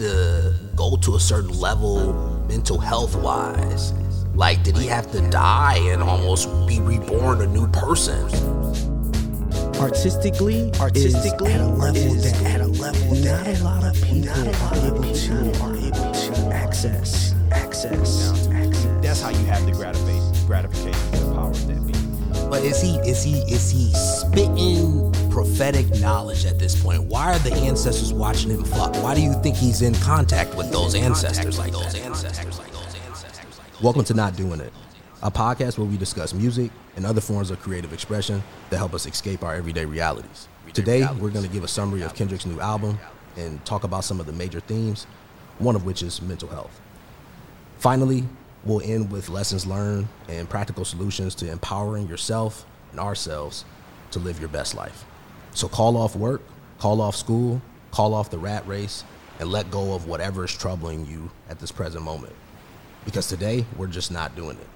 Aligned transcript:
to 0.00 0.54
go 0.74 0.96
to 0.96 1.16
a 1.16 1.20
certain 1.20 1.58
level 1.58 2.14
mental 2.48 2.78
health 2.78 3.14
wise? 3.16 3.92
Like, 4.34 4.62
did 4.62 4.76
he 4.76 4.86
have 4.86 5.10
to 5.12 5.20
die 5.28 5.78
and 5.92 6.02
almost 6.02 6.48
be 6.66 6.80
reborn 6.80 7.42
a 7.42 7.46
new 7.46 7.68
person? 7.68 8.28
artistically, 9.80 10.70
Artistically, 10.78 11.52
is 11.52 11.54
at 11.54 11.60
a 11.60 11.66
level 11.66 11.96
is 11.96 12.32
that 12.32 12.54
at 12.54 12.60
a 12.60 12.66
level 12.66 13.14
not 13.14 13.44
that 13.44 13.60
a 13.60 13.64
lot 13.64 13.84
of 13.84 13.94
people 14.02 14.28
lot 14.28 14.36
are 14.36 14.76
of 14.76 14.84
able 14.84 15.02
people 15.02 15.14
to 15.14 15.62
are 15.62 15.76
able 15.76 16.12
to 16.12 16.54
access. 16.54 17.34
Access. 17.50 18.46
That's 19.00 19.22
how 19.22 19.30
you 19.30 19.44
have 19.46 19.64
the 19.64 19.72
gratification, 19.72 20.46
gratification 20.46 21.10
the 21.12 21.34
power 21.34 21.52
that 21.52 21.86
be. 21.86 21.94
But 22.50 22.62
is 22.62 22.80
he 22.80 22.96
is 23.08 23.22
he 23.22 23.40
is 23.52 23.70
he 23.70 23.90
spitting 23.94 25.09
prophetic 25.30 25.88
knowledge 26.00 26.44
at 26.44 26.58
this 26.58 26.80
point? 26.82 27.04
Why 27.04 27.32
are 27.32 27.38
the 27.38 27.54
ancestors 27.54 28.12
watching 28.12 28.50
him 28.50 28.64
fuck? 28.64 28.94
Why 29.02 29.14
do 29.14 29.22
you 29.22 29.32
think 29.42 29.56
he's 29.56 29.80
in 29.80 29.94
contact 29.94 30.54
with 30.56 30.72
those 30.72 30.94
ancestors 30.94 31.56
like 31.58 31.72
those 31.72 31.94
ancestors 31.94 32.58
like 32.58 32.72
those 32.72 32.94
ancestors 33.06 33.60
Welcome 33.80 34.04
to 34.04 34.14
Not 34.14 34.36
Doing 34.36 34.60
It, 34.60 34.72
a 35.22 35.30
podcast 35.30 35.78
where 35.78 35.86
we 35.86 35.96
discuss 35.96 36.34
music 36.34 36.72
and 36.96 37.06
other 37.06 37.20
forms 37.20 37.50
of 37.50 37.60
creative 37.60 37.92
expression 37.92 38.42
that 38.70 38.78
help 38.78 38.92
us 38.92 39.06
escape 39.06 39.44
our 39.44 39.54
everyday 39.54 39.84
realities. 39.84 40.48
Today, 40.72 41.06
we're 41.18 41.30
going 41.30 41.44
to 41.44 41.50
give 41.50 41.62
a 41.62 41.68
summary 41.68 42.02
of 42.02 42.14
Kendrick's 42.14 42.44
new 42.44 42.60
album 42.60 42.98
and 43.36 43.64
talk 43.64 43.84
about 43.84 44.04
some 44.04 44.18
of 44.18 44.26
the 44.26 44.32
major 44.32 44.60
themes, 44.60 45.06
one 45.58 45.76
of 45.76 45.84
which 45.84 46.02
is 46.02 46.20
mental 46.20 46.48
health. 46.48 46.80
Finally, 47.78 48.24
we'll 48.64 48.82
end 48.82 49.10
with 49.12 49.28
lessons 49.28 49.64
learned 49.64 50.08
and 50.28 50.50
practical 50.50 50.84
solutions 50.84 51.36
to 51.36 51.50
empowering 51.50 52.08
yourself 52.08 52.66
and 52.90 52.98
ourselves 52.98 53.64
to 54.10 54.18
live 54.18 54.40
your 54.40 54.48
best 54.48 54.74
life. 54.74 55.04
So 55.52 55.68
call 55.68 55.96
off 55.96 56.16
work, 56.16 56.42
call 56.78 57.00
off 57.00 57.16
school, 57.16 57.60
call 57.90 58.14
off 58.14 58.30
the 58.30 58.38
rat 58.38 58.66
race, 58.66 59.04
and 59.38 59.50
let 59.50 59.70
go 59.70 59.94
of 59.94 60.06
whatever 60.06 60.44
is 60.44 60.56
troubling 60.56 61.06
you 61.06 61.30
at 61.48 61.58
this 61.58 61.72
present 61.72 62.04
moment. 62.04 62.34
Because 63.04 63.26
today, 63.26 63.64
we're 63.76 63.86
just 63.86 64.12
not 64.12 64.36
doing 64.36 64.56
it. 64.56 64.68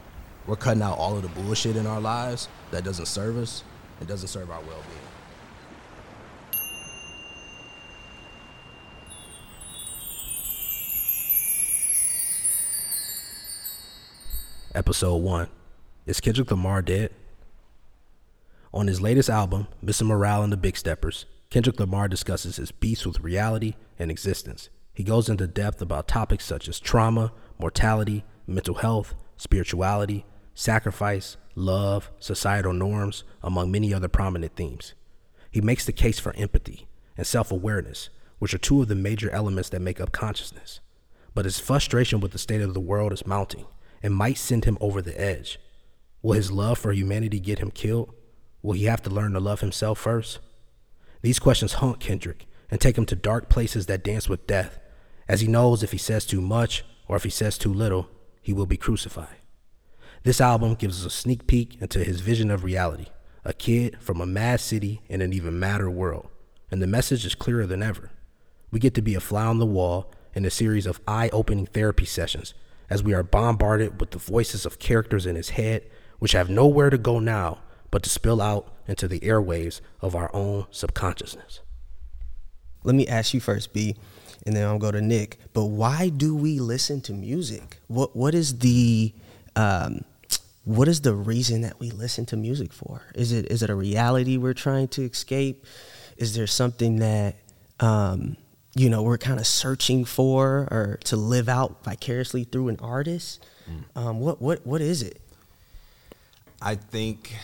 We're 0.46 0.56
cutting 0.56 0.82
out 0.82 0.98
all 0.98 1.16
of 1.16 1.22
the 1.22 1.28
bullshit 1.28 1.76
in 1.76 1.86
our 1.86 2.00
lives 2.00 2.48
that 2.70 2.84
doesn't 2.84 3.06
serve 3.06 3.38
us 3.38 3.62
and 3.98 4.08
doesn't 4.08 4.28
serve 4.28 4.50
our 4.50 4.60
well 4.60 4.82
being. 4.88 5.00
Episode 14.74 15.16
1 15.16 15.48
Is 16.06 16.20
Kendrick 16.20 16.50
Lamar 16.50 16.82
dead? 16.82 17.12
On 18.74 18.88
his 18.88 19.00
latest 19.00 19.30
album, 19.30 19.68
Mr. 19.84 20.04
Morale 20.04 20.42
and 20.42 20.52
the 20.52 20.56
Big 20.56 20.76
Steppers, 20.76 21.26
Kendrick 21.48 21.78
Lamar 21.78 22.08
discusses 22.08 22.56
his 22.56 22.72
beats 22.72 23.06
with 23.06 23.20
reality 23.20 23.74
and 24.00 24.10
existence. 24.10 24.68
He 24.92 25.04
goes 25.04 25.28
into 25.28 25.46
depth 25.46 25.80
about 25.80 26.08
topics 26.08 26.44
such 26.44 26.66
as 26.66 26.80
trauma, 26.80 27.32
mortality, 27.56 28.24
mental 28.48 28.74
health, 28.74 29.14
spirituality, 29.36 30.26
sacrifice, 30.54 31.36
love, 31.54 32.10
societal 32.18 32.72
norms, 32.72 33.22
among 33.44 33.70
many 33.70 33.94
other 33.94 34.08
prominent 34.08 34.56
themes. 34.56 34.94
He 35.52 35.60
makes 35.60 35.86
the 35.86 35.92
case 35.92 36.18
for 36.18 36.34
empathy 36.34 36.88
and 37.16 37.24
self 37.24 37.52
awareness, 37.52 38.08
which 38.40 38.54
are 38.54 38.58
two 38.58 38.82
of 38.82 38.88
the 38.88 38.96
major 38.96 39.30
elements 39.30 39.68
that 39.68 39.82
make 39.82 40.00
up 40.00 40.10
consciousness. 40.10 40.80
But 41.32 41.44
his 41.44 41.60
frustration 41.60 42.18
with 42.18 42.32
the 42.32 42.38
state 42.38 42.60
of 42.60 42.74
the 42.74 42.80
world 42.80 43.12
is 43.12 43.24
mounting 43.24 43.66
and 44.02 44.12
might 44.12 44.36
send 44.36 44.64
him 44.64 44.78
over 44.80 45.00
the 45.00 45.18
edge. 45.18 45.60
Will 46.22 46.32
his 46.32 46.50
love 46.50 46.76
for 46.76 46.92
humanity 46.92 47.38
get 47.38 47.60
him 47.60 47.70
killed? 47.70 48.12
Will 48.64 48.72
he 48.72 48.86
have 48.86 49.02
to 49.02 49.10
learn 49.10 49.34
to 49.34 49.40
love 49.40 49.60
himself 49.60 49.98
first? 49.98 50.38
These 51.20 51.38
questions 51.38 51.74
haunt 51.74 52.00
Kendrick 52.00 52.46
and 52.70 52.80
take 52.80 52.96
him 52.96 53.04
to 53.06 53.14
dark 53.14 53.50
places 53.50 53.84
that 53.86 54.02
dance 54.02 54.26
with 54.26 54.46
death, 54.46 54.78
as 55.28 55.42
he 55.42 55.46
knows 55.46 55.82
if 55.82 55.92
he 55.92 55.98
says 55.98 56.24
too 56.24 56.40
much 56.40 56.82
or 57.06 57.14
if 57.16 57.24
he 57.24 57.30
says 57.30 57.58
too 57.58 57.72
little, 57.74 58.08
he 58.40 58.54
will 58.54 58.64
be 58.64 58.78
crucified. 58.78 59.36
This 60.22 60.40
album 60.40 60.76
gives 60.76 61.00
us 61.00 61.12
a 61.12 61.14
sneak 61.14 61.46
peek 61.46 61.76
into 61.82 62.02
his 62.02 62.22
vision 62.22 62.50
of 62.50 62.64
reality 62.64 63.06
a 63.44 63.52
kid 63.52 63.98
from 64.00 64.22
a 64.22 64.26
mad 64.26 64.58
city 64.58 65.02
in 65.10 65.20
an 65.20 65.34
even 65.34 65.60
madder 65.60 65.90
world, 65.90 66.30
and 66.70 66.80
the 66.80 66.86
message 66.86 67.26
is 67.26 67.34
clearer 67.34 67.66
than 67.66 67.82
ever. 67.82 68.12
We 68.70 68.80
get 68.80 68.94
to 68.94 69.02
be 69.02 69.14
a 69.14 69.20
fly 69.20 69.44
on 69.44 69.58
the 69.58 69.66
wall 69.66 70.10
in 70.32 70.46
a 70.46 70.50
series 70.50 70.86
of 70.86 71.02
eye 71.06 71.28
opening 71.34 71.66
therapy 71.66 72.06
sessions 72.06 72.54
as 72.88 73.02
we 73.02 73.12
are 73.12 73.22
bombarded 73.22 74.00
with 74.00 74.12
the 74.12 74.18
voices 74.18 74.64
of 74.64 74.78
characters 74.78 75.26
in 75.26 75.36
his 75.36 75.50
head 75.50 75.82
which 76.18 76.32
have 76.32 76.48
nowhere 76.48 76.88
to 76.88 76.96
go 76.96 77.18
now 77.18 77.58
but 77.94 78.02
to 78.02 78.10
spill 78.10 78.42
out 78.42 78.72
into 78.88 79.06
the 79.06 79.20
airwaves 79.20 79.80
of 80.00 80.16
our 80.16 80.28
own 80.34 80.66
subconsciousness. 80.72 81.60
Let 82.82 82.96
me 82.96 83.06
ask 83.06 83.32
you 83.32 83.38
first, 83.38 83.72
B, 83.72 83.94
and 84.44 84.56
then 84.56 84.66
I'll 84.66 84.80
go 84.80 84.90
to 84.90 85.00
Nick. 85.00 85.38
But 85.52 85.66
why 85.66 86.08
do 86.08 86.34
we 86.34 86.58
listen 86.58 87.00
to 87.02 87.12
music? 87.12 87.78
What 87.86 88.16
What 88.16 88.34
is 88.34 88.58
the 88.58 89.12
um, 89.54 90.00
what 90.64 90.88
is 90.88 91.02
the 91.02 91.14
reason 91.14 91.60
that 91.60 91.78
we 91.78 91.92
listen 91.92 92.26
to 92.26 92.36
music 92.36 92.72
for? 92.72 93.02
Is 93.14 93.30
it 93.30 93.46
is 93.52 93.62
it 93.62 93.70
a 93.70 93.76
reality 93.76 94.38
we're 94.38 94.54
trying 94.54 94.88
to 94.88 95.02
escape? 95.04 95.64
Is 96.16 96.34
there 96.34 96.48
something 96.48 96.96
that 96.96 97.36
um, 97.78 98.36
you 98.74 98.90
know 98.90 99.04
we're 99.04 99.18
kind 99.18 99.38
of 99.38 99.46
searching 99.46 100.04
for 100.04 100.66
or 100.72 100.98
to 101.04 101.14
live 101.14 101.48
out 101.48 101.84
vicariously 101.84 102.42
through 102.42 102.70
an 102.70 102.78
artist? 102.80 103.46
Um, 103.94 104.18
what 104.18 104.42
what 104.42 104.66
what 104.66 104.80
is 104.80 105.00
it? 105.00 105.20
I 106.60 106.74
think, 106.74 107.36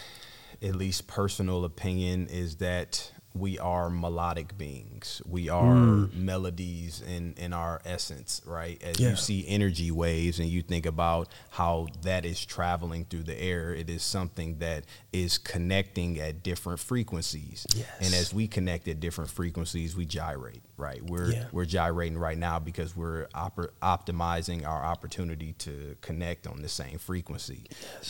at 0.63 0.77
least 0.77 1.07
personal 1.07 1.65
opinion, 1.65 2.27
is 2.29 2.57
that 2.57 3.13
we 3.33 3.59
are 3.61 3.89
melodic 3.89 4.59
beings. 4.59 5.23
We 5.25 5.49
are 5.49 5.75
mm. 5.75 6.13
melodies 6.13 7.01
in 7.01 7.35
in 7.37 7.53
our 7.53 7.81
essence, 7.85 8.43
right? 8.45 8.83
As 8.83 8.99
Yeah. 8.99 9.11
you 9.11 9.17
see 9.17 9.45
energy 9.47 9.91
waves 9.93 10.41
and 10.41 10.49
you 10.49 10.63
think 10.63 10.85
about 10.85 11.29
how 11.51 11.87
that 12.03 12.25
is 12.25 12.45
traveling 12.45 13.05
through 13.05 13.23
the 13.23 13.41
air, 13.41 13.73
it 13.73 13.89
is 13.89 14.03
something 14.03 14.59
that 14.59 14.85
is 15.13 15.39
connecting 15.39 16.19
at 16.19 16.43
different 16.43 16.81
frequencies. 16.81 17.67
Yes. 17.75 17.87
And 18.01 18.15
as 18.15 18.35
we 18.35 18.49
connect 18.49 18.89
at 18.89 18.99
different 18.99 19.31
frequencies, 19.31 19.97
we 19.97 20.07
gyrate, 20.07 20.63
right? 20.81 21.01
We're 21.05 21.31
Yeah. 21.33 21.45
we're 21.53 21.65
gyrating 21.67 22.19
right 22.19 22.37
now 22.39 22.59
because 22.59 22.97
we're 22.97 23.27
oper- 23.35 23.71
optimizing 23.83 24.67
our 24.67 24.83
opportunity 24.83 25.53
to 25.59 25.97
connect 26.01 26.47
on 26.47 26.63
the 26.63 26.69
same 26.69 26.99
frequency. 26.99 27.67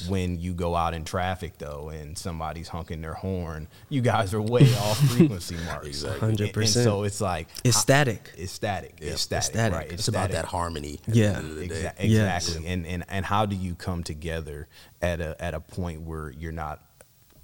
When 0.08 0.38
you 0.40 0.54
go 0.54 0.76
out 0.76 0.94
in 0.94 1.04
traffic 1.04 1.58
though 1.58 1.88
and 1.90 2.16
somebody's 2.16 2.68
honking 2.68 3.00
their 3.02 3.14
horn, 3.14 3.68
you 3.88 4.00
guys 4.00 4.32
are 4.32 4.40
way 4.40 4.72
off 4.76 4.98
frequency 5.16 5.56
marks. 5.66 5.86
Exactly. 5.88 6.28
And- 6.28 6.40
And, 6.40 6.52
100%. 6.52 6.84
so 6.84 7.02
it's 7.02 7.20
like 7.20 7.48
It's 7.64 7.76
how- 7.76 7.82
static. 7.82 8.32
It's 8.38 8.52
static. 8.52 8.94
It's 9.00 9.20
static. 9.22 9.44
static. 9.50 9.76
Right. 9.78 9.92
It's 9.92 10.08
about 10.08 10.30
static. 10.30 10.36
that 10.36 10.44
harmony. 10.46 11.00
Yeah. 11.08 11.32
the 11.32 11.36
end 11.38 11.50
of 11.50 11.56
the 11.56 11.66
day. 11.68 11.74
Exa- 11.74 11.94
Yes. 12.08 12.46
exactly. 12.48 12.68
And, 12.72 12.86
and 12.86 13.04
and 13.08 13.24
how 13.26 13.44
do 13.46 13.56
you 13.56 13.74
come 13.74 14.04
together 14.04 14.68
at 15.02 15.20
a 15.20 15.36
at 15.42 15.54
a 15.54 15.60
point 15.60 16.02
where 16.02 16.30
you're 16.30 16.52
not 16.52 16.84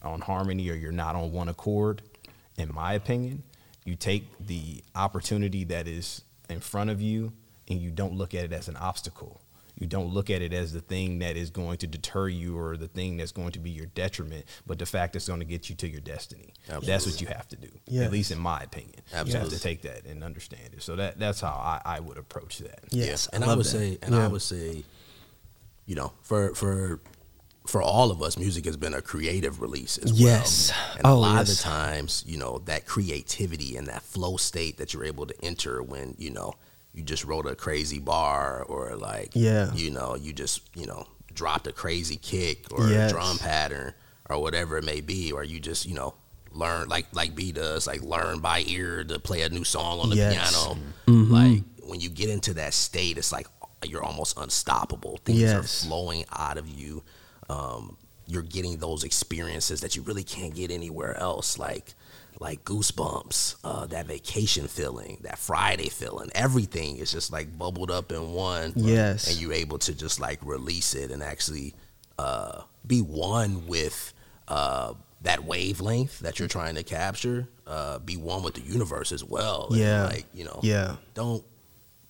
on 0.02 0.20
harmony 0.20 0.70
or 0.70 0.74
you're 0.74 0.92
not 0.92 1.16
on 1.16 1.32
one 1.32 1.48
accord? 1.48 2.02
In 2.58 2.70
my 2.72 2.94
opinion, 2.94 3.42
you 3.86 3.94
take 3.96 4.24
the 4.38 4.82
opportunity 4.94 5.64
that 5.64 5.86
is 5.86 6.22
in 6.50 6.60
front 6.60 6.90
of 6.90 7.00
you 7.00 7.32
and 7.68 7.80
you 7.80 7.90
don't 7.90 8.14
look 8.14 8.34
at 8.34 8.44
it 8.44 8.52
as 8.52 8.68
an 8.68 8.76
obstacle. 8.76 9.40
You 9.78 9.86
don't 9.86 10.08
look 10.08 10.30
at 10.30 10.40
it 10.40 10.54
as 10.54 10.72
the 10.72 10.80
thing 10.80 11.18
that 11.18 11.36
is 11.36 11.50
going 11.50 11.76
to 11.78 11.86
deter 11.86 12.28
you 12.28 12.58
or 12.58 12.78
the 12.78 12.88
thing 12.88 13.18
that's 13.18 13.32
going 13.32 13.52
to 13.52 13.58
be 13.58 13.68
your 13.68 13.84
detriment, 13.86 14.46
but 14.66 14.78
the 14.78 14.86
fact 14.86 15.12
that's 15.12 15.28
going 15.28 15.40
to 15.40 15.46
get 15.46 15.68
you 15.68 15.76
to 15.76 15.88
your 15.88 16.00
destiny. 16.00 16.54
That's 16.66 17.04
what 17.04 17.20
you 17.20 17.26
have 17.26 17.46
to 17.48 17.56
do. 17.56 17.68
Yes. 17.86 18.06
At 18.06 18.12
least 18.12 18.30
in 18.30 18.38
my 18.38 18.60
opinion. 18.62 18.94
You 19.10 19.16
have 19.18 19.26
Absolutely. 19.26 19.56
to 19.56 19.62
take 19.62 19.82
that 19.82 20.06
and 20.06 20.24
understand 20.24 20.70
it. 20.72 20.82
So 20.82 20.96
that 20.96 21.18
that's 21.18 21.42
how 21.42 21.48
I, 21.48 21.82
I 21.84 22.00
would 22.00 22.16
approach 22.16 22.58
that. 22.58 22.80
Yes, 22.90 23.28
and 23.28 23.44
I, 23.44 23.48
love 23.48 23.58
would 23.58 23.66
that. 23.66 23.70
say, 23.70 23.98
and 24.00 24.14
I 24.14 24.28
would 24.28 24.40
say, 24.42 24.82
you 25.84 25.94
know, 25.94 26.12
for 26.22 26.54
for 26.54 27.00
for 27.66 27.82
all 27.82 28.10
of 28.10 28.22
us, 28.22 28.38
music 28.38 28.64
has 28.64 28.76
been 28.76 28.94
a 28.94 29.02
creative 29.02 29.60
release 29.60 29.98
as 29.98 30.12
Yes. 30.12 30.70
well. 30.70 30.96
And 30.96 31.04
a 31.06 31.08
Oh, 31.10 31.18
lot 31.18 31.40
of 31.42 31.46
the 31.48 31.54
times, 31.56 32.22
you 32.26 32.36
know, 32.38 32.58
that 32.66 32.86
creativity 32.86 33.76
and 33.76 33.86
that 33.88 34.02
flow 34.02 34.36
state 34.36 34.78
that 34.78 34.92
you're 34.94 35.04
able 35.04 35.26
to 35.26 35.34
enter 35.44 35.82
when 35.82 36.14
you 36.18 36.30
know 36.30 36.54
you 36.94 37.02
just 37.02 37.24
wrote 37.24 37.46
a 37.46 37.54
crazy 37.54 37.98
bar 37.98 38.62
or 38.62 38.96
like, 38.96 39.30
Yeah. 39.34 39.72
you 39.74 39.90
know, 39.90 40.14
you 40.16 40.32
just 40.32 40.60
you 40.74 40.86
know 40.86 41.06
dropped 41.34 41.66
a 41.66 41.72
crazy 41.72 42.16
kick 42.16 42.66
or 42.70 42.88
Yes. 42.88 43.10
a 43.10 43.14
drum 43.14 43.38
pattern 43.38 43.92
or 44.30 44.38
whatever 44.40 44.78
it 44.78 44.84
may 44.84 45.00
be, 45.00 45.32
or 45.32 45.44
you 45.44 45.60
just 45.60 45.84
you 45.86 45.94
know 45.94 46.14
learn 46.52 46.88
like 46.88 47.06
like 47.12 47.34
B 47.34 47.52
does, 47.52 47.86
like 47.86 48.02
learn 48.02 48.38
by 48.40 48.60
ear 48.66 49.04
to 49.04 49.18
play 49.18 49.42
a 49.42 49.48
new 49.48 49.64
song 49.64 50.00
on 50.00 50.08
the 50.10 50.16
Yes. 50.16 50.32
piano. 50.52 50.78
Mm-hmm. 51.06 51.32
Like 51.32 51.62
when 51.82 52.00
you 52.00 52.08
get 52.08 52.30
into 52.30 52.54
that 52.54 52.72
state, 52.74 53.18
it's 53.18 53.30
like 53.32 53.46
you're 53.84 54.02
almost 54.02 54.36
unstoppable. 54.38 55.20
Things 55.24 55.40
Yes. 55.40 55.54
are 55.54 55.86
flowing 55.86 56.24
out 56.32 56.56
of 56.58 56.66
you. 56.68 57.02
Um, 57.48 57.96
you're 58.26 58.42
getting 58.42 58.78
those 58.78 59.04
experiences 59.04 59.80
that 59.82 59.94
you 59.94 60.02
really 60.02 60.24
can't 60.24 60.54
get 60.54 60.70
anywhere 60.70 61.16
else, 61.18 61.58
like 61.58 61.94
like 62.38 62.64
goosebumps, 62.64 63.56
uh, 63.64 63.86
that 63.86 64.06
vacation 64.06 64.68
feeling, 64.68 65.18
that 65.22 65.38
Friday 65.38 65.88
feeling. 65.88 66.28
Everything 66.34 66.98
is 66.98 67.10
just 67.10 67.32
like 67.32 67.56
bubbled 67.56 67.90
up 67.90 68.12
in 68.12 68.32
one. 68.32 68.72
Yes. 68.76 69.28
and 69.30 69.40
you're 69.40 69.54
able 69.54 69.78
to 69.78 69.94
just 69.94 70.20
like 70.20 70.38
release 70.44 70.94
it 70.94 71.10
and 71.10 71.22
actually 71.22 71.72
uh, 72.18 72.62
be 72.86 73.00
one 73.00 73.66
with 73.66 74.12
uh, 74.48 74.92
that 75.22 75.44
wavelength 75.44 76.18
that 76.20 76.38
you're 76.38 76.48
trying 76.48 76.74
to 76.74 76.82
capture. 76.82 77.48
Uh, 77.66 77.98
be 78.00 78.16
one 78.18 78.42
with 78.42 78.54
the 78.54 78.60
universe 78.60 79.12
as 79.12 79.24
well. 79.24 79.68
And, 79.70 79.78
Yeah. 79.78 80.04
like 80.06 80.26
you 80.34 80.44
know, 80.44 80.60
Yeah. 80.62 80.96
don't 81.14 81.42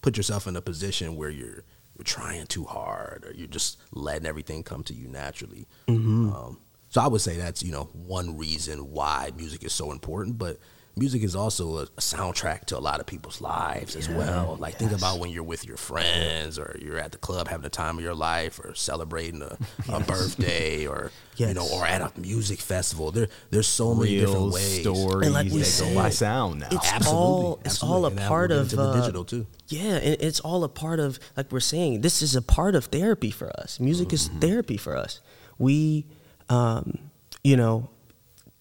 put 0.02 0.16
yourself 0.16 0.46
in 0.48 0.56
a 0.56 0.60
position 0.60 1.14
where 1.16 1.30
you're 1.30 1.62
you're 1.96 2.04
trying 2.04 2.46
too 2.46 2.64
hard 2.64 3.24
or 3.24 3.32
you're 3.32 3.46
just 3.46 3.78
letting 3.92 4.26
everything 4.26 4.62
come 4.62 4.82
to 4.84 4.94
you 4.94 5.08
naturally. 5.08 5.66
Mm-hmm. 5.88 6.32
Um, 6.32 6.60
so 6.88 7.00
I 7.00 7.06
would 7.06 7.20
say 7.20 7.36
that's 7.36 7.62
you 7.62 7.72
know 7.72 7.84
one 7.92 8.36
reason 8.36 8.90
why 8.90 9.30
music 9.36 9.64
is 9.64 9.72
so 9.72 9.92
important, 9.92 10.38
but 10.38 10.58
music 10.98 11.22
is 11.22 11.36
also 11.36 11.78
a, 11.78 11.86
soundtrack 11.98 12.64
to 12.64 12.78
a 12.78 12.80
lot 12.80 13.00
of 13.00 13.06
people's 13.06 13.40
lives 13.40 13.96
as 13.96 14.08
well. 14.08 14.56
Like 14.58 14.76
think 14.76 14.92
about 14.92 15.18
when 15.18 15.30
you're 15.30 15.42
with 15.42 15.66
your 15.66 15.76
friends 15.76 16.58
or 16.58 16.78
you're 16.80 16.98
at 16.98 17.12
the 17.12 17.18
club 17.18 17.48
having 17.48 17.62
the 17.64 17.68
time 17.68 17.98
of 17.98 18.04
your 18.04 18.14
life 18.14 18.58
or 18.58 18.74
celebrating 18.74 19.42
a, 19.42 19.58
a 19.92 20.00
birthday 20.00 20.86
or 20.86 21.10
you 21.36 21.52
know 21.52 21.68
or 21.72 21.84
at 21.86 22.00
a 22.00 22.18
music 22.18 22.60
festival. 22.60 23.10
There 23.12 23.28
there's 23.50 23.66
so 23.66 23.94
many 23.94 24.18
different 24.20 24.52
ways. 24.52 24.80
stories 24.80 25.26
And 25.26 25.34
like 25.34 25.52
we 25.52 25.58
that 25.60 25.84
go 25.88 25.94
by 25.94 26.08
sound 26.10 26.60
now. 26.60 26.68
it's 26.70 26.90
Absolutely, 26.92 27.12
all 27.12 27.60
it's 27.64 27.74
absolutely. 27.74 27.96
all 27.98 28.04
a 28.06 28.10
And 28.10 28.18
part 28.20 28.50
of 28.52 28.70
the 28.70 28.80
uh, 28.82 29.00
digital, 29.00 29.24
too. 29.24 29.46
Yeah, 29.68 29.96
and 29.96 30.16
it's 30.20 30.40
all 30.40 30.64
a 30.64 30.68
part 30.68 30.98
of 31.00 31.18
like 31.36 31.52
we're 31.52 31.60
saying. 31.60 32.00
This 32.00 32.22
is 32.22 32.34
a 32.34 32.42
part 32.42 32.74
of 32.74 32.86
therapy 32.86 33.30
for 33.30 33.50
us. 33.60 33.78
Music 33.80 34.12
is 34.12 34.28
Mm-hmm. 34.28 34.38
therapy 34.40 34.76
for 34.76 34.96
us. 34.96 35.20
We, 35.58 36.06
um, 36.48 36.98
you 37.44 37.56
know, 37.56 37.90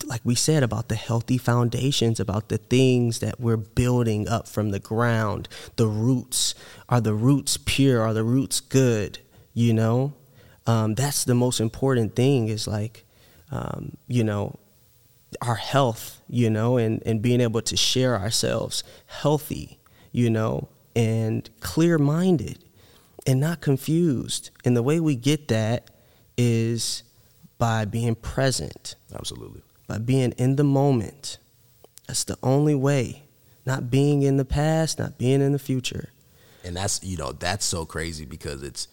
like 0.04 0.22
we 0.24 0.36
said 0.36 0.64
about 0.64 0.90
the 0.90 0.96
healthy 0.96 1.38
foundations, 1.38 2.20
about 2.20 2.50
the 2.50 2.58
things 2.58 3.20
that 3.20 3.40
we're 3.40 3.58
building 3.58 4.28
up 4.28 4.48
from 4.48 4.70
the 4.70 4.80
ground. 4.80 5.48
The 5.78 5.88
roots 5.88 6.54
are 6.90 7.02
the 7.02 7.14
roots 7.14 7.58
pure? 7.58 8.02
Are 8.02 8.14
the 8.14 8.24
roots 8.24 8.60
good? 8.60 9.20
You 9.54 9.74
know, 9.74 10.14
um, 10.68 10.96
that's 10.96 11.24
the 11.24 11.36
most 11.36 11.60
important 11.60 12.16
thing. 12.16 12.50
Is 12.50 12.68
like, 12.68 13.06
um, 13.52 13.98
you 14.08 14.24
know, 14.24 14.60
our 15.42 15.56
health, 15.56 16.22
you 16.28 16.50
know, 16.50 16.78
and, 16.78 17.02
and 17.06 17.22
being 17.22 17.42
able 17.42 17.62
to 17.62 17.78
share 17.78 18.18
ourselves 18.18 18.84
healthy, 19.08 19.80
you 20.12 20.30
know, 20.30 20.70
and 20.96 21.50
clear 21.60 21.98
minded 21.98 22.64
and 23.26 23.40
not 23.40 23.62
confused. 23.62 24.52
And 24.64 24.76
the 24.76 24.84
way 24.84 25.00
we 25.00 25.16
get 25.16 25.48
that 25.48 25.90
is 26.38 27.04
by 27.58 27.86
being 27.86 28.16
present, 28.16 28.96
Absolutely. 29.14 29.62
By 29.88 29.98
being 29.98 30.32
in 30.34 30.56
the 30.56 30.64
moment. 30.64 31.38
That's 32.08 32.24
the 32.24 32.38
only 32.44 32.76
way. 32.76 33.24
Not 33.66 33.90
being 33.90 34.22
in 34.24 34.38
the 34.38 34.46
past, 34.46 35.00
not 35.00 35.18
being 35.18 35.42
in 35.42 35.52
the 35.52 35.60
future. 35.60 36.10
and 36.64 36.76
that's 36.76 37.04
you 37.04 37.16
know 37.18 37.32
that's 37.32 37.64
so 37.66 37.86
crazy 37.86 38.26
because 38.26 38.64
it's 38.64 38.88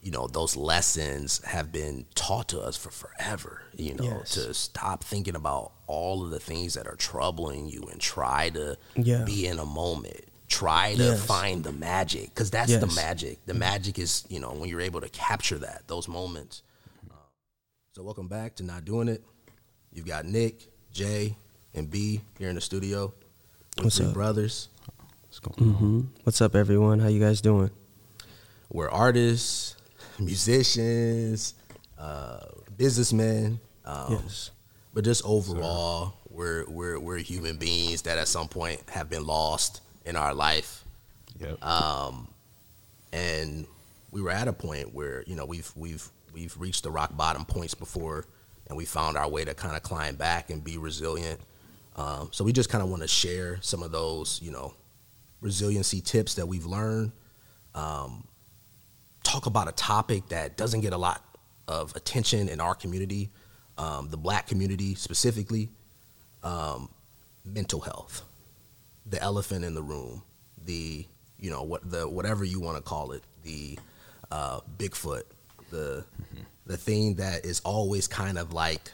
you 0.00 0.10
know 0.12 0.26
those 0.28 0.56
lessons 0.56 1.42
have 1.44 1.72
been 1.72 2.06
taught 2.14 2.48
to 2.48 2.60
us 2.60 2.76
for 2.76 2.90
forever 2.90 3.62
you 3.76 3.94
know 3.94 4.04
Yes. 4.04 4.30
to 4.34 4.54
stop 4.54 5.02
thinking 5.02 5.34
about 5.34 5.72
all 5.88 6.22
of 6.24 6.30
the 6.30 6.38
things 6.38 6.74
that 6.74 6.86
are 6.86 6.94
troubling 6.94 7.68
you 7.68 7.82
and 7.90 8.00
try 8.00 8.48
to 8.50 8.76
Yeah. 8.96 9.24
be 9.24 9.46
in 9.48 9.58
a 9.58 9.64
moment 9.66 10.20
try 10.48 10.94
to 10.94 11.02
Yes. 11.02 11.24
find 11.24 11.64
the 11.64 11.72
magic 11.72 12.26
because 12.30 12.50
that's 12.50 12.76
the 12.76 12.86
magic 12.94 13.44
the 13.46 13.54
magic 13.54 13.98
is 13.98 14.24
you 14.28 14.38
know 14.38 14.52
when 14.52 14.68
you're 14.68 14.80
able 14.90 15.00
to 15.00 15.08
capture 15.08 15.58
that 15.58 15.82
those 15.88 16.06
moments 16.06 16.62
Uh, 17.10 17.14
so 17.92 18.02
welcome 18.04 18.28
back 18.28 18.54
to 18.56 18.62
not 18.62 18.84
doing 18.84 19.08
it 19.08 19.22
you've 19.94 20.06
got 20.06 20.24
nick 20.24 20.68
jay 20.92 21.34
and 21.74 21.90
b 21.90 22.20
here 22.38 22.48
in 22.48 22.54
the 22.54 22.60
studio 22.60 23.12
with 23.76 23.84
What's 23.86 23.96
three 23.96 24.06
up? 24.06 24.14
brothers 24.14 24.68
What's 25.26 25.38
going 25.40 25.68
on? 25.70 25.74
hmm 25.76 26.00
What's 26.24 26.40
up, 26.40 26.54
everyone? 26.54 26.98
How 27.00 27.08
you 27.08 27.18
guys 27.20 27.40
doing? 27.40 27.70
we're 28.70 28.88
artists, 28.90 29.76
musicians, 30.18 31.54
uh, 31.98 32.40
businessmen. 32.76 33.58
Um, 33.84 34.12
yes. 34.24 34.50
But 34.92 35.04
just 35.04 35.24
overall, 35.24 36.14
we're 36.30 36.64
we're 36.68 36.98
we're 37.00 37.18
human 37.18 37.56
beings 37.56 38.02
that 38.02 38.16
at 38.18 38.28
some 38.28 38.46
point 38.48 38.80
have 38.90 39.10
been 39.10 39.26
lost 39.26 39.80
in 40.04 40.14
our 40.16 40.32
life, 40.34 40.84
Yep. 41.40 41.64
um, 41.64 42.28
and 43.12 43.66
we 44.12 44.22
were 44.22 44.30
at 44.30 44.46
a 44.48 44.52
point 44.52 44.94
where 44.94 45.24
you 45.26 45.34
know 45.34 45.44
we've 45.44 45.70
we've 45.74 46.08
we've 46.32 46.54
reached 46.58 46.84
the 46.84 46.90
rock 46.92 47.16
bottom 47.16 47.44
points 47.44 47.74
before, 47.74 48.24
and 48.68 48.76
we 48.76 48.84
found 48.84 49.16
our 49.16 49.28
way 49.28 49.44
to 49.44 49.54
kind 49.54 49.76
of 49.76 49.82
climb 49.82 50.16
back 50.16 50.50
and 50.50 50.62
be 50.62 50.78
resilient. 50.78 51.40
Um, 51.96 52.28
so 52.32 52.44
we 52.44 52.52
just 52.52 52.70
kind 52.70 52.82
of 52.82 52.90
want 52.90 53.02
to 53.02 53.08
share 53.08 53.58
some 53.60 53.82
of 53.82 53.92
those 53.92 54.40
you 54.42 54.50
know 54.50 54.74
resiliency 55.40 56.00
tips 56.00 56.34
that 56.34 56.46
we've 56.46 56.66
learned. 56.66 57.12
Um, 57.74 58.26
talk 59.22 59.46
about 59.46 59.68
a 59.68 59.72
topic 59.72 60.28
that 60.28 60.56
doesn't 60.56 60.80
get 60.80 60.92
a 60.92 60.96
lot 60.96 61.22
of 61.66 61.94
attention 61.96 62.48
in 62.48 62.60
our 62.60 62.74
community, 62.74 63.30
um, 63.78 64.08
the 64.10 64.16
black 64.16 64.46
community 64.46 64.94
specifically, 64.94 65.70
um, 66.42 66.88
mental 67.44 67.80
health, 67.80 68.22
the 69.06 69.20
elephant 69.20 69.64
in 69.64 69.74
the 69.74 69.82
room, 69.82 70.22
the 70.64 71.06
you 71.38 71.50
know 71.50 71.62
what 71.62 71.90
the 71.90 72.08
whatever 72.08 72.44
you 72.44 72.60
want 72.60 72.76
to 72.76 72.82
call 72.82 73.12
it, 73.12 73.22
the 73.42 73.78
uh, 74.30 74.60
Bigfoot, 74.78 75.24
the 75.74 76.04
the 76.66 76.76
thing 76.76 77.16
that 77.16 77.44
is 77.44 77.60
always 77.60 78.08
kind 78.08 78.38
of 78.38 78.52
like 78.52 78.92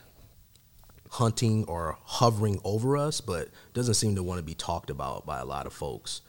hunting 1.11 1.65
or 1.67 1.99
hovering 2.03 2.61
over 2.65 2.97
us, 2.97 3.21
but 3.21 3.49
doesn't 3.75 3.95
seem 3.95 4.17
to 4.17 4.23
want 4.23 4.39
to 4.39 4.43
be 4.43 4.55
talked 4.55 4.91
about 4.91 5.27
by 5.27 5.39
a 5.39 5.45
lot 5.45 5.67
of 5.67 5.73
folks. 5.73 6.23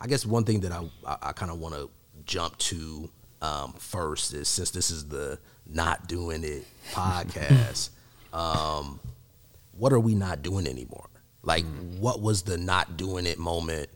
I 0.00 0.06
guess 0.06 0.26
one 0.26 0.44
thing 0.44 0.60
that 0.60 0.72
I 0.72 0.88
I, 1.04 1.16
I 1.22 1.32
kind 1.32 1.50
of 1.50 1.58
want 1.58 1.74
to 1.74 1.90
jump 2.24 2.56
to 2.58 3.10
um, 3.42 3.72
first 3.78 4.32
is 4.34 4.48
since 4.48 4.70
this 4.70 4.90
is 4.90 5.08
the 5.08 5.38
not 5.66 6.06
doing 6.06 6.44
it 6.44 6.66
podcast, 6.92 7.90
um, 8.32 9.00
what 9.76 9.92
are 9.92 10.00
we 10.00 10.14
not 10.14 10.42
doing 10.42 10.66
anymore? 10.66 11.08
Like, 11.42 11.64
what 11.98 12.20
was 12.20 12.42
the 12.42 12.58
not 12.58 12.96
doing 12.96 13.24
it 13.24 13.38
moment 13.38 13.88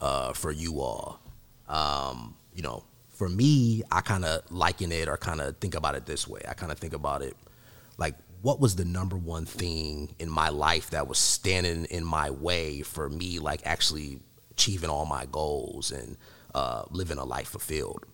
uh, 0.00 0.34
for 0.34 0.52
you 0.52 0.80
all? 0.80 1.20
Um, 1.68 2.36
you 2.54 2.62
know, 2.62 2.84
for 3.18 3.28
me, 3.28 3.82
I 3.90 4.00
kind 4.00 4.24
of 4.24 4.50
liken 4.50 4.92
it 4.92 5.08
or 5.08 5.16
kind 5.16 5.40
of 5.40 5.56
think 5.58 5.74
about 5.74 5.96
it 5.96 6.06
this 6.06 6.26
way. 6.28 6.40
I 6.48 6.54
kind 6.54 6.70
of 6.72 6.78
think 6.78 6.94
about 6.94 7.22
it 7.22 7.36
like, 7.98 8.14
what 8.40 8.60
was 8.60 8.76
the 8.76 8.84
number 8.84 9.16
one 9.16 9.44
thing 9.44 10.14
in 10.20 10.30
my 10.30 10.48
life 10.48 10.90
that 10.90 11.08
was 11.08 11.18
standing 11.18 11.84
in 11.86 12.04
my 12.04 12.30
way 12.30 12.82
for 12.82 13.10
me, 13.10 13.40
like 13.40 13.60
actually 13.66 14.20
achieving 14.52 14.88
all 14.88 15.04
my 15.04 15.26
goals 15.26 15.90
and 15.90 16.16
uh, 16.54 16.84
living 16.90 17.18
a 17.18 17.24
life 17.24 17.48
fulfilled? 17.48 18.06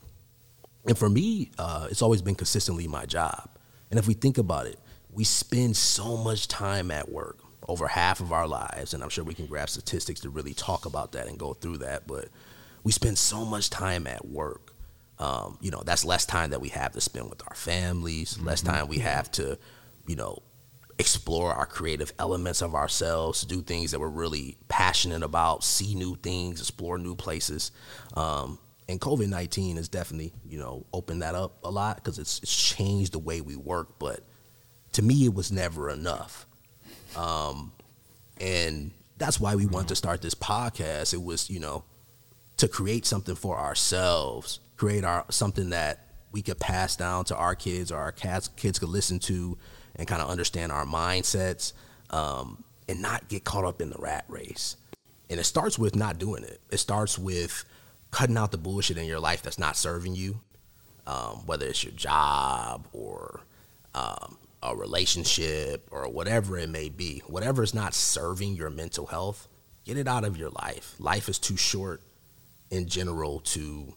And 0.86 0.96
for 0.96 1.10
me, 1.10 1.50
uh, 1.58 1.88
it's 1.90 2.00
always 2.00 2.22
been 2.22 2.34
consistently 2.34 2.88
my 2.88 3.04
job. 3.04 3.50
And 3.90 3.98
if 3.98 4.08
we 4.08 4.14
think 4.14 4.38
about 4.38 4.66
it, 4.66 4.78
we 5.12 5.24
spend 5.24 5.76
so 5.76 6.16
much 6.16 6.48
time 6.48 6.90
at 6.90 7.12
work, 7.12 7.38
over 7.68 7.86
half 7.86 8.20
of 8.20 8.32
our 8.32 8.48
lives, 8.48 8.92
and 8.92 9.02
I'm 9.02 9.08
sure 9.08 9.24
we 9.24 9.34
can 9.34 9.46
grab 9.46 9.68
statistics 9.70 10.20
to 10.20 10.30
really 10.30 10.54
talk 10.54 10.86
about 10.86 11.12
that 11.12 11.28
and 11.28 11.38
go 11.38 11.54
through 11.54 11.78
that. 11.78 12.06
But 12.06 12.28
we 12.82 12.92
spend 12.92 13.18
so 13.18 13.44
much 13.44 13.70
time 13.70 14.06
at 14.06 14.26
work. 14.26 14.63
Um, 15.18 15.58
you 15.60 15.70
know, 15.70 15.82
that's 15.84 16.04
less 16.04 16.26
time 16.26 16.50
that 16.50 16.60
we 16.60 16.70
have 16.70 16.92
to 16.92 17.00
spend 17.00 17.30
with 17.30 17.42
our 17.48 17.54
families, 17.54 18.38
less 18.40 18.62
time 18.62 18.88
we 18.88 18.98
have 18.98 19.30
to, 19.32 19.58
you 20.06 20.16
know, 20.16 20.42
explore 20.98 21.52
our 21.52 21.66
creative 21.66 22.12
elements 22.18 22.62
of 22.62 22.74
ourselves, 22.74 23.42
do 23.42 23.62
things 23.62 23.90
that 23.90 24.00
we're 24.00 24.08
really 24.08 24.56
passionate 24.68 25.22
about, 25.22 25.64
see 25.64 25.94
new 25.94 26.16
things, 26.16 26.60
explore 26.60 26.98
new 26.98 27.14
places. 27.14 27.70
Um, 28.14 28.58
and 28.88 29.00
COVID 29.00 29.28
nineteen 29.28 29.76
has 29.76 29.88
definitely, 29.88 30.32
you 30.46 30.58
know, 30.58 30.84
opened 30.92 31.22
that 31.22 31.34
up 31.34 31.58
a 31.64 31.70
lot 31.70 31.96
because 31.96 32.18
it's 32.18 32.40
it's 32.42 32.54
changed 32.74 33.12
the 33.12 33.18
way 33.18 33.40
we 33.40 33.56
work. 33.56 33.98
But 33.98 34.20
to 34.92 35.02
me, 35.02 35.24
it 35.24 35.34
was 35.34 35.50
never 35.50 35.90
enough. 35.90 36.46
Um, 37.16 37.72
and 38.40 38.90
that's 39.16 39.40
why 39.40 39.54
we 39.54 39.66
wanted 39.66 39.88
to 39.88 39.96
start 39.96 40.22
this 40.22 40.34
podcast. 40.34 41.14
It 41.14 41.22
was, 41.22 41.48
you 41.48 41.60
know, 41.60 41.84
to 42.56 42.68
create 42.68 43.06
something 43.06 43.36
for 43.36 43.58
ourselves, 43.58 44.60
create 44.76 45.04
our 45.04 45.24
something 45.30 45.70
that 45.70 46.06
we 46.32 46.42
could 46.42 46.58
pass 46.58 46.96
down 46.96 47.24
to 47.26 47.36
our 47.36 47.54
kids 47.54 47.92
or 47.92 47.98
our 47.98 48.12
cats, 48.12 48.48
kids 48.56 48.78
could 48.78 48.88
listen 48.88 49.18
to 49.20 49.56
and 49.96 50.08
kind 50.08 50.20
of 50.20 50.28
understand 50.28 50.72
our 50.72 50.84
mindsets 50.84 51.72
um, 52.10 52.64
and 52.88 53.00
not 53.00 53.28
get 53.28 53.44
caught 53.44 53.64
up 53.64 53.80
in 53.80 53.90
the 53.90 53.98
rat 53.98 54.24
race. 54.28 54.76
And 55.30 55.38
it 55.38 55.44
starts 55.44 55.78
with 55.78 55.94
not 55.94 56.18
doing 56.18 56.42
it. 56.42 56.60
It 56.70 56.78
starts 56.78 57.18
with 57.18 57.64
cutting 58.10 58.36
out 58.36 58.50
the 58.50 58.58
bullshit 58.58 58.98
in 58.98 59.06
your 59.06 59.20
life 59.20 59.42
that's 59.42 59.58
not 59.58 59.76
serving 59.76 60.14
you, 60.14 60.40
um, 61.06 61.46
whether 61.46 61.66
it's 61.66 61.84
your 61.84 61.92
job 61.92 62.86
or 62.92 63.40
um, 63.94 64.36
a 64.62 64.74
relationship 64.74 65.88
or 65.92 66.08
whatever 66.08 66.58
it 66.58 66.68
may 66.68 66.88
be. 66.88 67.22
Whatever 67.26 67.62
is 67.62 67.74
not 67.74 67.94
serving 67.94 68.56
your 68.56 68.70
mental 68.70 69.06
health, 69.06 69.48
get 69.84 69.96
it 69.96 70.08
out 70.08 70.24
of 70.24 70.36
your 70.36 70.50
life. 70.50 70.96
Life 70.98 71.28
is 71.28 71.38
too 71.38 71.56
short 71.56 72.02
in 72.70 72.88
general 72.88 73.40
to 73.40 73.94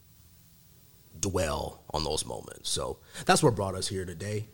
dwell 1.22 1.84
on 1.94 2.04
those 2.04 2.26
moments. 2.26 2.70
So 2.70 2.98
that's 3.26 3.42
what 3.44 3.56
brought 3.56 3.76
us 3.76 3.88
here 3.88 4.06
today. 4.06 4.48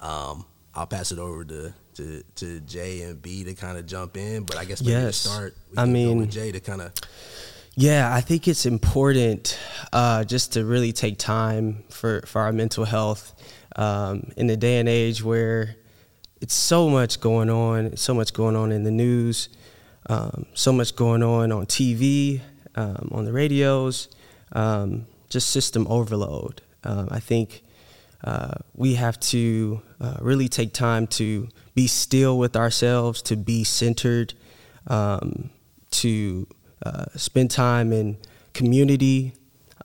Um, 0.00 0.44
I'll 0.74 0.86
pass 0.86 1.10
it 1.12 1.18
over 1.18 1.44
to, 1.44 1.72
to 1.94 2.22
to 2.36 2.60
Jay 2.60 3.02
and 3.02 3.20
B 3.20 3.44
to 3.44 3.54
kind 3.54 3.76
of 3.76 3.86
jump 3.86 4.16
in, 4.16 4.44
but 4.44 4.56
I 4.56 4.64
guess 4.64 4.80
maybe 4.82 4.92
Yes. 4.92 5.22
to 5.24 5.28
start, 5.28 5.56
we 5.70 5.78
I 5.78 5.84
mean- 5.84 6.18
with 6.18 6.30
Jay 6.30 6.52
to 6.52 6.60
kind 6.60 6.80
of 6.82 6.92
Yeah, 7.76 8.14
I 8.14 8.20
think 8.20 8.46
it's 8.48 8.66
important 8.66 9.58
uh, 9.92 10.24
just 10.24 10.52
to 10.54 10.64
really 10.64 10.92
take 10.92 11.18
time 11.18 11.84
for, 11.90 12.22
for 12.26 12.40
our 12.42 12.52
mental 12.52 12.84
health 12.84 13.34
um, 13.76 14.30
in 14.36 14.46
the 14.46 14.56
day 14.56 14.78
and 14.78 14.88
age 14.88 15.22
where 15.24 15.76
it's 16.40 16.54
so 16.54 16.88
much 16.88 17.20
going 17.20 17.50
on, 17.50 17.96
so 17.96 18.14
much 18.14 18.32
going 18.32 18.56
on 18.56 18.72
in 18.72 18.82
the 18.84 18.90
news, 18.90 19.48
um, 20.08 20.46
so 20.54 20.72
much 20.72 20.96
going 20.96 21.22
on 21.22 21.52
on 21.52 21.66
TV, 21.66 22.40
um, 22.76 23.08
on 23.12 23.24
the 23.24 23.32
radios, 23.32 24.08
um, 24.52 25.06
just 25.30 25.48
system 25.48 25.86
overload. 25.88 26.60
Um, 26.84 27.08
I 27.10 27.20
think 27.20 27.62
uh, 28.22 28.54
we 28.74 28.94
have 28.94 29.18
to 29.20 29.80
uh, 30.00 30.16
really 30.20 30.48
take 30.48 30.74
time 30.74 31.06
to 31.06 31.48
be 31.74 31.86
still 31.86 32.38
with 32.38 32.56
ourselves, 32.56 33.22
to 33.22 33.36
be 33.36 33.64
centered, 33.64 34.34
um, 34.86 35.50
to 35.92 36.46
uh, 36.84 37.06
spend 37.16 37.50
time 37.50 37.92
in 37.92 38.18
community. 38.52 39.32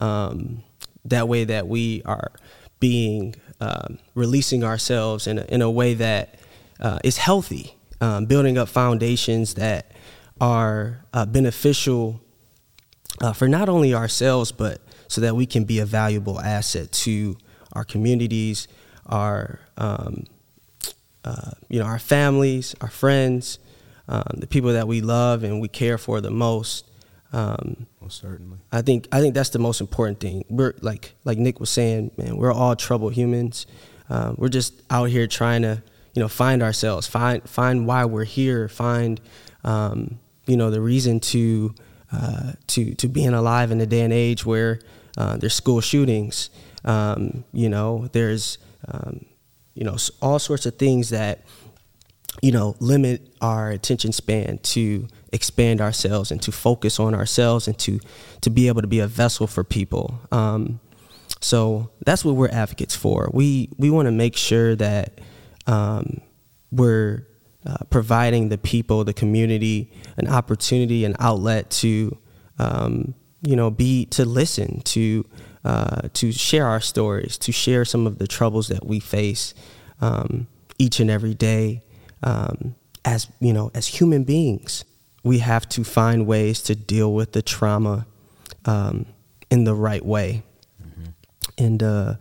Um, 0.01 0.63
that 1.05 1.29
way, 1.29 1.45
that 1.45 1.67
we 1.67 2.01
are 2.03 2.31
being 2.79 3.35
um, 3.61 3.99
releasing 4.15 4.63
ourselves 4.63 5.27
in 5.27 5.39
a, 5.39 5.43
in 5.45 5.61
a 5.61 5.71
way 5.71 5.93
that 5.93 6.39
uh, 6.79 6.99
is 7.03 7.17
healthy, 7.17 7.77
um, 8.01 8.25
building 8.25 8.57
up 8.57 8.67
foundations 8.67 9.53
that 9.53 9.91
are 10.41 11.05
uh, 11.13 11.25
beneficial 11.25 12.19
uh, 13.21 13.31
for 13.31 13.47
not 13.47 13.69
only 13.69 13.93
ourselves 13.93 14.51
but 14.51 14.81
so 15.15 15.21
that 15.21 15.33
we 15.33 15.45
can 15.45 15.63
be 15.63 15.79
a 15.79 15.85
valuable 15.85 16.41
asset 16.41 16.91
to 16.91 17.37
our 17.71 17.85
communities, 17.85 18.67
our 19.05 19.61
um, 19.77 20.25
uh, 21.23 21.51
you 21.69 21.79
know 21.79 21.85
our 21.85 21.99
families, 21.99 22.75
our 22.81 22.89
friends, 22.89 23.57
um, 24.09 24.33
the 24.35 24.45
people 24.45 24.73
that 24.73 24.89
we 24.89 24.99
love 24.99 25.45
and 25.45 25.61
we 25.61 25.69
care 25.69 25.97
for 25.97 26.19
the 26.19 26.29
most. 26.29 26.85
Um, 27.31 27.87
Most 28.01 28.19
certainly. 28.19 28.57
I 28.73 28.81
think 28.81 29.07
I 29.13 29.21
think 29.21 29.33
that's 29.33 29.51
the 29.51 29.59
most 29.59 29.79
important 29.79 30.19
thing. 30.19 30.43
We're 30.49 30.73
like 30.81 31.13
like 31.23 31.37
Nick 31.37 31.61
was 31.61 31.69
saying, 31.69 32.11
man, 32.17 32.35
we're 32.35 32.51
all 32.51 32.75
troubled 32.75 33.13
humans. 33.13 33.65
Um, 34.09 34.35
we're 34.37 34.49
just 34.49 34.73
out 34.89 35.05
here 35.05 35.27
trying 35.27 35.61
to 35.61 35.81
you 36.13 36.21
know 36.21 36.27
find 36.27 36.61
ourselves, 36.61 37.07
find 37.07 37.41
find 37.49 37.87
why 37.87 38.03
we're 38.03 38.25
here, 38.25 38.67
find 38.67 39.21
um, 39.63 40.19
you 40.45 40.57
know 40.57 40.69
the 40.69 40.81
reason 40.81 41.21
to 41.21 41.73
uh, 42.11 42.51
to 42.67 42.93
to 42.95 43.07
being 43.07 43.33
alive 43.33 43.71
in 43.71 43.79
a 43.79 43.85
day 43.85 44.01
and 44.01 44.13
age 44.13 44.45
where 44.45 44.79
uh, 45.17 45.37
there's 45.37 45.53
school 45.53 45.81
shootings. 45.81 46.49
Um, 46.83 47.43
you 47.53 47.69
know, 47.69 48.07
there's 48.11 48.57
um, 48.87 49.25
you 49.73 49.83
know 49.83 49.97
all 50.21 50.39
sorts 50.39 50.65
of 50.65 50.77
things 50.77 51.09
that 51.09 51.41
you 52.41 52.51
know 52.51 52.75
limit 52.79 53.33
our 53.41 53.71
attention 53.71 54.11
span 54.11 54.59
to 54.59 55.07
expand 55.31 55.81
ourselves 55.81 56.31
and 56.31 56.41
to 56.41 56.51
focus 56.51 56.99
on 56.99 57.13
ourselves 57.13 57.67
and 57.67 57.77
to 57.79 57.99
to 58.41 58.49
be 58.49 58.67
able 58.67 58.81
to 58.81 58.87
be 58.87 58.99
a 58.99 59.07
vessel 59.07 59.47
for 59.47 59.63
people. 59.63 60.19
Um, 60.31 60.79
so 61.41 61.91
that's 62.05 62.23
what 62.25 62.35
we're 62.35 62.49
advocates 62.49 62.95
for. 62.95 63.29
We 63.33 63.69
we 63.77 63.89
want 63.89 64.07
to 64.07 64.11
make 64.11 64.35
sure 64.35 64.75
that 64.75 65.19
um, 65.67 66.21
we're 66.71 67.27
uh, 67.65 67.77
providing 67.89 68.49
the 68.49 68.57
people, 68.57 69.03
the 69.03 69.13
community, 69.13 69.91
an 70.17 70.27
opportunity, 70.27 71.05
an 71.05 71.15
outlet 71.19 71.69
to 71.71 72.17
um, 72.59 73.15
you 73.45 73.55
know 73.55 73.69
be 73.69 74.05
to 74.07 74.25
listen 74.25 74.81
to 74.81 75.25
uh, 75.63 76.09
to 76.13 76.31
share 76.31 76.67
our 76.67 76.81
stories, 76.81 77.37
to 77.39 77.51
share 77.51 77.85
some 77.85 78.05
of 78.05 78.17
the 78.17 78.27
troubles 78.27 78.67
that 78.67 78.85
we 78.85 78.99
face 78.99 79.53
um, 80.01 80.47
each 80.77 80.99
and 80.99 81.09
every 81.09 81.33
day 81.33 81.81
um, 82.23 82.75
as 83.03 83.27
you 83.39 83.53
know 83.53 83.71
as 83.73 83.87
human 83.87 84.23
beings 84.23 84.83
we 85.25 85.39
have 85.39 85.67
to 85.67 85.83
find 85.83 86.27
ways 86.27 86.61
to 86.61 86.75
deal 86.75 87.11
with 87.11 87.31
the 87.31 87.41
trauma 87.41 88.05
um, 88.65 89.07
in 89.49 89.63
the 89.63 89.73
right 89.73 90.05
way. 90.05 90.43
Mm-hmm. 90.79 91.03
And 91.57 91.81
uh, 91.81 92.13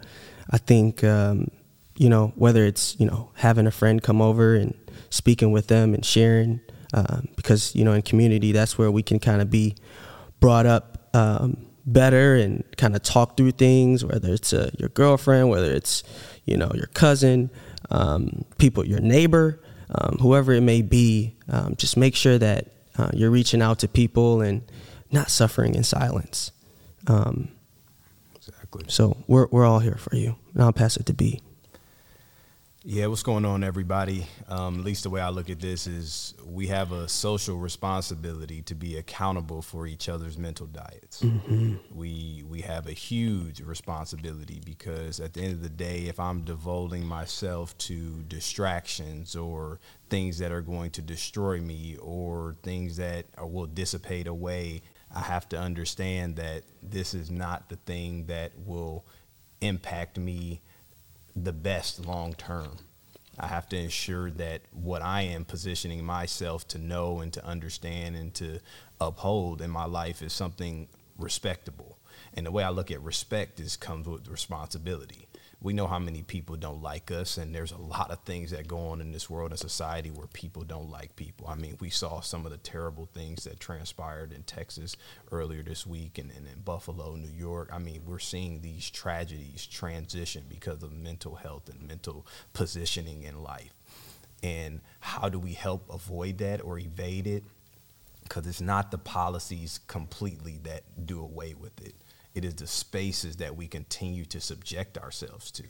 I 0.51 0.57
think, 0.57 1.05
um, 1.05 1.51
you 1.99 2.09
know, 2.09 2.33
whether 2.35 2.65
it's, 2.65 2.99
you 2.99 3.07
know, 3.07 3.31
having 3.35 3.67
a 3.67 3.71
friend 3.71 4.03
come 4.03 4.23
over 4.23 4.55
and 4.55 4.75
speaking 5.11 5.53
with 5.53 5.67
them 5.67 5.93
and 5.93 6.03
sharing, 6.03 6.61
um, 6.95 7.29
because, 7.37 7.75
you 7.75 7.85
know, 7.85 7.93
in 7.93 8.01
community, 8.01 8.53
that's 8.53 8.79
where 8.79 8.91
we 8.91 9.03
can 9.03 9.19
kind 9.19 9.43
of 9.43 9.51
be 9.51 9.77
brought 10.41 10.65
up 10.65 10.94
um, 11.15 11.67
better 11.87 12.35
and 12.35 12.65
kind 12.77 12.95
of 12.95 13.03
talk 13.03 13.37
through 13.37 13.53
things, 13.53 14.05
whether 14.05 14.33
it's 14.33 14.53
uh, 14.53 14.71
your 14.79 14.91
girlfriend, 14.91 15.49
whether 15.49 15.73
it's, 15.73 16.03
you 16.45 16.57
know, 16.57 16.71
your 16.75 16.89
cousin, 16.89 17.51
um, 17.91 18.45
people, 18.59 18.85
your 18.85 19.01
neighbor. 19.01 19.61
Um, 19.97 20.17
whoever 20.21 20.53
it 20.53 20.63
may 20.63 20.83
be, 20.83 21.37
just 21.77 21.97
make 21.97 22.17
sure 22.17 22.37
that 22.39 22.67
uh, 22.99 23.11
you're 23.13 23.31
reaching 23.31 23.63
out 23.63 23.79
to 23.81 23.89
people 23.89 24.41
and 24.41 24.63
not 25.13 25.31
suffering 25.31 25.75
in 25.75 25.85
silence. 25.85 26.51
Um, 27.07 27.49
exactly. 28.35 28.85
So 28.89 29.17
we're 29.29 29.47
we're 29.51 29.65
all 29.65 29.79
here 29.79 29.97
for 29.97 30.17
you. 30.17 30.37
And 30.55 30.63
I'll 30.63 30.73
pass 30.73 30.97
it 30.97 31.07
to 31.07 31.13
B. 31.13 31.43
Yeah, 32.87 33.07
what's 33.07 33.23
going 33.23 33.47
on, 33.47 33.65
everybody? 33.65 34.27
Um, 34.47 34.79
at 34.79 34.85
least 34.85 35.05
the 35.05 35.11
way 35.11 35.23
I 35.23 35.31
look 35.31 35.49
at 35.49 35.59
this 35.59 35.87
is 35.87 36.35
we 36.45 36.67
have 36.67 36.93
a 36.93 37.09
social 37.09 37.57
responsibility 37.57 38.61
to 38.61 38.75
be 38.75 38.99
accountable 38.99 39.63
for 39.63 39.87
each 39.87 40.07
other's 40.11 40.37
mental 40.37 40.67
diets. 40.67 41.23
Mm-hmm. 41.23 41.77
We 41.97 42.45
we 42.47 42.61
have 42.61 42.87
a 42.87 42.93
huge 42.93 43.63
responsibility 43.63 44.61
because 44.63 45.19
at 45.19 45.33
the 45.33 45.41
end 45.41 45.55
of 45.55 45.63
the 45.63 45.71
day, 45.71 46.01
if 46.09 46.21
I'm 46.21 46.43
devoting 46.43 47.07
myself 47.07 47.77
to 47.79 48.23
distractions 48.29 49.35
or 49.35 49.81
things 50.11 50.37
that 50.37 50.53
are 50.53 50.61
going 50.61 50.91
to 50.91 51.01
destroy 51.01 51.63
me 51.63 51.97
or 52.03 52.55
things 52.63 52.99
that 52.99 53.25
will 53.39 53.67
dissipate 53.67 54.27
away, 54.27 54.83
I 55.15 55.21
have 55.21 55.49
to 55.49 55.59
understand 55.59 56.37
that 56.37 56.65
this 56.83 57.15
is 57.15 57.31
not 57.31 57.71
the 57.71 57.77
thing 57.77 58.27
that 58.27 58.53
will 58.67 59.07
impact 59.63 60.19
me 60.19 60.61
the 61.37 61.53
best 61.53 62.07
long 62.07 62.35
term. 62.35 62.79
I 63.39 63.49
have 63.49 63.69
to 63.71 63.77
ensure 63.77 64.31
that 64.33 64.63
what 64.71 65.03
I 65.03 65.23
am 65.23 65.45
positioning 65.45 66.05
myself 66.05 66.69
to 66.69 66.79
know 66.79 67.21
and 67.21 67.33
to 67.33 67.45
understand 67.45 68.15
and 68.15 68.33
to 68.35 68.61
uphold 69.01 69.61
in 69.61 69.71
my 69.71 69.87
life 69.87 70.23
is 70.23 70.33
something 70.33 70.89
respectable. 71.19 71.99
And 72.35 72.47
the 72.47 72.53
way 72.53 72.63
I 72.63 72.71
look 72.71 72.91
at 72.91 73.03
respect 73.03 73.59
is 73.59 73.77
comes 73.77 74.07
with 74.07 74.29
responsibility 74.29 75.27
we 75.65 75.73
know 75.73 75.87
how 75.87 75.99
many 75.99 76.21
people 76.21 76.57
don't 76.57 76.83
like 76.83 77.11
us, 77.11 77.39
and 77.39 77.55
there's 77.55 77.73
a 77.73 77.79
lot 77.79 78.11
of 78.11 78.21
things 78.21 78.51
that 78.51 78.69
go 78.69 78.89
on 78.89 79.01
in 79.01 79.13
this 79.13 79.31
world 79.31 79.51
and 79.51 79.59
society 79.59 80.11
where 80.11 80.27
people 80.27 80.63
don't 80.63 80.91
like 80.91 81.17
people. 81.17 81.47
I 81.49 81.55
mean, 81.55 81.79
we 81.81 81.89
saw 81.89 82.21
some 82.21 82.45
of 82.45 82.53
the 82.53 82.59
terrible 82.59 83.09
things 83.15 83.45
that 83.45 83.61
transpired 83.61 84.35
in 84.35 84.43
Texas 84.43 84.95
earlier 85.33 85.63
this 85.63 85.87
week 85.87 86.19
and, 86.19 86.31
and 86.31 86.47
in 86.47 86.61
Buffalo, 86.61 87.17
New 87.17 87.31
York. 87.31 87.71
I 87.73 87.79
mean, 87.79 88.03
we're 88.05 88.19
seeing 88.19 88.61
these 88.61 88.91
tragedies 88.91 89.65
transition 89.65 90.45
because 90.51 90.83
of 90.83 90.93
mental 90.93 91.37
health 91.37 91.71
and 91.71 91.89
mental 91.89 92.27
positioning 92.53 93.23
in 93.23 93.43
life. 93.43 93.73
And 94.43 94.83
how 95.01 95.31
do 95.31 95.39
we 95.39 95.55
help 95.55 95.89
avoid 95.89 96.37
that 96.39 96.63
or 96.63 96.79
evade 96.79 97.27
it? 97.27 97.43
Because 98.23 98.47
it's 98.47 98.61
not 98.61 98.91
the 98.91 98.99
policies 98.99 99.81
completely 99.87 100.61
that 100.65 100.83
do 101.07 101.23
away 101.23 101.55
with 101.55 101.81
it 101.81 101.95
it 102.35 102.45
is 102.45 102.55
the 102.55 102.67
spaces 102.67 103.37
that 103.37 103.57
we 103.57 103.67
continue 103.67 104.25
to 104.27 104.41
subject 104.41 104.99
ourselves 104.99 105.51
to. 105.53 105.65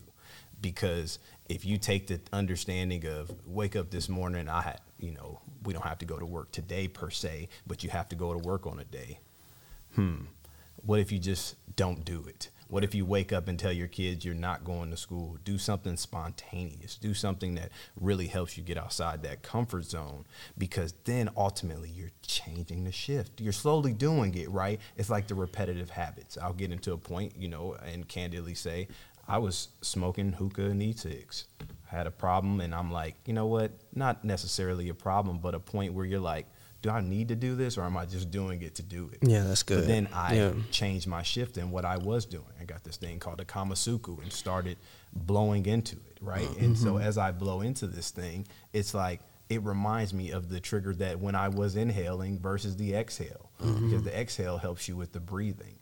Because 0.60 1.18
if 1.48 1.64
you 1.66 1.76
take 1.76 2.06
the 2.06 2.20
understanding 2.32 3.06
of 3.06 3.30
wake 3.46 3.76
up 3.76 3.90
this 3.90 4.08
morning, 4.08 4.48
I 4.48 4.62
had, 4.62 4.80
you 4.98 5.12
know, 5.12 5.40
we 5.64 5.74
don't 5.74 5.84
have 5.84 5.98
to 5.98 6.06
go 6.06 6.18
to 6.18 6.24
work 6.24 6.52
today 6.52 6.88
per 6.88 7.10
se, 7.10 7.48
but 7.66 7.84
you 7.84 7.90
have 7.90 8.08
to 8.10 8.16
go 8.16 8.32
to 8.32 8.38
work 8.38 8.66
on 8.66 8.78
a 8.78 8.84
day. 8.84 9.18
Hmm. 9.94 10.24
What 10.86 11.00
if 11.00 11.12
you 11.12 11.18
just 11.18 11.56
don't 11.76 12.04
do 12.04 12.24
it? 12.28 12.48
What 12.68 12.84
if 12.84 12.94
you 12.94 13.04
wake 13.04 13.32
up 13.32 13.46
and 13.48 13.58
tell 13.58 13.72
your 13.72 13.88
kids 13.88 14.24
you're 14.24 14.34
not 14.34 14.64
going 14.64 14.90
to 14.90 14.96
school? 14.96 15.36
Do 15.44 15.58
something 15.58 15.96
spontaneous. 15.96 16.96
Do 16.96 17.14
something 17.14 17.54
that 17.56 17.70
really 18.00 18.26
helps 18.26 18.56
you 18.56 18.64
get 18.64 18.78
outside 18.78 19.22
that 19.22 19.42
comfort 19.42 19.84
zone 19.84 20.24
because 20.56 20.94
then 21.04 21.30
ultimately 21.36 21.90
you're 21.90 22.12
changing 22.26 22.84
the 22.84 22.92
shift. 22.92 23.40
You're 23.40 23.52
slowly 23.52 23.92
doing 23.92 24.34
it, 24.34 24.50
right? 24.50 24.80
It's 24.96 25.10
like 25.10 25.28
the 25.28 25.34
repetitive 25.34 25.90
habits. 25.90 26.38
I'll 26.38 26.52
get 26.52 26.72
into 26.72 26.92
a 26.92 26.98
point, 26.98 27.34
you 27.36 27.48
know, 27.48 27.76
and 27.84 28.08
candidly 28.08 28.54
say, 28.54 28.88
I 29.26 29.38
was 29.38 29.68
smoking 29.80 30.32
hookah 30.32 30.66
and 30.66 30.82
e-cigs. 30.82 31.46
I 31.60 31.96
had 31.96 32.06
a 32.06 32.10
problem 32.10 32.60
and 32.60 32.74
I'm 32.74 32.90
like, 32.90 33.16
you 33.26 33.32
know 33.34 33.46
what? 33.46 33.72
Not 33.94 34.24
necessarily 34.24 34.88
a 34.88 34.94
problem, 34.94 35.38
but 35.38 35.54
a 35.54 35.60
point 35.60 35.94
where 35.94 36.04
you're 36.04 36.20
like, 36.20 36.46
do 36.84 36.90
I 36.90 37.00
need 37.00 37.28
to 37.28 37.34
do 37.34 37.56
this 37.56 37.78
or 37.78 37.84
am 37.84 37.96
I 37.96 38.04
just 38.04 38.30
doing 38.30 38.60
it 38.60 38.74
to 38.74 38.82
do 38.82 39.08
it? 39.10 39.26
Yeah, 39.26 39.44
that's 39.44 39.62
good. 39.62 39.78
But 39.80 39.86
then 39.86 40.06
I 40.12 40.34
yeah. 40.34 40.52
changed 40.70 41.06
my 41.06 41.22
shift 41.22 41.56
in 41.56 41.70
what 41.70 41.86
I 41.86 41.96
was 41.96 42.26
doing. 42.26 42.44
I 42.60 42.64
got 42.64 42.84
this 42.84 42.98
thing 42.98 43.18
called 43.18 43.40
a 43.40 43.44
Kamasuku 43.46 44.22
and 44.22 44.30
started 44.30 44.76
blowing 45.14 45.64
into 45.64 45.96
it, 45.96 46.18
right? 46.20 46.42
Mm-hmm. 46.42 46.62
And 46.62 46.78
so 46.78 46.98
as 46.98 47.16
I 47.16 47.32
blow 47.32 47.62
into 47.62 47.86
this 47.86 48.10
thing, 48.10 48.46
it's 48.74 48.92
like 48.92 49.20
it 49.48 49.62
reminds 49.62 50.12
me 50.12 50.30
of 50.32 50.50
the 50.50 50.60
trigger 50.60 50.94
that 50.96 51.18
when 51.18 51.34
I 51.34 51.48
was 51.48 51.74
inhaling 51.74 52.38
versus 52.38 52.76
the 52.76 52.94
exhale, 52.94 53.50
mm-hmm. 53.62 53.86
because 53.86 54.02
the 54.02 54.20
exhale 54.20 54.58
helps 54.58 54.86
you 54.86 54.94
with 54.94 55.12
the 55.12 55.20
breathing 55.20 55.78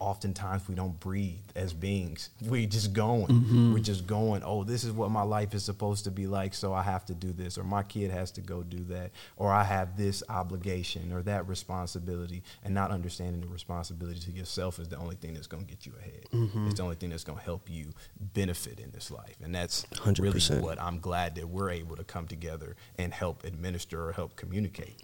oftentimes 0.00 0.66
we 0.68 0.74
don't 0.74 0.98
breathe 0.98 1.38
as 1.54 1.72
beings. 1.72 2.30
We're 2.42 2.66
just 2.66 2.92
going. 2.92 3.26
Mm-hmm. 3.26 3.74
We're 3.74 3.80
just 3.80 4.06
going, 4.06 4.42
oh, 4.44 4.64
this 4.64 4.82
is 4.82 4.92
what 4.92 5.10
my 5.10 5.22
life 5.22 5.54
is 5.54 5.62
supposed 5.62 6.04
to 6.04 6.10
be 6.10 6.26
like, 6.26 6.54
so 6.54 6.72
I 6.72 6.82
have 6.82 7.04
to 7.06 7.14
do 7.14 7.32
this, 7.32 7.58
or 7.58 7.64
my 7.64 7.82
kid 7.82 8.10
has 8.10 8.30
to 8.32 8.40
go 8.40 8.62
do 8.62 8.78
that, 8.84 9.10
or 9.36 9.52
I 9.52 9.62
have 9.64 9.96
this 9.96 10.22
obligation 10.28 11.12
or 11.12 11.22
that 11.22 11.46
responsibility, 11.46 12.42
and 12.64 12.74
not 12.74 12.90
understanding 12.90 13.40
the 13.42 13.48
responsibility 13.48 14.20
to 14.20 14.30
yourself 14.32 14.78
is 14.78 14.88
the 14.88 14.96
only 14.96 15.16
thing 15.16 15.34
that's 15.34 15.46
going 15.46 15.64
to 15.64 15.70
get 15.70 15.86
you 15.86 15.92
ahead. 16.00 16.24
Mm-hmm. 16.32 16.66
It's 16.66 16.76
the 16.76 16.82
only 16.82 16.96
thing 16.96 17.10
that's 17.10 17.24
going 17.24 17.38
to 17.38 17.44
help 17.44 17.68
you 17.68 17.92
benefit 18.34 18.80
in 18.80 18.90
this 18.90 19.10
life. 19.10 19.36
And 19.42 19.54
that's 19.54 19.84
100%. 19.86 20.18
really 20.20 20.62
what 20.62 20.80
I'm 20.80 20.98
glad 20.98 21.34
that 21.36 21.48
we're 21.48 21.70
able 21.70 21.96
to 21.96 22.04
come 22.04 22.26
together 22.26 22.74
and 22.98 23.12
help 23.12 23.44
administer 23.44 24.08
or 24.08 24.12
help 24.12 24.36
communicate. 24.36 25.02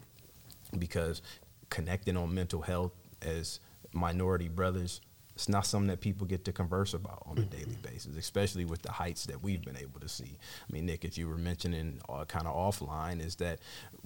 Because 0.77 1.21
connecting 1.69 2.17
on 2.17 2.33
mental 2.33 2.61
health 2.61 2.91
as 3.21 3.59
minority 3.93 4.47
brothers, 4.47 5.01
it's 5.35 5.47
not 5.47 5.67
something 5.67 5.87
that 5.89 6.01
people 6.01 6.25
get 6.25 6.45
to 6.45 6.51
converse 6.51 6.95
about 6.95 7.21
on 7.27 7.37
a 7.37 7.43
daily 7.43 7.77
basis, 7.83 8.17
especially 8.17 8.65
with 8.65 8.81
the 8.81 8.91
heights 8.91 9.27
that 9.27 9.43
we've 9.43 9.61
been 9.61 9.77
able 9.77 9.99
to 9.99 10.09
see. 10.09 10.37
I 10.67 10.73
mean, 10.73 10.87
Nick, 10.87 11.05
if 11.05 11.15
you 11.15 11.29
were 11.29 11.37
mentioning 11.37 11.99
uh, 12.09 12.25
kind 12.25 12.47
of 12.47 12.55
offline, 12.55 13.23
is 13.23 13.35
that 13.35 13.59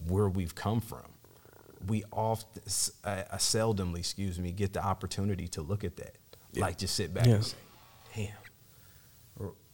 where 0.08 0.28
we've 0.28 0.54
come 0.54 0.82
from. 0.82 1.06
We 1.88 2.04
often, 2.12 2.62
uh, 3.06 3.24
seldomly, 3.38 4.00
excuse 4.00 4.40
me, 4.40 4.52
get 4.52 4.74
the 4.74 4.84
opportunity 4.84 5.48
to 5.50 5.62
look 5.62 5.86
at 5.86 5.96
that. 5.96 6.16
Yeah. 6.52 6.66
Like 6.66 6.78
just 6.78 6.96
sit 6.96 7.14
back 7.14 7.26
yeah. 7.26 7.36
and 7.36 7.46
say, 7.46 7.58
damn, 8.14 8.28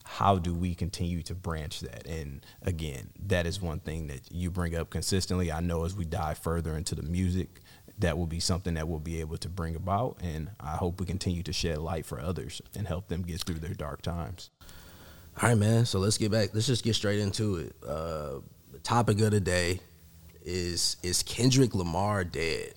how 0.07 0.37
do 0.37 0.53
we 0.53 0.73
continue 0.73 1.21
to 1.23 1.35
branch 1.35 1.81
that? 1.81 2.07
And 2.07 2.45
again, 2.61 3.09
that 3.25 3.45
is 3.45 3.61
one 3.61 3.79
thing 3.79 4.07
that 4.07 4.31
you 4.31 4.49
bring 4.49 4.75
up 4.75 4.89
consistently. 4.89 5.51
I 5.51 5.59
know 5.59 5.83
as 5.83 5.95
we 5.95 6.05
dive 6.05 6.37
further 6.37 6.77
into 6.77 6.95
the 6.95 7.03
music, 7.03 7.61
that 7.99 8.17
will 8.17 8.27
be 8.27 8.39
something 8.39 8.75
that 8.75 8.87
we'll 8.87 8.99
be 8.99 9.19
able 9.19 9.37
to 9.37 9.49
bring 9.49 9.75
about. 9.75 10.17
And 10.21 10.51
I 10.59 10.75
hope 10.75 10.99
we 10.99 11.05
continue 11.05 11.43
to 11.43 11.53
shed 11.53 11.79
light 11.79 12.05
for 12.05 12.19
others 12.19 12.61
and 12.75 12.87
help 12.87 13.07
them 13.07 13.23
get 13.23 13.41
through 13.41 13.59
their 13.59 13.73
dark 13.73 14.01
times. 14.01 14.49
All 15.41 15.49
right, 15.49 15.57
man. 15.57 15.85
So 15.85 15.99
let's 15.99 16.17
get 16.17 16.31
back. 16.31 16.49
Let's 16.53 16.67
just 16.67 16.83
get 16.83 16.95
straight 16.95 17.19
into 17.19 17.57
it. 17.57 17.75
Uh, 17.85 18.39
the 18.71 18.79
topic 18.83 19.19
of 19.21 19.31
the 19.31 19.39
day 19.39 19.79
is 20.43 20.97
is 21.03 21.23
Kendrick 21.23 21.75
Lamar 21.75 22.23
dead? 22.23 22.73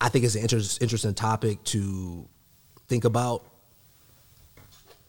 I 0.00 0.08
think 0.08 0.24
it's 0.24 0.34
an 0.34 0.42
inter- 0.42 0.60
interesting 0.80 1.14
topic 1.14 1.62
to 1.64 2.28
think 2.88 3.04
about 3.04 3.44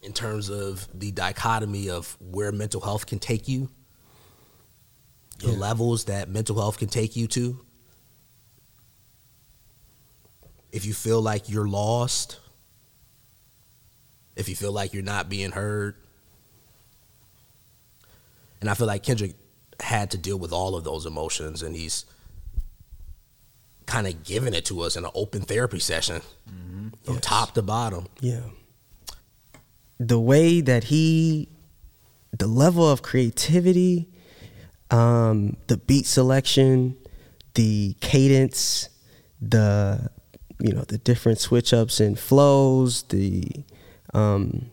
in 0.02 0.12
terms 0.12 0.50
of 0.50 0.86
the 0.94 1.10
dichotomy 1.10 1.88
of 1.88 2.16
where 2.20 2.52
mental 2.52 2.80
health 2.80 3.06
can 3.06 3.18
take 3.18 3.48
you, 3.48 3.70
the 5.38 5.50
yeah. 5.50 5.58
levels 5.58 6.04
that 6.04 6.28
mental 6.28 6.56
health 6.56 6.78
can 6.78 6.88
take 6.88 7.16
you 7.16 7.26
to. 7.28 7.63
If 10.74 10.84
you 10.84 10.92
feel 10.92 11.22
like 11.22 11.48
you're 11.48 11.68
lost, 11.68 12.40
if 14.34 14.48
you 14.48 14.56
feel 14.56 14.72
like 14.72 14.92
you're 14.92 15.04
not 15.04 15.28
being 15.28 15.52
heard. 15.52 15.94
And 18.60 18.68
I 18.68 18.74
feel 18.74 18.88
like 18.88 19.04
Kendrick 19.04 19.36
had 19.78 20.10
to 20.10 20.18
deal 20.18 20.36
with 20.36 20.52
all 20.52 20.74
of 20.74 20.82
those 20.82 21.06
emotions 21.06 21.62
and 21.62 21.76
he's 21.76 22.04
kind 23.86 24.08
of 24.08 24.24
giving 24.24 24.52
it 24.52 24.64
to 24.64 24.80
us 24.80 24.96
in 24.96 25.04
an 25.04 25.12
open 25.14 25.42
therapy 25.42 25.78
session 25.78 26.22
mm-hmm. 26.50 26.88
from 27.04 27.14
yes. 27.14 27.24
top 27.24 27.54
to 27.54 27.62
bottom. 27.62 28.08
Yeah. 28.20 28.40
The 30.00 30.18
way 30.18 30.60
that 30.60 30.84
he, 30.84 31.50
the 32.36 32.48
level 32.48 32.90
of 32.90 33.00
creativity, 33.00 34.08
um, 34.90 35.56
the 35.68 35.76
beat 35.76 36.06
selection, 36.06 36.96
the 37.54 37.94
cadence, 38.00 38.88
the 39.40 40.10
you 40.58 40.72
know 40.72 40.82
the 40.82 40.98
different 40.98 41.38
switch 41.38 41.72
ups 41.72 42.00
and 42.00 42.18
flows, 42.18 43.02
the 43.04 43.64
um, 44.12 44.70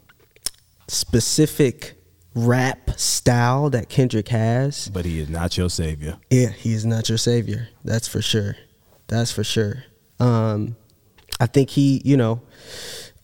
specific 0.87 1.95
rap 2.33 2.91
style 2.97 3.69
that 3.69 3.89
Kendrick 3.89 4.29
has. 4.29 4.89
But 4.89 5.05
he 5.05 5.19
is 5.19 5.29
not 5.29 5.57
your 5.57 5.69
savior. 5.69 6.17
Yeah, 6.29 6.49
he 6.49 6.73
is 6.73 6.85
not 6.85 7.09
your 7.09 7.17
savior. 7.17 7.69
That's 7.83 8.07
for 8.07 8.21
sure. 8.21 8.55
That's 9.07 9.31
for 9.31 9.43
sure. 9.43 9.83
Um, 10.19 10.75
I 11.39 11.47
think 11.47 11.71
he, 11.71 12.01
you 12.05 12.15
know, 12.15 12.41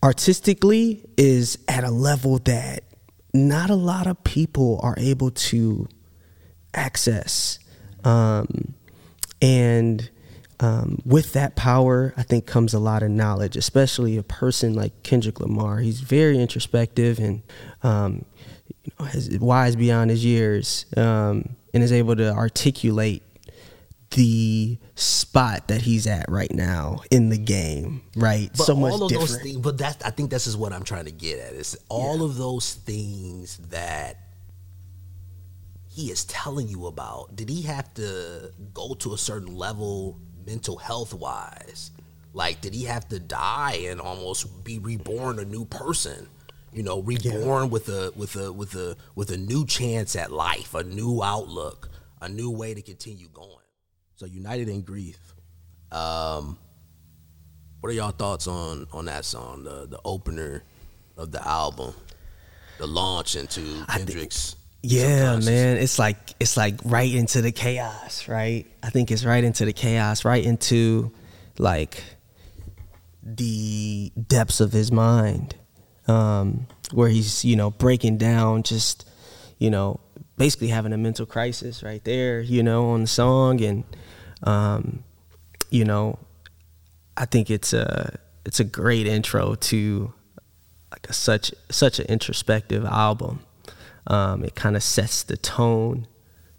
artistically 0.02 1.04
is 1.16 1.58
at 1.68 1.84
a 1.84 1.90
level 1.90 2.38
that 2.40 2.84
not 3.32 3.70
a 3.70 3.74
lot 3.74 4.06
of 4.06 4.22
people 4.24 4.80
are 4.82 4.94
able 4.98 5.30
to 5.30 5.88
access. 6.74 7.58
Um, 8.04 8.74
and 9.40 10.10
um, 10.60 10.98
with 11.04 11.34
that 11.34 11.54
power, 11.54 12.12
I 12.16 12.22
think 12.22 12.46
comes 12.46 12.74
a 12.74 12.78
lot 12.78 13.02
of 13.02 13.10
knowledge, 13.10 13.56
especially 13.56 14.16
a 14.16 14.22
person 14.22 14.74
like 14.74 15.02
Kendrick 15.02 15.40
Lamar. 15.40 15.78
He's 15.78 16.00
very 16.00 16.38
introspective 16.38 17.18
and 17.18 17.42
um, 17.82 18.24
you 18.82 18.92
know, 18.98 19.06
has, 19.06 19.30
wise 19.38 19.76
beyond 19.76 20.10
his 20.10 20.24
years 20.24 20.86
um, 20.96 21.56
and 21.72 21.82
is 21.82 21.92
able 21.92 22.16
to 22.16 22.32
articulate 22.32 23.22
the 24.10 24.78
spot 24.94 25.68
that 25.68 25.82
he's 25.82 26.06
at 26.06 26.24
right 26.28 26.50
now 26.50 27.02
in 27.10 27.28
the 27.28 27.38
game, 27.38 28.02
right? 28.16 28.50
But 28.56 28.64
so 28.64 28.74
much 28.74 28.94
different. 28.94 29.28
those 29.28 29.42
things, 29.42 29.56
but 29.58 29.78
that 29.78 30.02
I 30.04 30.10
think 30.10 30.30
this 30.30 30.46
is 30.46 30.56
what 30.56 30.72
I'm 30.72 30.82
trying 30.82 31.04
to 31.04 31.12
get 31.12 31.38
at. 31.38 31.52
Is 31.52 31.78
all 31.88 32.18
yeah. 32.18 32.24
of 32.24 32.36
those 32.36 32.74
things 32.74 33.58
that 33.68 34.16
he 35.88 36.10
is 36.10 36.24
telling 36.24 36.68
you 36.68 36.86
about. 36.86 37.36
Did 37.36 37.48
he 37.48 37.62
have 37.62 37.92
to 37.94 38.52
go 38.72 38.94
to 38.94 39.14
a 39.14 39.18
certain 39.18 39.54
level 39.54 40.18
mental 40.48 40.78
health 40.78 41.12
wise? 41.12 41.90
Like, 42.32 42.60
did 42.60 42.74
he 42.74 42.84
have 42.84 43.08
to 43.08 43.18
die 43.18 43.84
and 43.88 44.00
almost 44.00 44.64
be 44.64 44.78
reborn 44.78 45.38
a 45.38 45.44
new 45.44 45.64
person? 45.64 46.28
You 46.72 46.82
know, 46.82 47.00
reborn 47.00 47.64
yeah. 47.64 47.68
with 47.68 47.88
a 47.88 48.12
with 48.16 48.36
a 48.36 48.52
with 48.52 48.74
a 48.74 48.96
with 49.14 49.30
a 49.30 49.36
new 49.36 49.66
chance 49.66 50.16
at 50.16 50.32
life, 50.32 50.74
a 50.74 50.82
new 50.82 51.22
outlook, 51.22 51.90
a 52.20 52.28
new 52.28 52.50
way 52.50 52.74
to 52.74 52.82
continue 52.82 53.28
going. 53.28 53.66
So, 54.16 54.26
united 54.26 54.68
in 54.68 54.82
grief. 54.82 55.18
Um, 55.90 56.58
what 57.80 57.90
are 57.90 57.94
y'all 57.94 58.10
thoughts 58.10 58.46
on 58.46 58.86
on 58.92 59.06
that 59.06 59.24
song, 59.24 59.64
the 59.64 59.86
the 59.86 60.00
opener 60.04 60.62
of 61.16 61.32
the 61.32 61.46
album, 61.46 61.94
the 62.78 62.86
launch 62.86 63.36
into 63.36 63.84
Kendrick's? 63.86 64.56
Yeah, 64.82 65.38
man. 65.38 65.76
It's 65.78 65.98
like 65.98 66.16
it's 66.38 66.56
like 66.56 66.76
right 66.84 67.12
into 67.12 67.42
the 67.42 67.52
chaos, 67.52 68.28
right? 68.28 68.66
I 68.82 68.90
think 68.90 69.10
it's 69.10 69.24
right 69.24 69.42
into 69.42 69.64
the 69.64 69.72
chaos, 69.72 70.24
right 70.24 70.44
into 70.44 71.12
like 71.58 72.02
the 73.22 74.12
depths 74.26 74.60
of 74.60 74.72
his 74.72 74.92
mind. 74.92 75.56
Um, 76.06 76.66
where 76.92 77.10
he's, 77.10 77.44
you 77.44 77.54
know, 77.54 77.70
breaking 77.70 78.16
down 78.16 78.62
just, 78.62 79.06
you 79.58 79.68
know, 79.68 80.00
basically 80.38 80.68
having 80.68 80.94
a 80.94 80.96
mental 80.96 81.26
crisis 81.26 81.82
right 81.82 82.02
there, 82.04 82.40
you 82.40 82.62
know, 82.62 82.90
on 82.90 83.02
the 83.02 83.06
song 83.06 83.62
and 83.62 83.84
um, 84.42 85.04
you 85.70 85.84
know, 85.84 86.18
I 87.16 87.24
think 87.26 87.50
it's 87.50 87.72
a 87.72 88.18
it's 88.44 88.60
a 88.60 88.64
great 88.64 89.06
intro 89.06 89.54
to 89.54 90.12
like 90.90 91.06
a 91.08 91.12
such 91.12 91.52
such 91.70 91.98
an 91.98 92.06
introspective 92.06 92.84
album. 92.84 93.40
Um, 94.08 94.42
it 94.42 94.54
kind 94.54 94.74
of 94.74 94.82
sets 94.82 95.22
the 95.22 95.36
tone. 95.36 96.06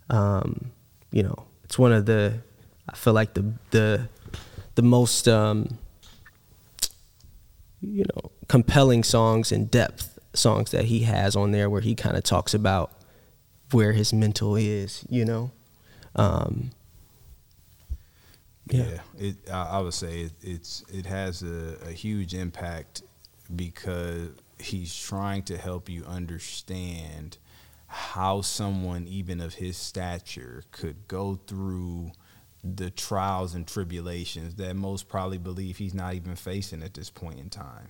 Um, 0.10 0.72
you 1.12 1.24
know, 1.24 1.46
it's 1.64 1.78
one 1.78 1.92
of 1.92 2.06
the 2.06 2.40
I 2.88 2.96
feel 2.96 3.14
like 3.14 3.34
the 3.34 3.54
the 3.72 4.08
the 4.76 4.82
most 4.82 5.28
um, 5.28 5.78
you 7.82 8.06
know 8.06 8.32
compelling 8.48 9.04
songs 9.04 9.52
and 9.52 9.70
depth 9.70 10.18
songs 10.34 10.72
that 10.72 10.86
he 10.86 11.02
has 11.02 11.36
on 11.36 11.52
there, 11.52 11.70
where 11.70 11.82
he 11.82 11.96
kind 11.96 12.16
of 12.16 12.24
talks 12.24 12.54
about 12.54 12.92
where 13.72 13.94
his 13.94 14.14
mental 14.14 14.56
is. 14.56 15.06
You 15.10 15.26
know. 15.26 15.52
Um, 16.16 16.72
yeah, 18.68 18.86
yeah 19.18 19.28
it, 19.28 19.50
I, 19.50 19.80
would 19.80 19.94
say 19.94 20.22
it, 20.22 20.32
it's 20.42 20.84
it 20.92 21.06
has 21.06 21.42
a, 21.44 21.78
a 21.88 21.92
huge 21.92 22.34
impact 22.34 23.04
because 23.56 24.30
he's 24.60 24.96
trying 24.96 25.44
to 25.44 25.58
help 25.58 25.90
you 25.90 26.04
understand 26.06 27.38
how 27.88 28.42
someone 28.42 29.08
even 29.08 29.42
of 29.42 29.56
his 29.56 29.76
stature 29.76 30.64
could 30.72 31.08
go 31.08 31.40
through 31.48 32.12
the 32.64 32.92
trials 32.92 33.56
and 33.56 33.66
tribulations 33.66 34.56
that 34.56 34.76
most 34.76 35.08
probably 35.08 35.38
believe 35.38 35.78
he's 35.78 35.94
not 35.94 36.14
even 36.14 36.36
facing 36.36 36.84
at 36.84 36.94
this 36.94 37.10
point 37.10 37.40
in 37.40 37.50
time 37.50 37.90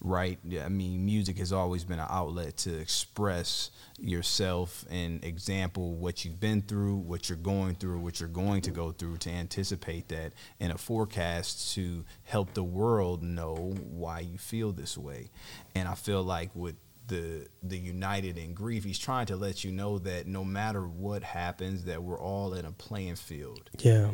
right? 0.00 0.38
I 0.62 0.68
mean, 0.68 1.04
music 1.04 1.38
has 1.38 1.52
always 1.52 1.84
been 1.84 1.98
an 1.98 2.06
outlet 2.08 2.56
to 2.58 2.78
express 2.78 3.70
yourself 3.98 4.84
and 4.90 5.22
example 5.24 5.94
what 5.94 6.24
you've 6.24 6.40
been 6.40 6.62
through, 6.62 6.96
what 6.96 7.28
you're 7.28 7.38
going 7.38 7.74
through, 7.74 8.00
what 8.00 8.18
you're 8.18 8.28
going 8.28 8.62
to 8.62 8.70
go 8.70 8.92
through 8.92 9.18
to 9.18 9.30
anticipate 9.30 10.08
that 10.08 10.32
in 10.58 10.70
a 10.70 10.78
forecast 10.78 11.74
to 11.74 12.04
help 12.24 12.54
the 12.54 12.64
world 12.64 13.22
know 13.22 13.74
why 13.90 14.20
you 14.20 14.38
feel 14.38 14.72
this 14.72 14.96
way. 14.96 15.30
And 15.74 15.86
I 15.88 15.94
feel 15.94 16.22
like 16.22 16.50
with 16.54 16.76
the 17.08 17.48
the 17.60 17.76
united 17.76 18.38
in 18.38 18.54
grief 18.54 18.84
he's 18.84 18.98
trying 18.98 19.26
to 19.26 19.34
let 19.34 19.64
you 19.64 19.72
know 19.72 19.98
that 19.98 20.28
no 20.28 20.44
matter 20.44 20.86
what 20.86 21.24
happens 21.24 21.84
that 21.86 22.00
we're 22.00 22.20
all 22.20 22.54
in 22.54 22.64
a 22.64 22.70
playing 22.70 23.16
field 23.16 23.68
yeah 23.80 24.12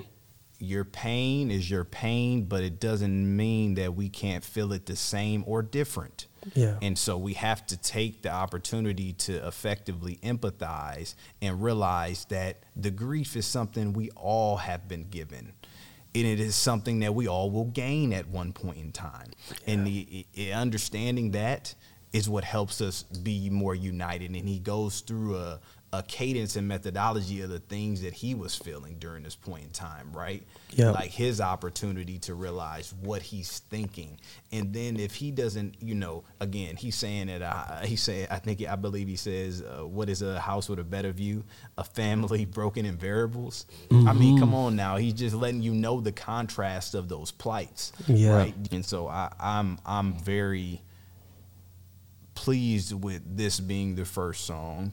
your 0.58 0.84
pain 0.84 1.50
is 1.50 1.70
your 1.70 1.84
pain, 1.84 2.44
but 2.44 2.62
it 2.62 2.80
doesn't 2.80 3.36
mean 3.36 3.74
that 3.74 3.94
we 3.94 4.08
can't 4.08 4.44
feel 4.44 4.72
it 4.72 4.86
the 4.86 4.96
same 4.96 5.44
or 5.46 5.62
different. 5.62 6.26
Yeah. 6.54 6.78
And 6.80 6.96
so 6.96 7.18
we 7.18 7.34
have 7.34 7.66
to 7.66 7.76
take 7.76 8.22
the 8.22 8.30
opportunity 8.30 9.12
to 9.14 9.46
effectively 9.46 10.18
empathize 10.22 11.14
and 11.42 11.62
realize 11.62 12.24
that 12.26 12.58
the 12.76 12.90
grief 12.90 13.36
is 13.36 13.46
something 13.46 13.92
we 13.92 14.10
all 14.10 14.56
have 14.58 14.88
been 14.88 15.08
given. 15.08 15.52
And 16.14 16.24
it 16.24 16.40
is 16.40 16.54
something 16.54 17.00
that 17.00 17.14
we 17.14 17.28
all 17.28 17.50
will 17.50 17.66
gain 17.66 18.12
at 18.12 18.28
one 18.28 18.52
point 18.52 18.78
in 18.78 18.92
time. 18.92 19.32
Yeah. 19.50 19.74
And 19.74 19.86
the, 19.86 20.26
the 20.34 20.52
understanding 20.52 21.32
that 21.32 21.74
is 22.12 22.28
what 22.28 22.44
helps 22.44 22.80
us 22.80 23.02
be 23.02 23.50
more 23.50 23.74
united. 23.74 24.30
And 24.30 24.48
he 24.48 24.58
goes 24.58 25.00
through 25.00 25.36
a, 25.36 25.60
a 25.92 26.02
cadence 26.02 26.56
and 26.56 26.66
methodology 26.66 27.40
of 27.42 27.48
the 27.48 27.60
things 27.60 28.02
that 28.02 28.12
he 28.12 28.34
was 28.34 28.54
feeling 28.56 28.96
during 28.98 29.22
this 29.22 29.36
point 29.36 29.62
in 29.64 29.70
time, 29.70 30.12
right? 30.12 30.42
Yeah. 30.70 30.90
Like 30.90 31.10
his 31.10 31.40
opportunity 31.40 32.18
to 32.20 32.34
realize 32.34 32.92
what 33.02 33.22
he's 33.22 33.60
thinking, 33.70 34.18
and 34.50 34.74
then 34.74 34.98
if 34.98 35.14
he 35.14 35.30
doesn't, 35.30 35.76
you 35.80 35.94
know, 35.94 36.24
again, 36.40 36.76
he's 36.76 36.96
saying 36.96 37.28
that 37.28 37.40
uh, 37.40 37.80
he 37.86 37.94
said, 37.96 38.28
I 38.30 38.38
think 38.40 38.66
I 38.68 38.74
believe 38.76 39.06
he 39.08 39.16
says, 39.16 39.62
uh, 39.62 39.86
"What 39.86 40.08
is 40.10 40.22
a 40.22 40.40
house 40.40 40.68
with 40.68 40.80
a 40.80 40.84
better 40.84 41.12
view? 41.12 41.44
A 41.78 41.84
family 41.84 42.44
broken 42.60 42.84
in 42.84 42.96
variables." 42.96 43.64
I 43.90 44.12
mean, 44.12 44.38
come 44.40 44.54
on 44.54 44.74
now, 44.76 44.96
he's 44.96 45.14
just 45.14 45.36
letting 45.36 45.62
you 45.62 45.72
know 45.72 46.00
the 46.00 46.12
contrast 46.12 46.94
of 46.94 47.08
those 47.08 47.30
plights, 47.30 47.92
Yeah. 48.08 48.34
right? 48.36 48.54
And 48.72 48.84
so 48.84 49.06
I, 49.08 49.32
I'm 49.38 49.78
I'm 49.86 50.14
very 50.18 50.82
pleased 52.34 52.92
with 52.92 53.22
this 53.36 53.60
being 53.60 53.94
the 53.94 54.04
first 54.04 54.44
song 54.44 54.92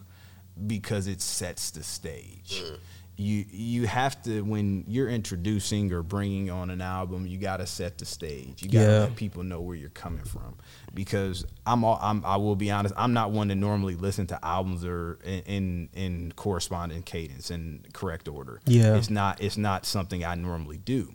because 0.68 1.08
it 1.08 1.22
sets 1.22 1.72
the 1.72 1.84
stage. 1.84 2.62
Mm. 2.64 2.78
You 3.16 3.46
you 3.52 3.86
have 3.88 4.22
to 4.24 4.42
when 4.42 4.86
you're 4.88 5.08
introducing 5.08 5.94
or 5.94 6.02
bringing 6.02 6.50
on 6.50 6.72
an 6.72 6.82
album, 6.82 7.28
you 7.28 7.38
got 7.38 7.58
to 7.58 7.68
set 7.68 8.00
the 8.00 8.06
stage. 8.06 8.64
You 8.64 8.70
got 8.70 8.80
to 8.80 8.86
Yeah. 8.92 9.00
let 9.02 9.16
people 9.16 9.44
know 9.44 9.62
where 9.62 9.76
you're 9.76 9.90
coming 9.90 10.24
from. 10.24 10.56
Because 10.96 11.46
I'm, 11.66 11.84
all, 11.84 12.00
I'm 12.02 12.26
I 12.26 12.38
will 12.38 12.56
be 12.56 12.72
honest, 12.72 12.94
I'm 12.98 13.14
not 13.14 13.30
one 13.30 13.50
to 13.50 13.56
normally 13.56 13.96
listen 13.96 14.26
to 14.28 14.44
albums 14.44 14.84
or 14.84 15.20
in 15.24 15.42
in, 15.44 15.90
in 15.94 16.32
corresponding 16.36 17.04
cadence 17.04 17.52
and 17.52 17.86
correct 17.94 18.28
order. 18.28 18.60
Yeah. 18.66 18.96
it's 18.96 19.12
not 19.12 19.42
it's 19.42 19.58
not 19.58 19.86
something 19.86 20.26
I 20.26 20.34
normally 20.34 20.78
do. 20.78 21.14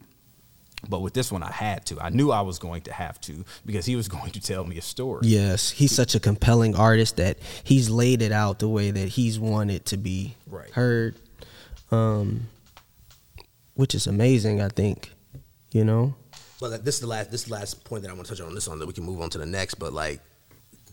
But 0.89 1.01
with 1.01 1.15
this 1.15 1.33
one, 1.33 1.43
I 1.43 1.51
had 1.51 1.87
to. 1.87 1.99
I 2.01 2.11
knew 2.11 2.31
I 2.31 2.43
was 2.43 2.59
going 2.59 2.83
to 2.83 2.93
have 2.93 3.21
to 3.23 3.45
because 3.67 3.87
he 3.87 3.97
was 3.97 4.07
going 4.17 4.31
to 4.33 4.41
tell 4.41 4.65
me 4.65 4.77
a 4.79 4.83
story. 4.83 5.27
Yes, 5.27 5.71
he's 5.71 5.93
such 5.93 6.15
a 6.15 6.21
compelling 6.21 6.77
artist 6.77 7.17
that 7.17 7.39
he's 7.65 7.89
laid 7.91 8.23
it 8.23 8.33
out 8.33 8.59
the 8.59 8.69
way 8.69 8.91
that 8.91 9.09
he's 9.09 9.39
wanted 9.41 9.87
to 9.87 9.97
be 9.97 10.35
Right. 10.47 10.71
heard, 10.71 11.17
um, 11.91 12.49
which 13.75 13.95
is 13.95 14.07
amazing. 14.07 14.61
I 14.61 14.69
think, 14.69 15.13
you 15.73 15.85
know. 15.85 16.15
But 16.61 16.71
like, 16.73 16.85
this 16.85 16.97
is 16.97 17.01
the 17.01 17.07
last 17.07 17.31
this 17.31 17.43
is 17.43 17.49
the 17.49 17.55
last 17.55 17.85
point 17.85 18.03
that 18.03 18.11
I 18.11 18.15
want 18.15 18.27
to 18.27 18.35
touch 18.37 18.45
on 18.45 18.55
this 18.55 18.69
one 18.69 18.79
that 18.81 18.87
we 18.87 18.93
can 18.93 19.05
move 19.05 19.21
on 19.21 19.31
to 19.31 19.39
the 19.39 19.47
next. 19.47 19.75
But 19.75 19.93
like 19.93 20.21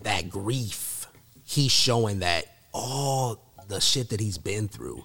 that 0.04 0.30
grief, 0.30 1.08
he's 1.44 1.72
showing 1.72 2.20
that 2.20 2.46
all 2.72 3.40
the 3.68 3.80
shit 3.82 4.10
that 4.10 4.20
he's 4.20 4.38
been 4.38 4.68
through, 4.68 5.04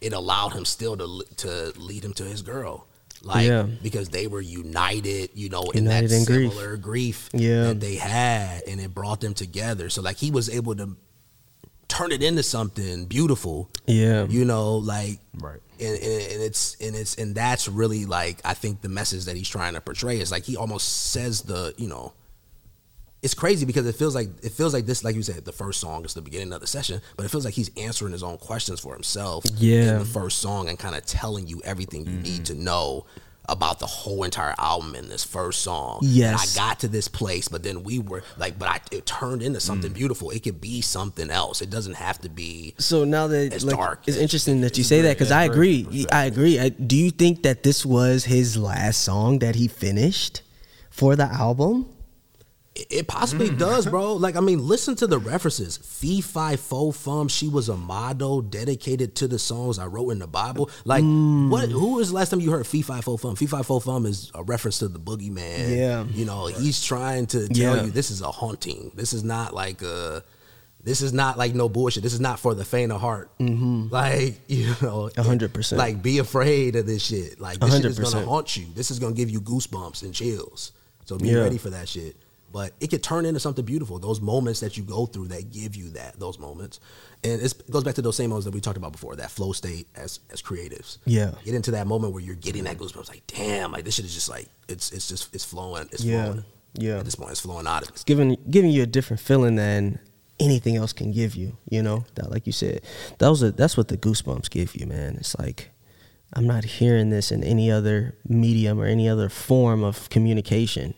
it 0.00 0.12
allowed 0.12 0.50
him 0.52 0.64
still 0.64 0.96
to 0.96 1.24
to 1.38 1.72
lead 1.80 2.04
him 2.04 2.12
to 2.14 2.24
his 2.24 2.42
girl. 2.42 2.86
Like 3.22 3.46
Yeah. 3.46 3.62
because 3.82 4.08
they 4.08 4.26
were 4.26 4.40
united, 4.40 5.30
you 5.34 5.48
know, 5.50 5.64
in 5.74 5.84
United 5.84 6.10
that 6.10 6.16
in 6.16 6.24
grief. 6.24 6.52
similar 6.52 6.76
grief, 6.76 7.28
Yeah. 7.34 7.64
that 7.64 7.80
they 7.80 7.96
had, 7.96 8.62
and 8.66 8.80
it 8.80 8.94
brought 8.94 9.20
them 9.20 9.34
together. 9.34 9.90
So 9.90 10.00
like 10.02 10.16
he 10.16 10.30
was 10.30 10.48
able 10.48 10.74
to 10.76 10.96
turn 11.88 12.12
it 12.12 12.22
into 12.22 12.42
something 12.42 13.04
beautiful. 13.06 13.68
Yeah. 13.86 14.26
You 14.28 14.44
know, 14.44 14.76
like 14.76 15.18
Right. 15.38 15.60
and, 15.78 15.94
and, 15.96 16.22
and 16.32 16.42
it's 16.42 16.76
and 16.80 16.96
it's 16.96 17.14
and 17.16 17.34
that's 17.34 17.68
really 17.68 18.06
like 18.06 18.40
I 18.44 18.54
think 18.54 18.80
the 18.80 18.88
message 18.88 19.24
that 19.26 19.36
he's 19.36 19.48
trying 19.48 19.74
to 19.74 19.80
portray 19.80 20.18
is 20.20 20.30
like 20.30 20.44
he 20.44 20.56
almost 20.56 21.10
says 21.10 21.42
the 21.42 21.74
you 21.76 21.88
know 21.88 22.12
it's 23.22 23.34
crazy 23.34 23.66
because 23.66 23.86
it 23.86 23.94
feels 23.94 24.14
like 24.14 24.28
it 24.42 24.52
feels 24.52 24.72
like 24.72 24.86
this 24.86 25.04
like 25.04 25.14
you 25.14 25.22
said 25.22 25.44
the 25.44 25.52
first 25.52 25.80
song 25.80 26.04
is 26.04 26.14
the 26.14 26.22
beginning 26.22 26.52
of 26.52 26.60
the 26.60 26.66
session 26.66 27.00
but 27.16 27.24
it 27.26 27.30
feels 27.30 27.44
like 27.44 27.54
he's 27.54 27.70
answering 27.76 28.12
his 28.12 28.22
own 28.22 28.38
questions 28.38 28.80
for 28.80 28.94
himself 28.94 29.44
Yeah. 29.56 29.92
in 29.92 29.98
the 29.98 30.04
first 30.04 30.38
song 30.38 30.68
and 30.68 30.78
kind 30.78 30.94
of 30.94 31.04
telling 31.04 31.46
you 31.46 31.60
everything 31.64 32.06
you 32.06 32.12
need 32.18 32.46
to 32.46 32.54
know 32.54 33.04
about 33.48 33.80
the 33.80 33.86
whole 33.86 34.22
entire 34.22 34.54
album 34.58 34.94
in 34.94 35.08
this 35.08 35.24
first 35.24 35.62
song 35.62 35.98
Yes. 36.02 36.30
and 36.30 36.40
I 36.40 36.68
got 36.68 36.80
to 36.80 36.88
this 36.88 37.08
place 37.08 37.48
but 37.48 37.62
then 37.64 37.82
we 37.82 37.98
were 37.98 38.22
like 38.38 38.58
but 38.58 38.68
I 38.68 38.80
it 38.92 39.06
turned 39.06 39.42
into 39.42 39.58
something 39.60 39.90
mm. 39.90 39.94
beautiful 39.94 40.30
it 40.30 40.42
could 40.44 40.60
be 40.60 40.80
something 40.80 41.30
else 41.30 41.60
it 41.60 41.68
doesn't 41.68 41.94
have 41.94 42.18
to 42.20 42.28
be 42.28 42.74
So 42.78 43.04
now 43.04 43.26
that 43.26 43.52
It's 43.52 43.64
like, 43.64 43.76
dark. 43.76 44.02
it's 44.06 44.16
interesting 44.16 44.60
that 44.60 44.78
you 44.78 44.84
say 44.84 45.00
that 45.02 45.14
because 45.18 45.32
I 45.32 45.48
very 45.48 45.80
agree. 45.80 46.06
I 46.12 46.24
agree. 46.26 46.60
I, 46.60 46.68
do 46.68 46.96
you 46.96 47.10
think 47.10 47.42
that 47.42 47.64
this 47.64 47.84
was 47.84 48.24
his 48.24 48.56
last 48.56 49.00
song 49.02 49.40
that 49.40 49.56
he 49.56 49.66
finished 49.68 50.42
for 50.90 51.16
the 51.16 51.24
album? 51.24 51.86
It 52.88 53.08
possibly 53.08 53.50
mm. 53.50 53.58
does, 53.58 53.86
bro. 53.90 54.14
Like, 54.14 54.36
I 54.36 54.40
mean, 54.40 54.66
listen 54.66 54.94
to 54.96 55.06
the 55.06 55.18
references. 55.18 55.76
Fee 55.78 56.20
Fi 56.20 56.56
Fo 56.56 56.90
Fum, 56.92 57.28
she 57.28 57.48
was 57.48 57.68
a 57.68 57.76
model 57.76 58.40
dedicated 58.40 59.14
to 59.16 59.28
the 59.28 59.38
songs 59.38 59.78
I 59.78 59.86
wrote 59.86 60.10
in 60.10 60.18
the 60.18 60.26
Bible. 60.26 60.70
Like, 60.84 61.04
mm. 61.04 61.50
what? 61.50 61.68
Who 61.68 61.94
was 61.96 62.10
the 62.10 62.14
last 62.16 62.30
time 62.30 62.40
you 62.40 62.50
heard 62.50 62.66
Fee 62.66 62.82
Fi 62.82 63.00
Fo 63.00 63.16
Fum? 63.16 63.36
Fee 63.36 63.46
Fi 63.46 63.62
Fo 63.62 63.80
Fum 63.80 64.06
is 64.06 64.30
a 64.34 64.42
reference 64.42 64.78
to 64.78 64.88
the 64.88 65.00
boogeyman. 65.00 65.76
Yeah. 65.76 66.04
You 66.04 66.24
know, 66.24 66.46
he's 66.46 66.82
trying 66.84 67.26
to 67.28 67.48
tell 67.48 67.76
Yeah. 67.76 67.84
you 67.84 67.90
this 67.90 68.10
is 68.10 68.22
a 68.22 68.30
haunting. 68.30 68.92
This 68.94 69.12
is 69.12 69.24
not 69.24 69.54
like 69.54 69.82
a. 69.82 70.22
This 70.82 71.02
is 71.02 71.12
not 71.12 71.36
like 71.36 71.54
no 71.54 71.68
bullshit. 71.68 72.02
This 72.02 72.14
is 72.14 72.20
not 72.20 72.40
for 72.40 72.54
the 72.54 72.64
faint 72.64 72.90
of 72.90 73.02
heart. 73.02 73.30
Mm-hmm. 73.38 73.88
Like 73.90 74.40
you 74.48 74.74
know, 74.80 75.10
hundred 75.16 75.52
percent. 75.52 75.78
Like 75.78 76.02
be 76.02 76.18
afraid 76.18 76.74
of 76.76 76.86
this 76.86 77.04
shit. 77.04 77.38
Like 77.38 77.58
this 77.60 77.76
shit 77.76 77.84
is 77.84 77.98
gonna 77.98 78.24
haunt 78.24 78.56
you. 78.56 78.66
This 78.74 78.90
is 78.90 78.98
gonna 78.98 79.14
give 79.14 79.28
you 79.28 79.42
goosebumps 79.42 80.02
and 80.02 80.14
chills. 80.14 80.72
So 81.04 81.18
be 81.18 81.28
Yeah. 81.28 81.40
ready 81.40 81.58
for 81.58 81.70
that 81.70 81.88
shit. 81.88 82.16
But 82.52 82.72
it 82.80 82.88
could 82.90 83.02
turn 83.02 83.26
into 83.26 83.38
something 83.38 83.64
beautiful. 83.64 83.98
Those 84.00 84.20
moments 84.20 84.58
that 84.60 84.76
you 84.76 84.82
go 84.82 85.06
through 85.06 85.28
that 85.28 85.52
give 85.52 85.76
you 85.76 85.90
that 85.90 86.18
those 86.18 86.38
moments, 86.38 86.80
and 87.22 87.40
it's, 87.40 87.52
it 87.54 87.70
goes 87.70 87.84
back 87.84 87.94
to 87.94 88.02
those 88.02 88.16
same 88.16 88.30
moments 88.30 88.44
that 88.46 88.52
we 88.54 88.60
talked 88.60 88.76
about 88.76 88.90
before. 88.92 89.14
That 89.16 89.30
flow 89.30 89.52
state 89.52 89.86
as 89.94 90.18
as 90.32 90.42
creatives. 90.42 90.98
Yeah. 91.06 91.32
Get 91.44 91.54
into 91.54 91.70
that 91.72 91.86
moment 91.86 92.12
where 92.12 92.22
you're 92.22 92.34
getting 92.34 92.64
that 92.64 92.76
goosebumps. 92.78 93.08
Like 93.08 93.22
damn, 93.28 93.70
like 93.72 93.84
this 93.84 93.94
shit 93.94 94.04
is 94.04 94.14
just 94.14 94.28
like 94.28 94.48
it's 94.68 94.90
it's 94.90 95.08
just 95.08 95.32
it's 95.34 95.44
flowing. 95.44 95.88
It's 95.92 96.02
Yeah. 96.02 96.24
flowing. 96.24 96.44
Yeah. 96.74 96.98
At 96.98 97.04
this 97.04 97.14
point, 97.14 97.30
it's 97.32 97.40
flowing 97.40 97.66
out 97.66 97.82
of 97.82 97.88
It's 97.90 98.04
giving 98.04 98.36
giving 98.50 98.70
you 98.70 98.82
a 98.82 98.86
different 98.86 99.20
feeling 99.20 99.54
than 99.56 100.00
anything 100.40 100.76
else 100.76 100.92
can 100.92 101.12
give 101.12 101.36
you. 101.36 101.56
You 101.68 101.82
know, 101.82 102.04
that 102.16 102.30
like 102.32 102.46
you 102.46 102.52
said, 102.52 102.80
those 103.18 103.42
are 103.44 103.50
that's 103.52 103.76
what 103.76 103.88
the 103.88 103.96
goosebumps 103.96 104.50
give 104.50 104.74
you, 104.74 104.86
man. 104.86 105.16
It's 105.16 105.38
like 105.38 105.70
I'm 106.32 106.46
not 106.48 106.64
hearing 106.64 107.10
this 107.10 107.30
in 107.30 107.44
any 107.44 107.70
other 107.70 108.16
medium 108.28 108.80
or 108.80 108.86
any 108.86 109.08
other 109.08 109.28
form 109.28 109.84
of 109.84 110.08
communication. 110.10 110.94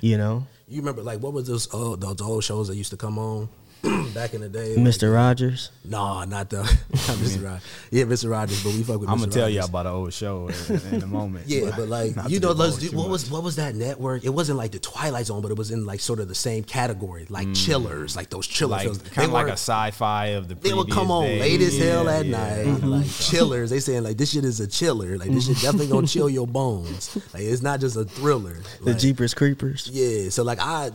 You 0.00 0.16
know, 0.16 0.46
You 0.72 0.80
remember 0.80 1.02
like 1.02 1.20
what 1.20 1.34
was 1.34 1.46
those 1.46 1.68
oh 1.74 1.96
those 1.96 2.22
old 2.22 2.44
shows 2.44 2.68
that 2.68 2.76
used 2.76 2.90
to 2.92 2.96
come 2.96 3.18
on 3.18 3.50
back 4.14 4.34
in 4.34 4.40
the 4.40 4.48
day? 4.48 4.76
Like, 4.76 4.86
Mr. 4.86 5.12
Rogers. 5.12 5.70
No, 5.84 6.24
not 6.24 6.50
the 6.50 6.58
not 6.62 6.70
Mr. 6.70 7.44
Rogers. 7.44 7.62
Yeah, 7.90 8.04
Mr. 8.04 8.30
Rogers, 8.30 8.62
but 8.62 8.72
we 8.72 8.82
fuck 8.82 9.00
with. 9.00 9.08
I'm 9.08 9.16
Mr. 9.16 9.20
gonna 9.20 9.32
tell 9.32 9.42
Rogers. 9.42 9.56
y'all 9.56 9.64
about 9.66 9.86
an 9.86 9.92
old 9.92 10.12
show 10.12 10.48
in, 10.68 10.94
in 10.94 11.02
a 11.02 11.06
moment. 11.18 11.46
Yeah, 11.48 11.72
but 11.76 11.88
like 11.88 12.14
you 12.28 12.40
know, 12.40 12.52
let's 12.52 12.78
do, 12.78 12.88
what 12.96 13.04
much. 13.04 13.10
was 13.10 13.30
what 13.30 13.42
was 13.42 13.56
that 13.56 13.74
network? 13.74 14.24
It 14.24 14.30
wasn't 14.30 14.58
like 14.58 14.72
the 14.72 14.78
Twilight 14.78 15.26
Zone, 15.26 15.42
but 15.42 15.50
it 15.50 15.58
was 15.58 15.70
in 15.70 15.84
like 15.84 16.00
sort 16.00 16.20
of 16.20 16.28
the 16.28 16.34
same 16.34 16.62
category, 16.64 17.26
like 17.28 17.48
mm. 17.48 17.56
chillers, 17.56 18.14
like 18.16 18.30
those 18.30 18.46
Chillers. 18.46 18.84
like 18.84 18.86
shows. 18.86 18.98
kind 19.02 19.26
of 19.26 19.32
like 19.32 19.48
a 19.48 19.52
sci-fi 19.52 20.26
of 20.26 20.48
the. 20.48 20.54
They 20.54 20.72
would 20.72 20.90
come 20.90 21.10
on 21.10 21.24
days. 21.24 21.40
late 21.40 21.60
as 21.60 21.78
hell 21.78 22.04
Yeah, 22.04 22.10
at 22.18 22.26
yeah. 22.26 22.64
night, 22.64 22.82
like 22.84 23.10
chillers. 23.10 23.70
They 23.70 23.80
saying 23.80 24.04
like 24.04 24.16
this 24.16 24.32
shit 24.32 24.44
is 24.44 24.60
a 24.60 24.66
chiller, 24.66 25.18
like 25.18 25.30
this 25.30 25.46
shit 25.46 25.56
mm-hmm. 25.56 25.66
definitely 25.66 25.88
gonna 25.88 26.06
chill 26.06 26.30
your 26.30 26.46
bones. 26.46 27.16
Like 27.34 27.42
it's 27.42 27.62
not 27.62 27.80
just 27.80 27.96
a 27.96 28.04
thriller. 28.04 28.58
The 28.84 28.90
Like, 28.92 28.98
Jeepers 28.98 29.34
Creepers. 29.34 29.88
yeah, 29.92 30.28
so 30.30 30.42
like 30.44 30.58
I, 30.60 30.90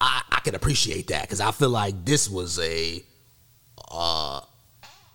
I, 0.00 0.22
I 0.30 0.40
can 0.40 0.54
appreciate 0.54 1.08
that 1.08 1.22
because 1.22 1.40
I 1.40 1.50
feel 1.50 1.68
like 1.70 2.04
this 2.04 2.28
was 2.30 2.58
a, 2.58 3.02
uh, 3.90 4.40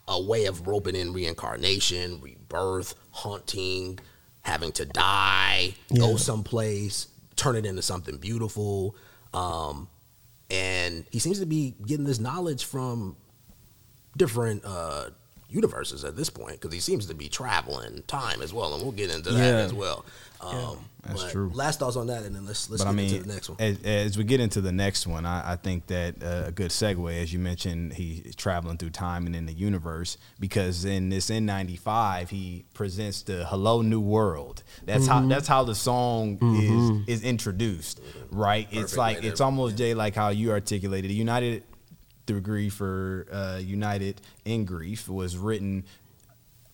a 0.08 0.22
way 0.22 0.46
of 0.46 0.68
roping 0.68 0.96
in 0.96 1.14
reincarnation, 1.14 2.22
rebirth, 2.22 2.94
haunting, 3.12 3.98
having 4.42 4.72
to 4.74 4.86
die, 4.86 5.74
go 5.98 6.16
someplace, 6.18 7.08
turn 7.36 7.56
it 7.56 7.66
into 7.66 7.82
something 7.82 8.18
beautiful, 8.18 8.96
um, 9.34 9.88
and 10.52 11.06
he 11.12 11.18
seems 11.18 11.40
to 11.40 11.46
be 11.48 11.74
getting 11.88 12.06
this 12.06 12.20
knowledge 12.20 12.64
from 12.66 13.16
different 14.16 14.64
uh, 14.64 15.10
universes 15.50 16.04
at 16.06 16.16
this 16.16 16.30
point 16.30 16.62
because 16.62 16.72
he 16.74 16.80
seems 16.80 17.08
to 17.08 17.16
be 17.16 17.28
traveling 17.28 18.04
time 18.08 18.42
as 18.44 18.54
well, 18.54 18.74
and 18.76 18.84
we'll 18.84 18.92
get 18.92 19.10
into 19.10 19.32
that 19.32 19.40
Yeah. 19.58 19.64
as 19.66 19.74
well. 19.74 20.06
Um, 20.42 20.86
That's 21.06 21.24
but 21.24 21.32
true. 21.32 21.52
Last 21.54 21.80
thoughts 21.80 21.96
on 21.96 22.08
that, 22.08 22.24
and 22.24 22.36
then 22.36 22.46
let's 22.46 22.70
let's 22.70 22.84
but 22.84 22.90
get 22.92 22.94
I 22.94 22.96
mean, 22.96 23.14
into 23.14 23.28
the 23.28 23.34
next 23.34 23.50
one. 23.50 23.58
As, 23.62 23.82
as 23.84 24.18
we 24.18 24.24
get 24.24 24.40
into 24.40 24.60
the 24.62 24.72
next 24.72 25.06
one, 25.06 25.26
I, 25.26 25.54
I 25.54 25.56
think 25.56 25.88
that 25.88 26.24
uh, 26.24 26.44
a 26.48 26.52
good 26.52 26.72
segue, 26.72 27.22
as 27.22 27.32
you 27.32 27.40
mentioned, 27.40 27.94
he's 27.94 28.36
traveling 28.36 28.78
through 28.78 28.90
time 28.92 29.26
and 29.28 29.36
in 29.36 29.46
the 29.46 29.54
universe 29.54 30.18
because 30.40 30.84
in 30.86 31.10
this 31.10 31.30
N95, 31.30 32.30
he 32.30 32.66
presents 32.74 33.22
the 33.24 33.46
"Hello 33.46 33.82
New 33.82 34.00
World." 34.02 34.64
That's 34.86 35.04
Mm-hmm. 35.08 35.12
how 35.24 35.28
that's 35.28 35.48
how 35.48 35.64
the 35.64 35.76
song 35.76 36.40
is 37.08 37.20
is 37.20 37.24
introduced, 37.24 38.02
right? 38.32 38.68
it's 38.72 38.98
like 38.98 39.24
it's 39.24 39.38
to- 39.40 39.44
almost 39.46 39.78
Jay, 39.78 39.94
like 39.94 40.16
how 40.16 40.30
you 40.30 40.52
articulated. 40.52 41.12
United 41.12 41.64
through 42.28 42.42
grief 42.42 42.82
or 42.82 43.28
uh, 43.32 43.58
United 43.62 44.20
in 44.46 44.66
grief 44.66 45.08
was 45.08 45.38
written 45.38 45.84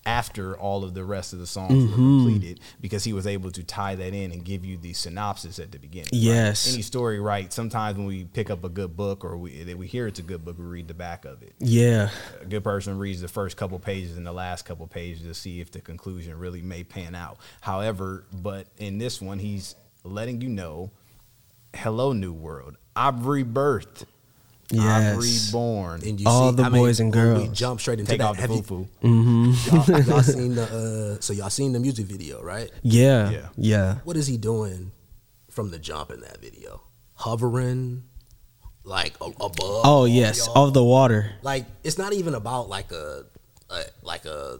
after 0.06 0.58
all 0.58 0.84
of 0.84 0.94
the 0.96 1.04
rest 1.04 1.32
of 1.32 1.38
the 1.40 1.46
songs 1.46 1.74
were 1.74 1.90
Mm-hmm. 1.92 2.24
completed 2.26 2.60
because 2.80 3.04
he 3.04 3.14
was 3.14 3.28
able 3.28 3.52
to 3.52 3.64
tie 3.64 3.94
that 3.96 4.14
in 4.16 4.32
and 4.32 4.44
give 4.44 4.66
you 4.66 4.76
the 4.78 4.94
synopsis 4.94 5.60
at 5.60 5.72
the 5.72 5.78
beginning. 5.78 6.10
right? 6.12 6.22
Yes. 6.22 6.74
Any 6.74 6.82
story, 6.82 7.20
right? 7.20 7.54
Sometimes 7.54 7.98
when 7.98 8.08
we 8.08 8.24
pick 8.26 8.50
up 8.50 8.64
a 8.64 8.70
good 8.70 8.98
book 8.98 9.24
or 9.24 9.38
we 9.38 9.74
we 9.76 9.86
hear 9.88 10.08
it's 10.08 10.20
a 10.20 10.24
good 10.24 10.44
book, 10.44 10.58
we 10.58 10.66
read 10.66 10.88
the 10.88 10.94
back 10.96 11.26
of 11.26 11.44
it. 11.44 11.54
Yeah. 11.60 12.10
A 12.42 12.46
good 12.46 12.64
person 12.64 12.98
reads 12.98 13.22
the 13.22 13.28
first 13.28 13.58
couple 13.58 13.78
pages 13.78 14.18
and 14.18 14.26
the 14.26 14.32
last 14.32 14.66
couple 14.66 14.88
pages 14.88 15.22
to 15.24 15.34
see 15.36 15.62
if 15.62 15.72
the 15.72 15.82
conclusion 15.82 16.38
really 16.40 16.62
may 16.64 16.84
pan 16.84 17.14
out. 17.14 17.38
However, 17.62 18.26
but 18.34 18.66
in 18.80 18.98
this 18.98 19.22
one, 19.22 19.38
he's 19.38 19.76
letting 20.04 20.42
you 20.42 20.50
know, 20.50 20.90
"Hello, 21.76 22.12
new 22.12 22.34
world. 22.34 22.76
I've 22.96 23.16
rebirthed." 23.26 24.06
I'm 24.74 25.20
Yes. 25.20 25.48
reborn. 25.52 26.02
And 26.06 26.20
you 26.20 26.28
All 26.28 26.50
see, 26.52 26.56
the 26.58 26.64
I 26.64 26.70
mean, 26.70 26.82
boys 26.82 27.00
and 27.00 27.14
when 27.16 27.34
We 27.34 27.44
girls. 27.46 27.58
jump 27.58 27.80
straight 27.82 28.00
into 28.00 28.10
Take 28.12 28.20
that. 28.20 28.28
off 28.28 28.36
the 28.36 28.42
Have 28.42 28.52
you- 28.52 28.62
foo 28.62 28.88
y'all, 29.04 30.02
y'all 30.02 30.24
seen 30.38 30.56
the? 30.56 31.16
Uh, 31.18 31.22
so 31.22 31.34
y'all 31.34 31.50
seen 31.50 31.74
the 31.74 31.80
music 31.80 32.06
video, 32.06 32.42
right? 32.42 32.72
Yeah, 32.84 33.30
Yeah. 33.30 33.48
yeah, 33.58 33.96
What 34.04 34.18
is 34.18 34.28
he 34.28 34.38
doing 34.38 34.92
from 35.50 35.72
the 35.72 35.80
jump 35.80 36.12
in 36.12 36.22
that 36.22 36.40
video? 36.42 36.82
Hovering, 37.16 38.04
like 38.84 39.16
above. 39.22 39.52
Oh 39.60 40.06
yes, 40.06 40.48
y'all. 40.48 40.68
of 40.68 40.74
the 40.74 40.84
water. 40.84 41.34
like 41.44 41.66
it's 41.84 41.98
not 41.98 42.14
even 42.14 42.34
about 42.34 42.68
like 42.70 42.92
a, 42.92 43.26
a 43.70 43.82
like 44.02 44.26
a 44.26 44.60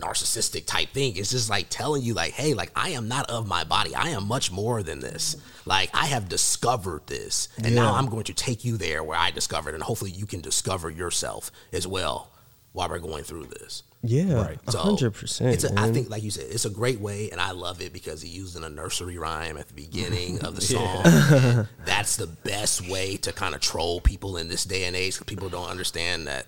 narcissistic 0.00 0.66
type 0.66 0.88
thing 0.90 1.16
it's 1.16 1.30
just 1.30 1.48
like 1.50 1.66
telling 1.68 2.02
you 2.02 2.14
like 2.14 2.32
hey 2.32 2.54
like 2.54 2.70
i 2.76 2.90
am 2.90 3.08
not 3.08 3.28
of 3.30 3.46
my 3.46 3.64
body 3.64 3.94
i 3.94 4.08
am 4.10 4.26
much 4.26 4.50
more 4.52 4.82
than 4.82 5.00
this 5.00 5.36
like 5.64 5.90
i 5.94 6.06
have 6.06 6.28
discovered 6.28 7.00
this 7.06 7.48
and 7.64 7.74
now 7.74 7.94
i'm 7.94 8.06
going 8.06 8.24
to 8.24 8.34
take 8.34 8.64
you 8.64 8.76
there 8.76 9.02
where 9.02 9.18
i 9.18 9.30
discovered 9.30 9.74
and 9.74 9.82
hopefully 9.82 10.10
you 10.10 10.26
can 10.26 10.40
discover 10.40 10.90
yourself 10.90 11.50
as 11.72 11.86
well 11.86 12.30
while 12.72 12.88
we're 12.90 12.98
going 12.98 13.24
through 13.24 13.46
this 13.46 13.82
Yeah, 14.02 14.34
Right. 14.34 14.58
a 14.66 14.72
So, 14.72 14.78
hundred 14.80 15.12
percent. 15.14 15.54
it's 15.54 15.64
a, 15.64 15.72
I 15.80 15.90
think, 15.90 16.10
like 16.10 16.22
you 16.22 16.30
said, 16.30 16.44
it's 16.50 16.66
a 16.66 16.70
great 16.70 17.00
way, 17.00 17.30
and 17.30 17.40
I 17.40 17.52
love 17.52 17.80
it 17.80 17.90
because 17.90 18.20
he 18.20 18.28
used 18.28 18.54
in 18.54 18.62
a 18.64 18.68
nursery 18.68 19.16
rhyme 19.16 19.56
at 19.56 19.66
the 19.68 19.74
beginning 19.74 20.44
of 20.44 20.54
the 20.56 20.60
song. 20.74 21.66
That's 21.86 22.16
the 22.16 22.26
best 22.26 22.86
way 22.86 23.16
to 23.16 23.32
kind 23.32 23.54
of 23.54 23.62
troll 23.62 24.02
people 24.02 24.36
in 24.36 24.48
this 24.48 24.64
day 24.64 24.84
and 24.84 24.94
age 24.94 25.14
because 25.14 25.24
people 25.24 25.48
don't 25.48 25.70
understand 25.70 26.26
that 26.26 26.44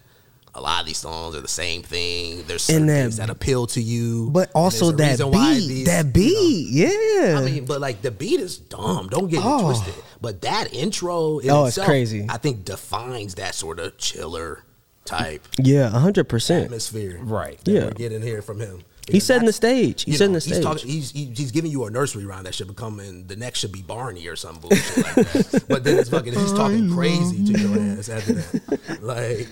a 0.54 0.60
lot 0.60 0.80
of 0.80 0.86
these 0.86 0.98
songs 0.98 1.34
are 1.36 1.40
the 1.40 1.48
same 1.48 1.82
thing. 1.82 2.42
There's 2.46 2.62
certain 2.62 2.86
that- 2.86 3.02
things 3.02 3.16
that 3.18 3.30
appeal 3.30 3.66
to 3.68 3.80
you, 3.82 4.30
but 4.30 4.50
also 4.54 4.90
that 4.92 5.18
beat, 5.18 5.68
these- 5.68 5.86
that 5.86 5.98
you 5.98 6.04
know, 6.04 6.12
beat, 6.12 6.68
yeah. 6.70 7.38
I 7.38 7.42
mean, 7.44 7.64
but 7.64 7.80
like 7.80 8.02
the 8.02 8.10
beat 8.10 8.40
is 8.40 8.58
dumb. 8.58 9.08
Don't 9.08 9.28
get 9.28 9.38
it 9.40 9.44
Oh. 9.46 9.64
twisted. 9.72 9.94
But 10.20 10.40
that 10.42 10.72
intro, 10.74 11.38
in 11.38 11.50
Oh, 11.50 11.64
it's 11.66 11.76
itself, 11.76 11.86
crazy. 11.86 12.26
I 12.28 12.38
think 12.38 12.64
defines 12.64 13.34
that 13.36 13.54
sort 13.54 13.78
of 13.78 13.96
chiller 13.98 14.64
type 15.04 15.46
yeah, 15.58 15.86
a 15.86 15.98
hundred 16.00 16.28
percent. 16.28 16.64
atmosphere. 16.66 17.18
Right. 17.22 17.58
that 17.64 17.70
Yeah. 17.70 17.84
we're 17.84 17.90
getting 17.92 18.20
here 18.22 18.42
from 18.42 18.60
him. 18.60 18.82
He's 19.10 19.24
setting 19.24 19.46
the 19.46 19.54
stage. 19.54 20.02
He's 20.04 20.18
setting 20.18 20.32
know, 20.32 20.36
the 20.36 20.40
stage. 20.42 20.54
He's, 20.56 20.64
talking, 20.64 20.86
he's, 20.90 21.10
he's 21.12 21.50
giving 21.50 21.70
you 21.70 21.84
a 21.84 21.90
nursery 21.90 22.26
rhyme 22.26 22.44
that 22.44 22.54
should 22.54 22.66
become, 22.68 23.00
and 23.00 23.26
the 23.26 23.36
next 23.36 23.60
should 23.60 23.72
be 23.72 23.80
Barney 23.80 24.26
or 24.26 24.36
some 24.36 24.56
bullshit 24.58 24.96
like 24.98 25.14
that. 25.14 25.64
But 25.68 25.82
then 25.84 25.98
it's 25.98 26.10
fucking, 26.10 26.34
he's 26.34 26.52
talking 26.52 26.92
crazy 26.92 27.42
to 27.46 27.58
your 27.58 27.80
ass 27.98 28.10
after 28.10 28.34
that. 28.34 28.98
Like, 29.00 29.48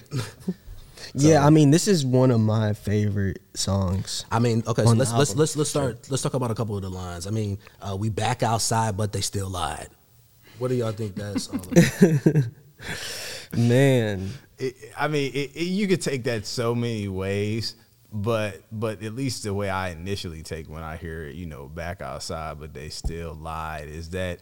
yeah, 1.15 1.45
I 1.47 1.51
mean, 1.51 1.71
this 1.71 1.89
is 1.89 2.05
one 2.05 2.31
of 2.31 2.41
my 2.41 2.73
favorite 2.73 3.41
songs. 3.55 4.25
I 4.31 4.39
mean, 4.39 4.63
okay, 4.67 4.85
so 4.85 4.93
let's 4.93 5.13
let's 5.13 5.35
let's 5.35 5.57
let's 5.57 5.71
start. 5.71 6.11
Let's 6.11 6.23
talk 6.23 6.35
about 6.35 6.51
a 6.51 6.55
couple 6.55 6.77
of 6.77 6.83
the 6.83 6.91
lines. 6.91 7.27
I 7.27 7.31
mean, 7.31 7.59
uh, 7.81 7.97
we 7.99 8.09
back 8.09 8.43
outside, 8.43 8.97
but 8.97 9.13
they 9.13 9.21
still 9.21 9.49
lied. 9.49 9.89
What 10.59 10.69
do 10.69 10.75
y'all 10.75 10.93
think 10.93 11.17
that's 11.17 11.49
all 11.49 11.61
about? 11.61 12.49
Man, 13.57 14.31
It, 14.59 14.75
I 14.97 15.09
mean, 15.09 15.33
it, 15.35 15.55
it, 15.55 15.65
you 15.65 15.87
could 15.87 16.01
take 16.01 16.25
that 16.25 16.47
so 16.47 16.75
many 16.75 17.09
ways, 17.09 17.75
but 18.13 18.63
but 18.73 19.03
at 19.03 19.15
least 19.15 19.43
the 19.43 19.53
way 19.53 19.69
I 19.69 19.91
initially 19.91 20.43
take 20.43 20.69
when 20.69 20.83
I 20.83 20.97
hear 20.97 21.25
it, 21.25 21.35
you 21.35 21.47
know, 21.47 21.67
back 21.67 22.01
outside, 22.01 22.59
but 22.59 22.73
they 22.73 22.89
still 22.89 23.35
lied, 23.35 23.89
is 23.89 24.11
that 24.11 24.41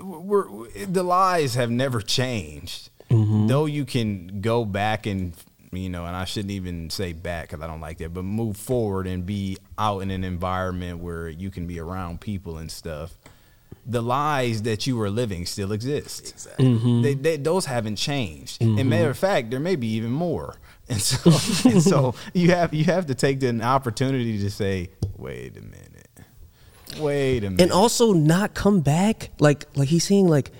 we're, 0.00 0.50
we 0.50 0.84
the 0.84 1.02
lies 1.02 1.54
have 1.56 1.70
never 1.70 2.00
changed. 2.00 2.90
Though 3.48 3.64
you 3.64 3.86
can 3.86 4.42
go 4.42 4.66
back 4.66 5.06
and 5.06 5.34
you 5.72 5.88
know, 5.88 6.06
and 6.06 6.16
I 6.16 6.24
shouldn't 6.24 6.52
even 6.52 6.90
say 6.90 7.12
back 7.12 7.48
because 7.48 7.62
I 7.62 7.66
don't 7.66 7.80
like 7.80 7.98
that, 7.98 8.14
but 8.14 8.24
move 8.24 8.56
forward 8.56 9.06
and 9.06 9.26
be 9.26 9.58
out 9.78 10.00
in 10.00 10.10
an 10.10 10.24
environment 10.24 11.00
where 11.00 11.28
you 11.28 11.50
can 11.50 11.66
be 11.66 11.78
around 11.78 12.20
people 12.20 12.58
and 12.58 12.70
stuff. 12.70 13.18
The 13.86 14.02
lies 14.02 14.62
that 14.62 14.86
you 14.86 14.96
were 14.96 15.10
living 15.10 15.46
still 15.46 15.72
exist. 15.72 16.30
Exactly. 16.30 16.66
Mm-hmm. 16.66 17.02
They, 17.02 17.14
they, 17.14 17.36
those 17.36 17.66
haven't 17.66 17.96
changed. 17.96 18.62
And 18.62 18.78
mm-hmm. 18.78 18.88
matter 18.88 19.10
of 19.10 19.18
fact, 19.18 19.50
there 19.50 19.60
may 19.60 19.76
be 19.76 19.88
even 19.88 20.10
more. 20.10 20.56
And 20.90 21.02
so, 21.02 21.68
and 21.68 21.82
so 21.82 22.14
you 22.32 22.50
have 22.52 22.72
you 22.72 22.84
have 22.84 23.08
to 23.08 23.14
take 23.14 23.40
the 23.40 23.60
opportunity 23.60 24.38
to 24.38 24.50
say, 24.50 24.88
wait 25.18 25.54
a 25.58 25.60
minute, 25.60 26.20
wait 26.98 27.44
a 27.44 27.50
minute. 27.50 27.60
and 27.60 27.72
also 27.72 28.14
not 28.14 28.54
come 28.54 28.80
back 28.80 29.28
like 29.38 29.66
like 29.74 29.88
he's 29.88 30.04
saying 30.04 30.28
like 30.28 30.50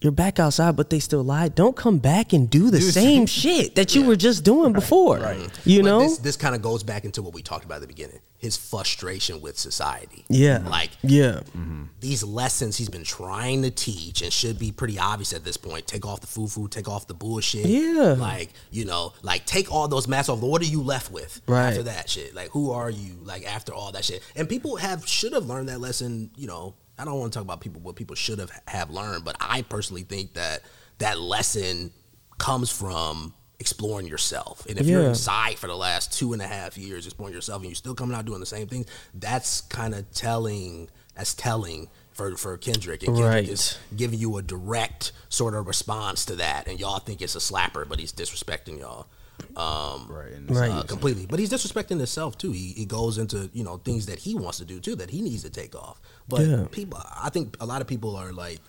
you're 0.00 0.12
back 0.12 0.38
outside, 0.38 0.76
but 0.76 0.90
they 0.90 1.00
still 1.00 1.24
lied. 1.24 1.54
Don't 1.56 1.74
come 1.76 1.98
back 1.98 2.32
and 2.32 2.48
do 2.48 2.70
the 2.70 2.78
Do 2.78 2.84
same 2.90 3.26
shit 3.26 3.74
that 3.74 3.94
you 3.96 4.04
were 4.06 4.14
just 4.16 4.44
doing 4.44 4.72
before. 4.72 5.18
You 5.64 5.82
But 5.82 5.88
know? 5.88 6.00
this, 6.00 6.18
this 6.18 6.36
kind 6.36 6.54
of 6.54 6.62
goes 6.62 6.82
back 6.84 7.04
into 7.04 7.20
what 7.22 7.34
we 7.34 7.42
talked 7.42 7.64
about 7.64 7.76
at 7.76 7.80
the 7.80 7.86
beginning. 7.88 8.20
His 8.36 8.56
frustration 8.56 9.40
with 9.40 9.58
society. 9.58 10.24
yeah. 10.28 10.58
Like 10.58 10.90
yeah. 11.02 11.40
Mm-hmm. 11.56 11.84
these 11.98 12.22
lessons 12.22 12.76
he's 12.76 12.88
been 12.88 13.02
trying 13.02 13.62
to 13.62 13.70
teach 13.72 14.22
and 14.22 14.32
should 14.32 14.56
be 14.60 14.70
pretty 14.70 14.96
obvious 15.00 15.32
at 15.32 15.44
this 15.44 15.56
point. 15.56 15.88
Take 15.88 16.06
off 16.06 16.20
the 16.20 16.28
foo 16.28 16.46
foo, 16.46 16.68
take 16.68 16.86
off 16.88 17.08
the 17.08 17.14
bullshit. 17.14 17.66
Yeah. 17.66 18.14
Like, 18.16 18.50
you 18.70 18.84
know, 18.84 19.14
like 19.22 19.44
take 19.46 19.72
all 19.72 19.88
those 19.88 20.06
masks 20.06 20.28
off. 20.28 20.38
What 20.40 20.62
are 20.62 20.66
you 20.66 20.82
left 20.82 21.10
with 21.10 21.40
Right. 21.48 21.70
after 21.70 21.82
that 21.84 22.08
shit? 22.08 22.32
Like, 22.36 22.50
who 22.50 22.70
are 22.70 22.88
you? 22.90 23.16
Like, 23.24 23.44
after 23.52 23.74
all 23.74 23.90
that 23.90 24.04
shit. 24.04 24.22
And 24.36 24.48
people 24.48 24.76
have, 24.76 25.08
should 25.08 25.32
have 25.32 25.46
learned 25.46 25.68
that 25.68 25.80
lesson, 25.80 26.30
you 26.36 26.46
know. 26.46 26.74
I 26.98 27.04
don't 27.04 27.18
want 27.18 27.32
to 27.32 27.36
talk 27.38 27.44
about 27.44 27.60
people, 27.60 27.80
what 27.80 27.96
people 27.96 28.16
should 28.16 28.38
have 28.38 28.50
have 28.66 28.90
learned, 28.90 29.24
but 29.24 29.36
I 29.40 29.62
personally 29.62 30.02
think 30.02 30.34
that 30.34 30.62
that 30.98 31.18
lesson 31.20 31.92
comes 32.38 32.70
from 32.70 33.34
exploring 33.60 34.06
yourself. 34.06 34.64
And 34.66 34.78
if 34.78 34.86
you're 34.86 35.02
inside 35.02 35.58
for 35.58 35.66
the 35.66 35.76
last 35.76 36.12
two 36.12 36.32
and 36.32 36.40
a 36.42 36.46
half 36.46 36.78
years 36.78 37.06
exploring 37.06 37.34
yourself 37.34 37.60
and 37.62 37.70
you're 37.70 37.74
still 37.74 37.94
coming 37.94 38.16
out 38.16 38.24
doing 38.24 38.40
the 38.40 38.46
same 38.46 38.66
things, 38.68 38.86
that's 39.14 39.60
kind 39.62 39.94
of 39.94 40.10
telling. 40.12 40.88
That's 41.16 41.34
telling 41.34 41.88
for 42.12 42.36
for 42.36 42.56
Kendrick. 42.56 43.02
And 43.02 43.16
Kendrick 43.16 43.32
Right. 43.34 43.48
is 43.48 43.76
giving 43.96 44.20
you 44.20 44.36
a 44.36 44.42
direct 44.42 45.10
sort 45.28 45.54
of 45.54 45.66
response 45.66 46.24
to 46.26 46.36
that, 46.36 46.68
and 46.68 46.78
y'all 46.78 47.00
think 47.00 47.20
it's 47.20 47.34
a 47.34 47.40
slapper, 47.40 47.88
but 47.88 47.98
he's 47.98 48.12
disrespecting 48.12 48.78
y'all. 48.78 49.08
Um, 49.56 50.06
right, 50.08 50.32
Right. 50.48 50.70
uh, 50.70 50.82
completely. 50.84 51.26
But 51.26 51.38
he's 51.40 51.50
disrespecting 51.50 51.98
himself 51.98 52.38
too. 52.38 52.52
He, 52.52 52.72
he 52.76 52.84
goes 52.84 53.18
into 53.18 53.50
you 53.52 53.64
know 53.64 53.78
things 53.78 54.06
that 54.06 54.18
he 54.18 54.34
wants 54.34 54.58
to 54.58 54.64
do 54.64 54.78
too 54.80 54.94
that 54.96 55.10
he 55.10 55.20
needs 55.20 55.42
to 55.42 55.50
take 55.50 55.74
off. 55.74 56.00
But 56.28 56.46
Yeah. 56.46 56.66
people, 56.70 57.00
I 57.20 57.30
think 57.30 57.56
a 57.60 57.66
lot 57.66 57.80
of 57.80 57.86
people 57.88 58.16
are 58.16 58.32
like, 58.32 58.60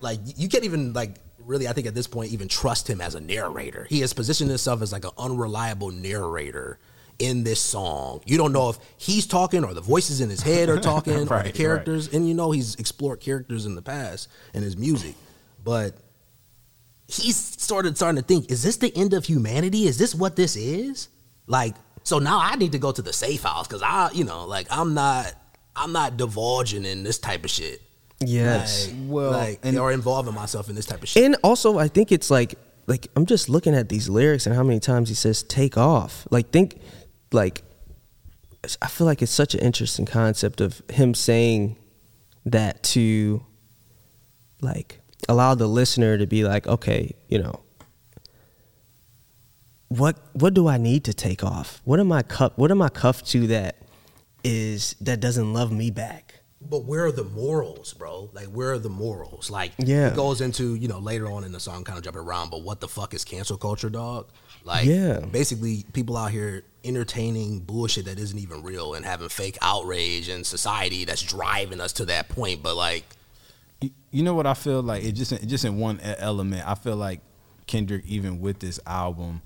like 0.00 0.20
you 0.36 0.48
can't 0.48 0.64
even 0.64 0.92
like 0.92 1.16
really. 1.44 1.68
I 1.68 1.72
think 1.72 1.86
at 1.86 1.94
this 1.94 2.06
point 2.06 2.32
even 2.32 2.48
trust 2.48 2.88
him 2.88 3.00
as 3.00 3.14
a 3.14 3.20
narrator. 3.20 3.86
He 3.90 4.00
has 4.00 4.12
positioned 4.12 4.48
himself 4.50 4.80
as 4.82 4.92
like 4.92 5.04
an 5.04 5.10
unreliable 5.18 5.90
narrator 5.90 6.78
in 7.18 7.42
this 7.42 7.60
song. 7.60 8.20
You 8.26 8.38
don't 8.38 8.52
know 8.52 8.70
if 8.70 8.78
he's 8.96 9.26
talking 9.26 9.64
or 9.64 9.74
the 9.74 9.80
voices 9.80 10.20
in 10.20 10.30
his 10.30 10.40
head 10.40 10.68
are 10.68 10.78
talking 10.78 11.14
or 11.14 11.20
the 11.24 11.24
Right, 11.30 11.44
right. 11.46 11.54
characters. 11.54 12.12
And 12.14 12.28
you 12.28 12.34
know 12.34 12.52
he's 12.52 12.76
explored 12.76 13.20
characters 13.20 13.66
in 13.66 13.74
the 13.74 13.82
past 13.82 14.28
in 14.54 14.62
his 14.62 14.76
music, 14.76 15.14
but 15.64 15.94
he's 17.08 17.36
started 17.36 17.96
starting 17.96 18.20
to 18.22 18.26
think, 18.26 18.50
is 18.50 18.62
this 18.62 18.76
the 18.76 18.94
end 18.96 19.14
of 19.14 19.24
humanity? 19.24 19.86
Is 19.86 19.98
this 19.98 20.14
what 20.14 20.36
this 20.36 20.54
is? 20.56 21.08
Like, 21.46 21.74
so 22.04 22.18
now 22.18 22.38
I 22.40 22.54
need 22.56 22.72
to 22.72 22.78
go 22.78 22.92
to 22.92 23.02
the 23.02 23.12
safe 23.12 23.42
house 23.42 23.66
because 23.66 23.82
I, 23.82 24.10
you 24.12 24.24
know, 24.24 24.44
like 24.46 24.66
I'm 24.70 24.94
not, 24.94 25.32
I'm 25.74 25.92
not 25.92 26.16
divulging 26.16 26.84
in 26.84 27.02
this 27.02 27.18
type 27.18 27.44
of 27.44 27.50
shit. 27.50 27.82
Yes. 28.20 28.88
Like, 28.88 28.96
Well, 29.06 29.30
like, 29.30 29.60
and- 29.62 29.78
or 29.78 29.90
involving 29.92 30.34
myself 30.34 30.68
in 30.68 30.74
this 30.74 30.86
type 30.86 31.02
of 31.02 31.08
shit. 31.08 31.24
And 31.24 31.36
also, 31.42 31.78
I 31.78 31.88
think 31.88 32.12
it's 32.12 32.30
like 32.30 32.54
like 32.86 33.08
I'm 33.16 33.26
just 33.26 33.48
looking 33.50 33.74
at 33.74 33.88
these 33.90 34.08
lyrics 34.08 34.46
and 34.46 34.54
how 34.56 34.62
many 34.62 34.80
times 34.80 35.08
he 35.10 35.14
says 35.14 35.42
"take 35.42 35.76
off." 35.76 36.26
Like 36.30 36.50
think, 36.50 36.80
like 37.32 37.62
I 38.82 38.88
feel 38.88 39.06
like 39.06 39.20
it's 39.22 39.30
such 39.32 39.54
an 39.54 39.60
interesting 39.60 40.06
concept 40.06 40.60
of 40.60 40.82
him 40.90 41.14
saying 41.14 41.76
that 42.46 42.82
to 42.82 43.44
like 44.62 45.00
allow 45.28 45.54
the 45.54 45.66
listener 45.66 46.18
to 46.18 46.26
be 46.26 46.44
like, 46.44 46.66
okay, 46.66 47.14
you 47.28 47.38
know, 47.38 47.60
what 49.88 50.18
what 50.34 50.54
do 50.54 50.68
I 50.68 50.76
need 50.76 51.04
to 51.04 51.14
take 51.14 51.42
off? 51.42 51.80
What 51.84 51.98
am 52.00 52.12
I 52.12 52.22
cuff? 52.22 52.52
What 52.56 52.70
am 52.70 52.82
I 52.82 52.88
cuffed 52.88 53.26
to 53.28 53.46
that 53.48 53.76
is 54.44 54.94
that 55.00 55.20
doesn't 55.20 55.52
love 55.52 55.72
me 55.72 55.90
back? 55.90 56.34
But 56.60 56.84
where 56.84 57.04
are 57.06 57.12
the 57.12 57.24
morals, 57.24 57.94
bro? 57.94 58.30
Like, 58.32 58.46
where 58.46 58.72
are 58.72 58.78
the 58.80 58.88
morals? 58.90 59.48
Like, 59.48 59.72
Yeah. 59.78 60.08
it 60.08 60.16
goes 60.16 60.40
into, 60.40 60.74
you 60.74 60.88
know, 60.88 60.98
later 60.98 61.30
on 61.30 61.44
in 61.44 61.52
the 61.52 61.60
song, 61.60 61.84
kind 61.84 61.96
of 61.96 62.02
jumping 62.04 62.20
around, 62.22 62.50
but 62.50 62.62
what 62.62 62.80
the 62.80 62.88
fuck 62.88 63.14
is 63.14 63.24
cancel 63.24 63.56
culture, 63.56 63.88
dog? 63.88 64.26
Like, 64.64 64.84
Yeah. 64.84 65.20
basically, 65.20 65.86
people 65.92 66.16
out 66.16 66.32
here 66.32 66.64
entertaining 66.82 67.60
bullshit 67.60 68.06
that 68.06 68.18
isn't 68.18 68.38
even 68.38 68.64
real 68.64 68.94
and 68.94 69.06
having 69.06 69.28
fake 69.28 69.56
outrage 69.62 70.28
and 70.28 70.44
society 70.44 71.04
that's 71.04 71.22
driving 71.22 71.80
us 71.80 71.92
to 71.94 72.04
that 72.06 72.28
point. 72.28 72.60
But, 72.60 72.74
like, 72.74 73.04
You- 73.80 74.22
know 74.22 74.34
what 74.34 74.46
I 74.46 74.54
feel 74.54 74.82
like? 74.82 75.04
It 75.04 75.12
just 75.12 75.46
just 75.46 75.64
in 75.64 75.78
one 75.78 76.00
element. 76.00 76.66
I 76.66 76.74
feel 76.74 76.96
like 76.96 77.20
Kendrick, 77.66 78.04
even 78.06 78.40
with 78.40 78.58
this 78.60 78.80
album, 78.86 79.42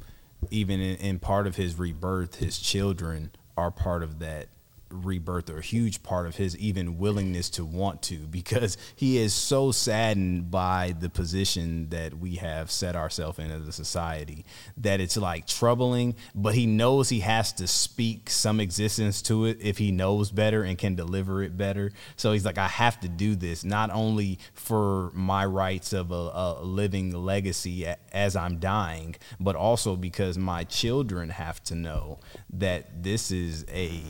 even 0.51 0.81
in, 0.81 0.97
in 0.97 1.19
part 1.19 1.47
of 1.47 1.57
his 1.57 1.79
rebirth, 1.79 2.37
his 2.37 2.59
children 2.59 3.31
are 3.57 3.71
part 3.71 4.03
of 4.03 4.19
that 4.21 4.49
rebirth 4.93 5.51
or 5.51 5.59
a 5.59 5.63
huge 5.63 6.03
part 6.03 6.27
of 6.27 6.37
his 6.37 6.57
even 6.59 6.99
willingness 6.99 7.51
to 7.51 7.65
want 7.65 8.03
to 8.03 8.17
because 8.31 8.77
he 8.95 9.19
is 9.19 9.35
so 9.35 9.73
saddened 9.73 10.51
by 10.51 10.95
the 10.99 11.09
position 11.09 11.89
that 11.91 12.15
we 12.19 12.37
have 12.37 12.71
set 12.71 12.97
ourselves 12.97 13.39
in 13.39 13.51
as 13.51 13.67
a 13.67 13.73
society 13.73 14.45
that 14.77 15.01
it's 15.01 15.17
like 15.17 15.47
troubling 15.47 16.15
but 16.35 16.55
he 16.55 16.67
knows 16.67 17.09
he 17.09 17.21
has 17.21 17.53
to 17.53 17.67
speak 17.67 18.31
some 18.31 18.61
existence 18.61 19.23
to 19.23 19.47
it 19.47 19.59
if 19.61 19.79
he 19.79 19.93
knows 19.93 20.31
better 20.31 20.63
and 20.63 20.79
can 20.79 20.95
deliver 20.95 21.43
it 21.43 21.57
better. 21.57 21.91
So 22.17 22.33
he's 22.33 22.45
like 22.45 22.59
i 22.59 22.69
have 22.69 23.01
to 23.01 23.09
do 23.09 23.35
this 23.35 23.65
not 23.65 23.91
only 23.91 24.39
for 24.55 25.11
my 25.15 25.45
rights 25.45 25.93
of 25.93 26.11
a, 26.11 26.15
a 26.15 26.63
living 26.63 27.13
legacy 27.13 27.87
as 28.13 28.37
i'm 28.37 28.59
dying 28.59 29.17
but 29.39 29.57
also 29.57 29.97
because 29.97 30.39
my 30.39 30.65
children 30.65 31.31
have 31.31 31.63
to 31.65 31.75
know 31.75 32.19
that 32.53 33.03
this 33.03 33.31
is 33.31 33.65
a 33.69 34.03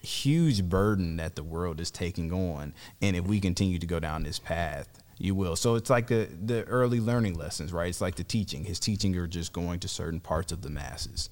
huge 0.00 0.64
burden 0.64 1.16
that 1.16 1.36
the 1.36 1.42
world 1.42 1.80
is 1.80 1.90
taking 1.90 2.32
on. 2.32 2.74
And 3.02 3.16
if 3.16 3.24
we 3.24 3.40
continue 3.40 3.78
to 3.78 3.86
go 3.86 4.00
down 4.00 4.22
this 4.22 4.38
path, 4.38 4.88
you 5.18 5.34
will. 5.34 5.54
So 5.56 5.74
it's 5.74 5.90
like 5.90 6.06
the, 6.06 6.28
the 6.44 6.64
early 6.64 7.00
learning 7.00 7.34
lessons, 7.34 7.72
right? 7.72 7.88
It's 7.88 8.00
like 8.00 8.16
the 8.16 8.24
teaching. 8.24 8.64
His 8.64 8.80
teaching 8.80 9.14
are 9.16 9.26
just 9.26 9.52
going 9.52 9.80
to 9.80 9.88
certain 9.88 10.20
parts 10.20 10.50
of 10.50 10.62
the 10.62 10.70
masses. 10.70 11.28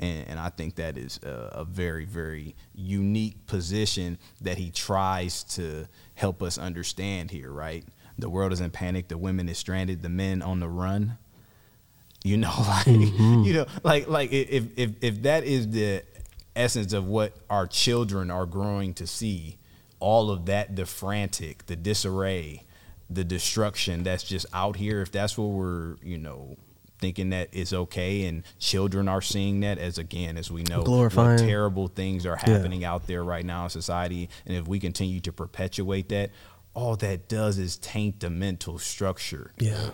And, 0.00 0.28
and 0.28 0.40
I 0.40 0.48
think 0.50 0.76
that 0.76 0.98
is 0.98 1.20
a, 1.22 1.50
a 1.52 1.64
very, 1.64 2.04
very 2.04 2.56
unique 2.74 3.46
position 3.46 4.18
that 4.40 4.58
he 4.58 4.70
tries 4.70 5.44
to 5.44 5.86
help 6.14 6.42
us 6.42 6.58
understand 6.58 7.30
here, 7.30 7.52
right? 7.52 7.84
The 8.18 8.28
world 8.28 8.52
is 8.52 8.60
in 8.60 8.70
panic. 8.70 9.06
The 9.08 9.18
women 9.18 9.48
is 9.48 9.58
stranded. 9.58 10.02
The 10.02 10.08
men 10.08 10.42
on 10.42 10.58
the 10.58 10.68
run. 10.68 11.18
You 12.24 12.36
know, 12.36 12.52
like 12.58 12.86
mm-hmm. 12.86 13.44
you 13.44 13.52
know, 13.54 13.66
like 13.84 14.08
like 14.08 14.32
if 14.32 14.76
if 14.76 14.90
if 15.00 15.22
that 15.22 15.44
is 15.44 15.68
the 15.70 16.02
essence 16.58 16.92
of 16.92 17.06
what 17.06 17.34
our 17.48 17.66
children 17.66 18.30
are 18.30 18.46
growing 18.46 18.92
to 18.94 19.06
see 19.06 19.58
all 20.00 20.30
of 20.30 20.46
that 20.46 20.76
the 20.76 20.86
frantic 20.86 21.66
the 21.66 21.76
disarray 21.76 22.62
the 23.10 23.24
destruction 23.24 24.02
that's 24.02 24.22
just 24.22 24.46
out 24.52 24.76
here 24.76 25.00
if 25.00 25.10
that's 25.10 25.38
what 25.38 25.46
we're 25.46 25.96
you 26.02 26.18
know 26.18 26.56
thinking 26.98 27.30
that 27.30 27.48
is 27.52 27.72
okay 27.72 28.26
and 28.26 28.42
children 28.58 29.08
are 29.08 29.22
seeing 29.22 29.60
that 29.60 29.78
as 29.78 29.98
again 29.98 30.36
as 30.36 30.50
we 30.50 30.64
know 30.64 30.82
Glorifying. 30.82 31.38
terrible 31.38 31.86
things 31.86 32.26
are 32.26 32.36
happening 32.36 32.82
yeah. 32.82 32.92
out 32.92 33.06
there 33.06 33.22
right 33.22 33.44
now 33.44 33.64
in 33.64 33.70
society 33.70 34.28
and 34.46 34.56
if 34.56 34.66
we 34.66 34.80
continue 34.80 35.20
to 35.20 35.32
perpetuate 35.32 36.08
that 36.08 36.30
all 36.74 36.96
that 36.96 37.28
does 37.28 37.58
is 37.58 37.76
taint 37.76 38.20
the 38.20 38.30
mental 38.30 38.78
structure 38.78 39.52
yeah 39.58 39.90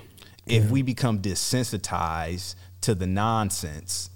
if 0.46 0.64
yeah. 0.64 0.70
we 0.70 0.82
become 0.82 1.20
desensitized 1.20 2.54
to 2.80 2.94
the 2.94 3.06
nonsense 3.06 4.10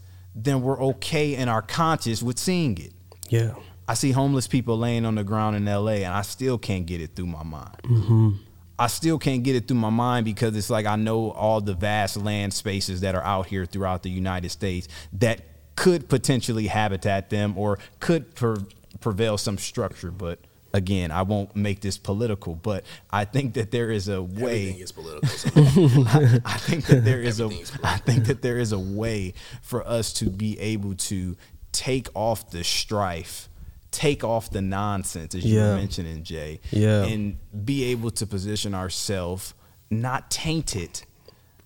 then 0.45 0.63
we're 0.63 0.81
okay 0.83 1.35
in 1.35 1.49
our 1.49 1.63
conscience 1.63 2.23
with 2.23 2.39
seeing 2.39 2.79
it. 2.79 2.93
Yeah. 3.29 3.55
I 3.87 3.95
see 3.95 4.13
homeless 4.13 4.47
people 4.47 4.79
laying 4.79 5.07
on 5.07 5.15
the 5.15 5.25
ground 5.25 5.57
in 5.57 5.65
LA 5.65 6.03
and 6.03 6.15
I 6.15 6.23
still 6.23 6.59
can't 6.59 6.87
get 6.87 7.01
it 7.01 7.17
through 7.17 7.27
my 7.27 7.43
mind. 7.43 7.77
Mm-hmm. 7.85 8.31
I 8.79 8.87
still 8.87 9.19
can't 9.19 9.43
get 9.43 9.57
it 9.57 9.67
through 9.67 9.79
my 9.79 9.91
mind 9.91 10.25
because 10.25 10.57
it's 10.57 10.71
like 10.71 10.87
I 10.87 10.97
know 10.97 11.31
all 11.33 11.61
the 11.61 11.75
vast 11.75 12.17
land 12.17 12.55
spaces 12.55 13.01
that 13.01 13.15
are 13.15 13.25
out 13.25 13.47
here 13.47 13.67
throughout 13.67 14.03
the 14.03 14.11
United 14.11 14.51
States 14.51 14.87
that 15.15 15.41
could 15.75 16.09
potentially 16.09 16.67
habitat 16.67 17.31
them 17.31 17.57
or 17.57 17.79
could 17.99 18.35
per- 18.35 18.63
prevail 19.01 19.39
some 19.39 19.59
structure, 19.59 20.11
but 20.11 20.39
again, 20.73 21.11
I 21.11 21.23
won't 21.23 21.55
make 21.57 21.81
this 21.81 21.99
political, 21.99 22.55
but 22.55 22.85
I 23.11 23.25
think 23.25 23.55
that 23.55 23.71
there 23.71 23.91
is 23.91 24.09
a 24.09 24.23
way. 24.23 24.69
Everything 24.69 24.81
is 24.81 24.93
political. 24.93 26.07
I, 26.09 26.41
I, 26.45 26.59
think 26.59 26.87
that 26.87 27.05
there 27.05 27.21
is 27.21 27.41
a. 27.41 27.47
I 27.83 27.99
think 27.99 28.27
that 28.27 28.43
there 28.43 28.59
is 28.59 28.73
a 28.73 28.79
way 28.79 29.35
for 29.63 29.87
us 29.87 30.13
to 30.15 30.31
be 30.31 30.59
able 30.59 30.95
to 30.95 31.37
take 31.73 32.09
off 32.15 32.51
the 32.51 32.65
strife, 32.65 33.49
take 33.91 34.25
off 34.25 34.51
the 34.51 34.63
nonsense, 34.63 35.35
as 35.35 35.45
you 35.45 35.59
yeah. 35.59 35.71
were 35.71 35.77
mentioning, 35.77 36.23
Jay, 36.23 36.61
yeah. 36.71 37.05
and 37.05 37.39
be 37.65 37.85
able 37.85 38.11
to 38.13 38.27
position 38.27 38.75
ourselves 38.75 39.55
not 39.91 40.31
tainted. 40.31 41.03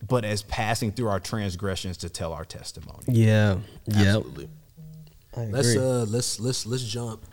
But 0.09 0.25
as 0.25 0.43
passing 0.43 0.91
through 0.91 1.11
our 1.11 1.21
transgressions 1.21 1.99
to 1.99 2.09
tell 2.09 2.33
our 2.33 2.45
testimony. 2.45 3.05
Yeah. 3.07 3.59
Absolutely. 3.89 4.49
Yep. 5.37 5.49
Let's 5.53 5.77
uh 5.77 6.05
let's 6.09 6.41
let's 6.41 6.67
let's 6.67 6.83
jump 6.83 7.25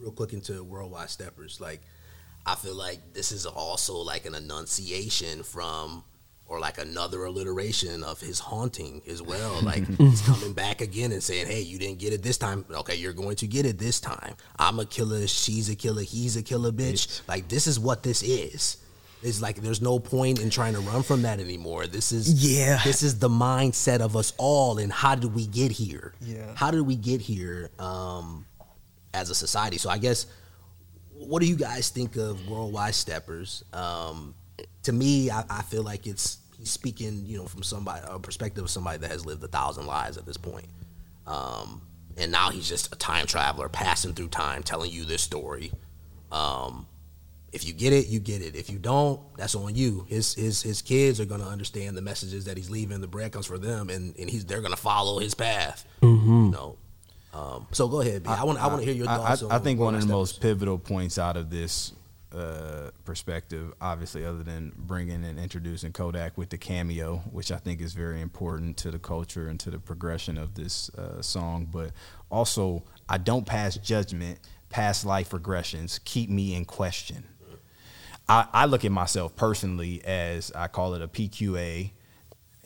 real 0.00 0.12
quick 0.12 0.32
into 0.32 0.62
worldwide 0.64 1.10
steppers. 1.10 1.60
Like, 1.60 1.80
I 2.46 2.54
feel 2.54 2.74
like 2.74 3.12
this 3.12 3.32
is 3.32 3.46
also 3.46 3.96
like 3.96 4.26
an 4.26 4.34
enunciation 4.34 5.42
from 5.42 6.04
or 6.46 6.58
like 6.58 6.78
another 6.78 7.24
alliteration 7.24 8.02
of 8.02 8.20
his 8.20 8.40
haunting 8.40 9.02
as 9.08 9.22
well. 9.22 9.60
Like 9.70 9.86
he's 9.98 10.20
coming 10.22 10.52
back 10.52 10.80
again 10.80 11.12
and 11.12 11.22
saying, 11.22 11.46
"Hey, 11.46 11.60
you 11.60 11.78
didn't 11.78 12.00
get 12.00 12.12
it 12.12 12.22
this 12.22 12.38
time. 12.38 12.64
Okay, 12.70 12.96
you're 12.96 13.12
going 13.12 13.36
to 13.36 13.46
get 13.46 13.66
it 13.66 13.78
this 13.78 14.00
time. 14.00 14.34
I'm 14.58 14.80
a 14.80 14.86
killer. 14.86 15.26
She's 15.28 15.68
a 15.68 15.76
killer. 15.76 16.02
He's 16.02 16.36
a 16.36 16.42
killer, 16.42 16.72
bitch. 16.72 17.20
Like 17.28 17.48
this 17.48 17.66
is 17.66 17.78
what 17.78 18.02
this 18.02 18.22
is. 18.22 18.78
It's 19.22 19.42
like 19.42 19.56
there's 19.56 19.82
no 19.82 19.98
point 19.98 20.40
in 20.40 20.50
trying 20.50 20.72
to 20.74 20.80
run 20.80 21.02
from 21.02 21.22
that 21.22 21.40
anymore. 21.40 21.86
This 21.86 22.10
is 22.10 22.32
yeah. 22.42 22.80
This 22.82 23.02
is 23.02 23.18
the 23.18 23.28
mindset 23.28 24.00
of 24.00 24.16
us 24.16 24.32
all. 24.38 24.78
And 24.78 24.90
how 24.90 25.14
did 25.14 25.34
we 25.34 25.46
get 25.46 25.70
here? 25.70 26.14
Yeah. 26.20 26.52
How 26.56 26.70
did 26.70 26.82
we 26.82 26.96
get 26.96 27.20
here? 27.20 27.70
Um, 27.78 28.46
as 29.14 29.30
a 29.30 29.34
society. 29.34 29.78
So 29.78 29.90
I 29.90 29.98
guess 29.98 30.26
what 31.12 31.40
do 31.40 31.48
you 31.48 31.56
guys 31.56 31.90
think 31.90 32.16
of 32.16 32.48
worldwide 32.48 32.94
steppers? 32.94 33.64
Um, 33.72 34.34
to 34.84 34.92
me, 34.92 35.30
I, 35.30 35.44
I, 35.50 35.62
feel 35.62 35.82
like 35.82 36.06
it's 36.06 36.38
he's 36.58 36.70
speaking, 36.70 37.24
you 37.26 37.38
know, 37.38 37.46
from 37.46 37.62
somebody 37.62 38.00
a 38.08 38.18
perspective 38.18 38.64
of 38.64 38.70
somebody 38.70 38.98
that 38.98 39.10
has 39.10 39.26
lived 39.26 39.42
a 39.44 39.48
thousand 39.48 39.86
lives 39.86 40.16
at 40.16 40.24
this 40.24 40.36
point. 40.36 40.66
Um, 41.26 41.82
and 42.16 42.32
now 42.32 42.50
he's 42.50 42.68
just 42.68 42.92
a 42.92 42.98
time 42.98 43.26
traveler 43.26 43.68
passing 43.68 44.14
through 44.14 44.28
time, 44.28 44.62
telling 44.62 44.90
you 44.90 45.04
this 45.04 45.22
story. 45.22 45.72
Um, 46.32 46.86
if 47.52 47.66
you 47.66 47.72
get 47.72 47.92
it, 47.92 48.06
you 48.06 48.20
get 48.20 48.42
it. 48.42 48.54
If 48.54 48.70
you 48.70 48.78
don't, 48.78 49.20
that's 49.36 49.54
on 49.54 49.74
you. 49.74 50.06
His 50.08 50.34
his 50.34 50.62
his 50.62 50.82
kids 50.82 51.20
are 51.20 51.24
gonna 51.24 51.48
understand 51.48 51.96
the 51.96 52.02
messages 52.02 52.44
that 52.44 52.56
he's 52.56 52.70
leaving. 52.70 53.00
The 53.00 53.08
bread 53.08 53.32
comes 53.32 53.46
for 53.46 53.58
them, 53.58 53.90
and, 53.90 54.14
and 54.18 54.30
he's 54.30 54.44
they're 54.44 54.60
gonna 54.60 54.76
follow 54.76 55.18
his 55.18 55.34
path. 55.34 55.84
Mm-hmm. 56.02 56.44
You 56.46 56.50
know, 56.50 56.78
um, 57.32 57.66
so 57.72 57.88
go 57.88 58.00
ahead. 58.00 58.24
B. 58.24 58.28
I 58.28 58.44
want 58.44 58.58
I, 58.58 58.64
I 58.64 58.66
want 58.68 58.80
to 58.80 58.86
hear 58.86 58.94
your 58.94 59.06
thoughts. 59.06 59.42
I, 59.42 59.56
I 59.56 59.58
think 59.58 59.78
one 59.78 59.94
of 59.94 60.00
the 60.00 60.06
most 60.06 60.40
pivotal 60.40 60.78
points 60.78 61.18
out 61.18 61.36
of 61.36 61.50
this 61.50 61.92
uh, 62.32 62.90
perspective, 63.04 63.72
obviously, 63.80 64.24
other 64.24 64.42
than 64.42 64.72
bringing 64.76 65.24
and 65.24 65.38
introducing 65.38 65.92
Kodak 65.92 66.36
with 66.36 66.50
the 66.50 66.58
cameo, 66.58 67.18
which 67.30 67.50
I 67.52 67.56
think 67.56 67.80
is 67.80 67.92
very 67.92 68.20
important 68.20 68.76
to 68.78 68.90
the 68.90 68.98
culture 68.98 69.48
and 69.48 69.58
to 69.60 69.70
the 69.70 69.78
progression 69.78 70.38
of 70.38 70.54
this 70.54 70.90
uh, 70.90 71.22
song, 71.22 71.68
but 71.70 71.92
also 72.30 72.84
I 73.08 73.18
don't 73.18 73.46
pass 73.46 73.76
judgment, 73.76 74.38
past 74.68 75.04
life 75.04 75.30
regressions 75.30 76.02
keep 76.04 76.30
me 76.30 76.54
in 76.54 76.64
question. 76.64 77.24
I, 78.28 78.46
I 78.52 78.66
look 78.66 78.84
at 78.84 78.92
myself 78.92 79.34
personally 79.34 80.04
as 80.04 80.52
I 80.54 80.68
call 80.68 80.94
it 80.94 81.02
a 81.02 81.08
PQA 81.08 81.90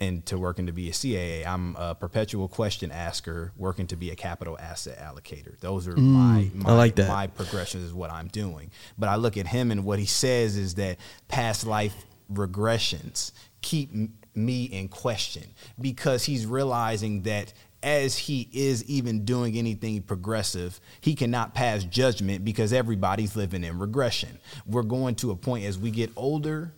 and 0.04 0.26
to 0.26 0.38
working 0.38 0.66
to 0.66 0.72
be 0.72 0.88
a 0.88 0.92
CAA, 0.92 1.46
I'm 1.46 1.76
a 1.76 1.94
perpetual 1.94 2.48
question 2.48 2.90
asker, 2.90 3.52
working 3.56 3.86
to 3.88 3.96
be 3.96 4.10
a 4.10 4.14
capital 4.14 4.58
asset 4.58 4.98
allocator. 4.98 5.58
Those 5.60 5.88
are 5.88 5.94
mm, 5.94 5.98
my, 5.98 6.50
my, 6.54 6.70
I 6.70 6.72
like 6.74 6.94
that. 6.96 7.08
my 7.08 7.26
progressions 7.26 7.84
is 7.84 7.94
what 7.94 8.10
I'm 8.10 8.28
doing. 8.28 8.70
But 8.98 9.08
I 9.08 9.16
look 9.16 9.36
at 9.36 9.46
him 9.46 9.70
and 9.70 9.84
what 9.84 9.98
he 9.98 10.06
says 10.06 10.56
is 10.56 10.74
that 10.74 10.98
past 11.28 11.66
life 11.66 11.94
regressions 12.32 13.32
keep 13.62 13.92
me 14.34 14.64
in 14.64 14.88
question 14.88 15.44
because 15.80 16.24
he's 16.24 16.46
realizing 16.46 17.22
that 17.22 17.52
as 17.82 18.16
he 18.16 18.48
is 18.52 18.82
even 18.84 19.24
doing 19.24 19.56
anything 19.56 20.00
progressive, 20.02 20.80
he 21.02 21.14
cannot 21.14 21.54
pass 21.54 21.84
judgment 21.84 22.44
because 22.44 22.72
everybody's 22.72 23.36
living 23.36 23.62
in 23.62 23.78
regression. 23.78 24.38
We're 24.66 24.82
going 24.82 25.16
to 25.16 25.30
a 25.30 25.36
point 25.36 25.66
as 25.66 25.78
we 25.78 25.90
get 25.90 26.10
older 26.16 26.72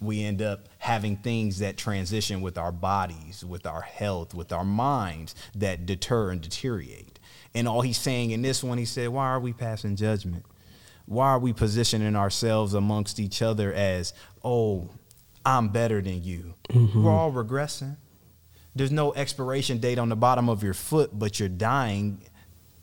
we 0.00 0.24
end 0.24 0.40
up 0.40 0.68
having 0.78 1.16
things 1.16 1.58
that 1.58 1.76
transition 1.76 2.40
with 2.40 2.56
our 2.56 2.72
bodies, 2.72 3.44
with 3.44 3.66
our 3.66 3.82
health, 3.82 4.34
with 4.34 4.52
our 4.52 4.64
minds 4.64 5.34
that 5.54 5.86
deter 5.86 6.30
and 6.30 6.40
deteriorate. 6.40 7.18
And 7.54 7.68
all 7.68 7.82
he's 7.82 7.98
saying 7.98 8.30
in 8.30 8.42
this 8.42 8.64
one, 8.64 8.78
he 8.78 8.84
said, 8.84 9.08
Why 9.08 9.26
are 9.26 9.40
we 9.40 9.52
passing 9.52 9.96
judgment? 9.96 10.44
Why 11.06 11.28
are 11.30 11.38
we 11.38 11.52
positioning 11.52 12.14
ourselves 12.16 12.72
amongst 12.74 13.18
each 13.18 13.42
other 13.42 13.72
as, 13.72 14.14
oh, 14.44 14.90
I'm 15.44 15.68
better 15.68 16.00
than 16.00 16.22
you? 16.22 16.54
Mm-hmm. 16.68 17.02
We're 17.02 17.10
all 17.10 17.32
regressing. 17.32 17.96
There's 18.76 18.92
no 18.92 19.12
expiration 19.14 19.78
date 19.78 19.98
on 19.98 20.08
the 20.08 20.16
bottom 20.16 20.48
of 20.48 20.62
your 20.62 20.74
foot, 20.74 21.10
but 21.12 21.40
you're 21.40 21.48
dying. 21.48 22.22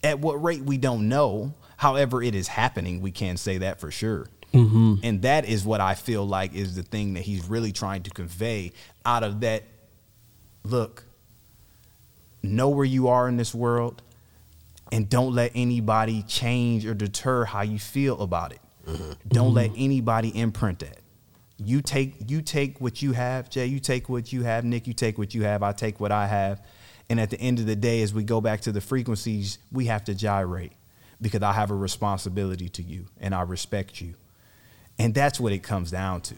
At 0.03 0.19
what 0.19 0.43
rate, 0.43 0.61
we 0.61 0.77
don't 0.77 1.07
know. 1.07 1.53
However, 1.77 2.21
it 2.21 2.35
is 2.35 2.49
happening. 2.49 3.01
We 3.01 3.11
can 3.11 3.37
say 3.37 3.59
that 3.59 3.79
for 3.79 3.91
sure. 3.91 4.27
Mm-hmm. 4.53 4.95
And 5.03 5.21
that 5.23 5.45
is 5.45 5.65
what 5.65 5.81
I 5.81 5.93
feel 5.93 6.25
like 6.25 6.53
is 6.53 6.75
the 6.75 6.83
thing 6.83 7.13
that 7.15 7.21
he's 7.21 7.45
really 7.45 7.71
trying 7.71 8.03
to 8.03 8.09
convey 8.09 8.71
out 9.05 9.23
of 9.23 9.41
that. 9.41 9.63
Look, 10.63 11.05
know 12.43 12.69
where 12.69 12.85
you 12.85 13.07
are 13.09 13.27
in 13.27 13.37
this 13.37 13.53
world 13.53 14.01
and 14.91 15.09
don't 15.09 15.33
let 15.33 15.51
anybody 15.55 16.23
change 16.23 16.85
or 16.85 16.93
deter 16.93 17.45
how 17.45 17.61
you 17.61 17.79
feel 17.79 18.21
about 18.21 18.53
it. 18.53 18.61
Mm-hmm. 18.85 19.11
Don't 19.27 19.47
mm-hmm. 19.47 19.55
let 19.55 19.71
anybody 19.75 20.29
imprint 20.29 20.79
that. 20.79 20.99
You 21.57 21.81
take 21.81 22.29
you 22.29 22.41
take 22.41 22.79
what 22.79 23.01
you 23.01 23.13
have, 23.13 23.49
Jay, 23.49 23.65
you 23.65 23.79
take 23.79 24.09
what 24.09 24.31
you 24.31 24.43
have, 24.43 24.63
Nick, 24.63 24.85
you 24.85 24.93
take 24.93 25.17
what 25.17 25.33
you 25.33 25.43
have, 25.43 25.63
I 25.63 25.71
take 25.71 25.99
what 25.99 26.11
I 26.11 26.27
have. 26.27 26.61
And 27.09 27.19
at 27.19 27.29
the 27.29 27.39
end 27.39 27.59
of 27.59 27.65
the 27.65 27.75
day, 27.75 28.01
as 28.01 28.13
we 28.13 28.23
go 28.23 28.41
back 28.41 28.61
to 28.61 28.71
the 28.71 28.81
frequencies, 28.81 29.57
we 29.71 29.85
have 29.85 30.03
to 30.05 30.13
gyrate 30.13 30.73
because 31.19 31.41
I 31.41 31.53
have 31.53 31.71
a 31.71 31.75
responsibility 31.75 32.69
to 32.69 32.83
you 32.83 33.05
and 33.19 33.33
I 33.33 33.41
respect 33.41 34.01
you. 34.01 34.13
And 34.99 35.13
that's 35.13 35.39
what 35.39 35.51
it 35.53 35.59
comes 35.63 35.91
down 35.91 36.21
to. 36.21 36.35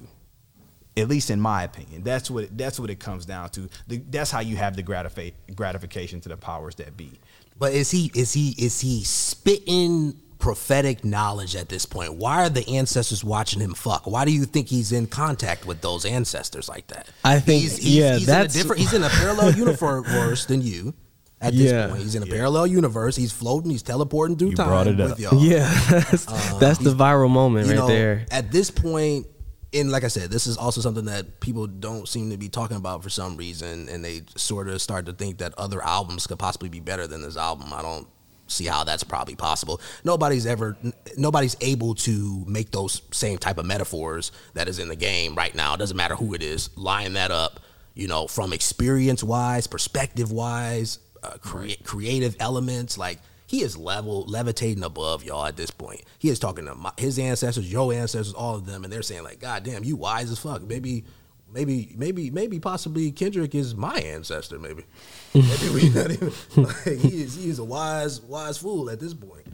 At 0.97 1.07
least 1.07 1.29
in 1.29 1.39
my 1.39 1.63
opinion, 1.63 2.03
that's 2.03 2.29
what 2.29 2.45
it, 2.45 2.57
that's 2.57 2.77
what 2.79 2.89
it 2.89 2.99
comes 2.99 3.25
down 3.25 3.49
to. 3.51 3.69
The, 3.87 3.97
that's 4.09 4.31
how 4.31 4.41
you 4.41 4.57
have 4.57 4.75
the 4.75 4.83
gratifi- 4.83 5.33
gratification 5.55 6.19
to 6.21 6.29
the 6.29 6.35
powers 6.35 6.75
that 6.75 6.97
be. 6.97 7.19
But 7.57 7.71
is 7.73 7.89
he 7.91 8.11
is 8.15 8.33
he 8.33 8.49
is 8.57 8.81
he 8.81 9.03
spitting 9.05 10.19
prophetic 10.39 11.05
knowledge 11.05 11.55
at 11.55 11.69
this 11.69 11.85
point? 11.85 12.15
Why 12.15 12.43
are 12.43 12.49
the 12.49 12.67
ancestors 12.75 13.23
watching 13.23 13.61
him 13.61 13.73
fuck? 13.75 14.07
Why 14.07 14.25
do 14.25 14.31
you 14.31 14.43
think 14.45 14.67
he's 14.67 14.91
in 14.91 15.07
contact 15.07 15.65
with 15.65 15.79
those 15.81 16.05
ancestors 16.05 16.67
like 16.67 16.87
that? 16.87 17.07
I 17.23 17.39
think- 17.39 17.61
he's, 17.63 17.79
yeah, 17.95 18.17
he's 18.17 18.25
that's- 18.27 18.55
in 18.55 18.59
a 18.59 18.63
different. 18.63 18.81
He's 18.81 18.93
in 18.93 19.03
a 19.03 19.09
parallel 19.09 19.51
universe 19.55 20.45
than 20.47 20.61
you. 20.61 20.93
At 21.41 21.53
this 21.53 21.71
Yeah. 21.71 21.87
point, 21.87 22.01
he's 22.01 22.15
in 22.15 22.23
a 22.23 22.25
parallel 22.25 22.67
universe. 22.67 23.15
He's 23.15 23.31
floating. 23.31 23.71
He's 23.71 23.81
teleporting 23.81 24.35
through 24.37 24.49
You 24.49 24.55
time 24.55 24.67
brought 24.67 24.87
it 24.87 24.97
with 24.97 25.19
y'all. 25.19 25.41
Yeah, 25.41 25.69
uh, 25.89 25.99
that's, 26.11 26.25
that's 26.59 26.77
the 26.79 26.93
viral 26.93 27.29
moment 27.29 27.67
right 27.67 27.77
know, 27.77 27.87
there. 27.87 28.25
At 28.29 28.51
this 28.51 28.69
point, 28.69 29.25
and 29.73 29.91
like 29.91 30.03
I 30.03 30.07
said, 30.09 30.31
this 30.31 30.47
is 30.47 30.57
also 30.57 30.81
something 30.81 31.05
that 31.05 31.39
people 31.39 31.65
don't 31.67 32.07
seem 32.09 32.31
to 32.31 32.37
be 32.37 32.49
talking 32.49 32.75
about 32.75 33.03
for 33.03 33.09
some 33.09 33.37
reason, 33.37 33.87
and 33.87 34.03
they 34.03 34.23
sort 34.35 34.67
of 34.67 34.81
start 34.81 35.05
to 35.05 35.13
think 35.13 35.37
that 35.37 35.53
other 35.57 35.81
albums 35.83 36.27
could 36.27 36.39
possibly 36.39 36.67
be 36.69 36.79
better 36.81 37.07
than 37.07 37.21
this 37.21 37.37
album. 37.37 37.71
I 37.73 37.81
don't 37.81 38.07
see 38.47 38.65
how 38.65 38.83
that's 38.83 39.03
probably 39.03 39.35
possible. 39.35 39.79
Nobody's 40.03 40.45
ever, 40.47 40.75
n- 40.83 40.91
nobody's 41.17 41.55
able 41.61 41.93
to 41.95 42.43
make 42.47 42.71
those 42.71 43.03
same 43.11 43.37
type 43.37 43.59
of 43.59 43.65
metaphors 43.65 44.31
that 44.55 44.67
is 44.67 44.79
in 44.79 44.87
the 44.87 44.95
game 44.95 45.35
right 45.35 45.53
now. 45.53 45.75
It 45.75 45.77
doesn't 45.77 45.95
matter 45.95 46.15
who 46.15 46.33
it 46.33 46.41
is. 46.41 46.71
Line 46.75 47.13
that 47.13 47.29
up, 47.29 47.59
you 47.93 48.07
know, 48.07 48.25
from 48.27 48.51
experience 48.51 49.23
wise, 49.23 49.67
perspective 49.67 50.31
wise, 50.31 50.97
uh, 51.23 51.37
crea- 51.41 51.77
creative 51.83 52.35
elements, 52.39 52.97
like 52.97 53.19
he 53.47 53.63
is 53.63 53.75
level 53.75 54.25
levitating 54.27 54.83
above 54.83 55.23
y'all 55.23 55.45
at 55.45 55.57
this 55.57 55.71
point. 55.71 56.01
He 56.19 56.29
is 56.29 56.37
talking 56.37 56.65
to 56.65 56.75
my, 56.75 56.91
his 56.97 57.17
ancestors, 57.17 57.71
your 57.71 57.91
ancestors, 57.91 58.33
all 58.33 58.55
of 58.55 58.65
them, 58.65 58.83
and 58.83 58.93
they're 58.93 59.01
saying 59.01 59.23
like, 59.23 59.39
"God 59.39 59.63
damn, 59.63 59.83
you 59.83 59.95
wise 59.95 60.29
as 60.29 60.37
fuck." 60.37 60.61
Maybe, 60.61 61.03
maybe, 61.51 61.93
maybe, 61.97 62.29
maybe, 62.29 62.59
possibly 62.59 63.11
Kendrick 63.11 63.55
is 63.55 63.75
my 63.75 63.95
ancestor. 63.95 64.59
Maybe, 64.59 64.83
maybe 65.33 65.69
we 65.73 65.89
not 65.89 66.11
even. 66.11 66.31
Like, 66.55 66.99
he 66.99 67.23
is 67.23 67.35
he 67.35 67.49
is 67.49 67.59
a 67.59 67.63
wise 67.63 68.21
wise 68.21 68.57
fool 68.59 68.89
at 68.89 68.99
this 68.99 69.13
point. 69.13 69.47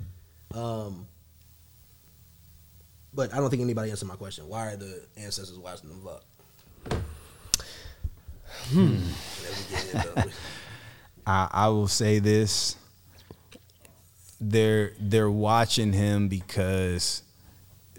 Um, 0.53 1.07
but 3.13 3.33
I 3.33 3.37
don't 3.37 3.49
think 3.49 3.61
anybody 3.61 3.91
answered 3.91 4.07
my 4.07 4.17
question. 4.17 4.47
Why 4.49 4.73
are 4.73 4.75
the 4.75 5.05
ancestors 5.15 5.57
watching 5.57 5.89
them 5.89 6.01
fuck? 6.01 7.01
Hmm. 8.71 8.97
I, 11.25 11.49
I 11.51 11.67
will 11.69 11.87
say 11.87 12.19
this: 12.19 12.75
they're 14.39 14.93
they're 14.99 15.31
watching 15.31 15.93
him 15.93 16.27
because 16.27 17.23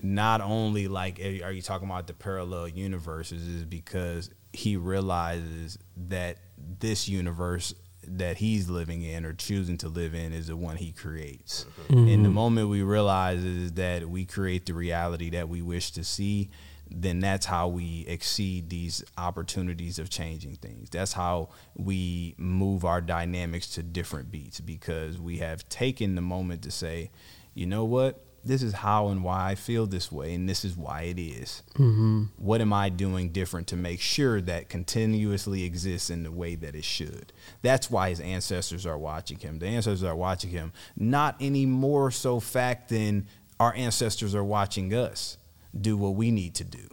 not 0.03 0.41
only 0.41 0.89
like 0.89 1.19
are 1.21 1.51
you 1.51 1.63
talking 1.63 1.89
about 1.89 2.07
the 2.07 2.15
parallel 2.15 2.69
universes 2.69 3.47
is 3.47 3.65
because 3.65 4.31
he 4.53 4.77
realizes 4.77 5.79
that 6.09 6.39
this 6.79 7.09
universe 7.09 7.75
that 8.09 8.37
he's 8.37 8.69
living 8.69 9.03
in 9.03 9.25
or 9.25 9.33
choosing 9.33 9.77
to 9.79 9.89
live 9.89 10.15
in 10.15 10.33
is 10.33 10.47
the 10.47 10.57
one 10.57 10.77
he 10.77 10.93
creates. 10.93 11.67
Mm-hmm. 11.89 11.99
And 11.99 12.09
the 12.09 12.29
mm-hmm. 12.29 12.33
moment 12.33 12.69
we 12.69 12.83
realize 12.83 13.43
is 13.43 13.73
that 13.73 14.09
we 14.09 14.25
create 14.25 14.67
the 14.67 14.75
reality 14.75 15.31
that 15.31 15.49
we 15.49 15.61
wish 15.61 15.91
to 15.93 16.05
see, 16.05 16.51
then 16.91 17.21
that's 17.21 17.47
how 17.47 17.69
we 17.69 18.05
exceed 18.07 18.71
these 18.71 19.05
opportunities 19.19 19.99
of 19.99 20.11
changing 20.11 20.57
things. 20.57 20.89
That's 20.91 21.13
how 21.13 21.51
we 21.75 22.35
move 22.39 22.85
our 22.85 23.01
dynamics 23.01 23.69
to 23.75 23.83
different 23.83 24.31
beats 24.31 24.61
because 24.61 25.21
we 25.21 25.39
have 25.39 25.69
taken 25.69 26.15
the 26.15 26.23
moment 26.23 26.63
to 26.63 26.71
say, 26.71 27.11
you 27.55 27.67
know 27.67 27.85
what? 27.85 28.23
This 28.45 28.63
is 28.63 28.75
how 28.75 29.09
and 29.09 29.25
why 29.25 29.51
I 29.51 29.55
feel 29.57 29.87
this 29.87 30.13
way, 30.13 30.33
and 30.33 30.49
this 30.49 30.65
is 30.65 30.77
why 30.77 31.03
it 31.03 31.19
is. 31.19 31.65
Mm-hmm. 31.75 32.25
What 32.37 32.61
am 32.61 32.73
I 32.73 32.91
doing 32.91 33.31
different 33.31 33.67
to 33.69 33.77
make 33.77 34.01
sure 34.01 34.41
that 34.41 34.69
continuously 34.69 35.65
exists 35.65 36.11
in 36.11 36.23
the 36.23 36.31
way 36.31 36.55
that 36.55 36.77
it 36.77 36.85
should? 36.85 37.33
That's 37.63 37.91
why 37.91 38.11
his 38.11 38.21
ancestors 38.21 38.87
are 38.87 38.99
watching 38.99 39.41
him. 39.41 39.59
The 39.59 39.67
ancestors 39.67 40.05
are 40.05 40.15
watching 40.15 40.51
him, 40.51 40.73
not 40.97 41.35
any 41.41 41.67
more 41.67 42.13
so 42.13 42.39
fact 42.39 42.89
than 42.89 43.27
our 43.59 43.75
ancestors 43.75 44.33
are 44.37 44.45
watching 44.45 44.95
us 44.95 45.39
do 45.83 45.97
what 45.97 46.15
we 46.15 46.31
need 46.31 46.55
to 46.57 46.65
do. 46.65 46.89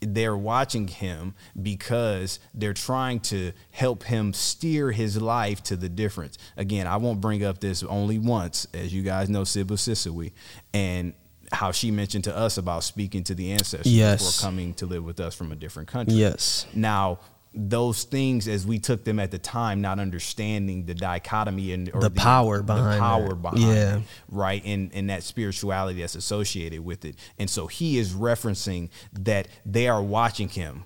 They're 0.00 0.36
watching 0.36 0.88
him 0.88 1.34
because 1.60 2.38
they're 2.52 2.74
trying 2.74 3.20
to 3.20 3.52
help 3.70 4.02
him 4.04 4.34
steer 4.34 4.90
his 4.92 5.20
life 5.20 5.62
to 5.64 5.76
the 5.76 5.88
difference. 5.88 6.36
Again, 6.56 6.86
I 6.86 6.98
won't 6.98 7.20
bring 7.20 7.42
up 7.44 7.60
this 7.60 7.82
only 7.82 8.18
once, 8.18 8.66
as 8.74 8.92
you 8.92 9.02
guys 9.02 9.30
know, 9.30 9.42
Sibu 9.42 9.72
Sisawi, 9.72 10.32
and 10.74 11.14
how 11.50 11.72
she 11.72 11.90
mentioned 11.90 12.24
to 12.24 12.36
us 12.36 12.58
about 12.58 12.84
speaking 12.84 13.24
to 13.24 13.34
the 13.34 13.52
ancestors 13.52 13.86
Yes. 13.92 14.18
before 14.24 14.48
coming 14.50 14.74
to 14.74 14.86
live 14.86 15.04
with 15.04 15.18
us 15.20 15.34
from 15.34 15.50
a 15.52 15.56
different 15.56 15.88
country. 15.88 16.14
Yes. 16.16 16.66
Now, 16.74 17.20
those 17.56 18.04
things, 18.04 18.46
as 18.46 18.66
we 18.66 18.78
took 18.78 19.04
them 19.04 19.18
at 19.18 19.30
the 19.30 19.38
time, 19.38 19.80
not 19.80 19.98
understanding 19.98 20.84
the 20.84 20.94
dichotomy 20.94 21.72
and 21.72 21.90
or 21.94 22.00
The 22.00 22.10
power 22.10 22.62
behind 22.62 22.94
the 22.94 22.98
power 22.98 23.32
it. 23.32 23.42
behind 23.42 23.60
Yeah. 23.62 23.96
it, 23.96 24.02
right, 24.28 24.62
and 24.64 24.90
and 24.94 25.10
that 25.10 25.22
spirituality 25.22 26.00
that's 26.00 26.14
associated 26.14 26.84
with 26.84 27.04
it. 27.04 27.16
And 27.38 27.48
so 27.48 27.66
he 27.66 27.98
is 27.98 28.12
referencing 28.12 28.90
that 29.12 29.48
they 29.64 29.88
are 29.88 30.02
watching 30.02 30.48
him. 30.48 30.84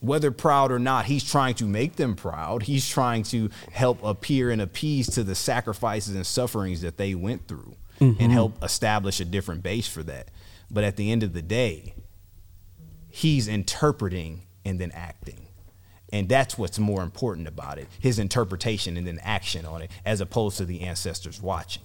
Whether 0.00 0.30
proud 0.30 0.70
or 0.70 0.78
not, 0.78 1.06
he's 1.06 1.24
trying 1.28 1.54
to 1.56 1.64
make 1.64 1.96
them 1.96 2.14
proud. 2.14 2.62
He's 2.64 2.88
trying 2.88 3.24
to 3.24 3.50
help 3.72 4.02
appear 4.04 4.50
and 4.50 4.62
appease 4.62 5.08
to 5.10 5.24
the 5.24 5.34
sacrifices 5.34 6.14
and 6.14 6.24
sufferings 6.24 6.82
that 6.82 6.98
they 6.98 7.16
went 7.16 7.48
through 7.48 7.74
and 8.00 8.16
mm-hmm. 8.16 8.30
help 8.30 8.62
establish 8.62 9.18
a 9.18 9.24
different 9.24 9.64
base 9.64 9.88
for 9.88 10.04
that. 10.04 10.30
But 10.70 10.84
at 10.84 10.94
the 10.94 11.10
end 11.10 11.24
of 11.24 11.32
the 11.32 11.42
day, 11.42 11.94
he's 13.08 13.48
interpreting 13.48 14.42
and 14.64 14.78
then 14.78 14.92
acting. 14.92 15.47
And 16.12 16.28
that's 16.28 16.56
what's 16.56 16.78
more 16.78 17.02
important 17.02 17.48
about 17.48 17.78
it 17.78 17.86
his 18.00 18.18
interpretation 18.18 18.96
and 18.96 19.06
then 19.06 19.20
action 19.22 19.66
on 19.66 19.82
it, 19.82 19.90
as 20.04 20.20
opposed 20.20 20.56
to 20.58 20.64
the 20.64 20.82
ancestors 20.82 21.42
watching. 21.42 21.82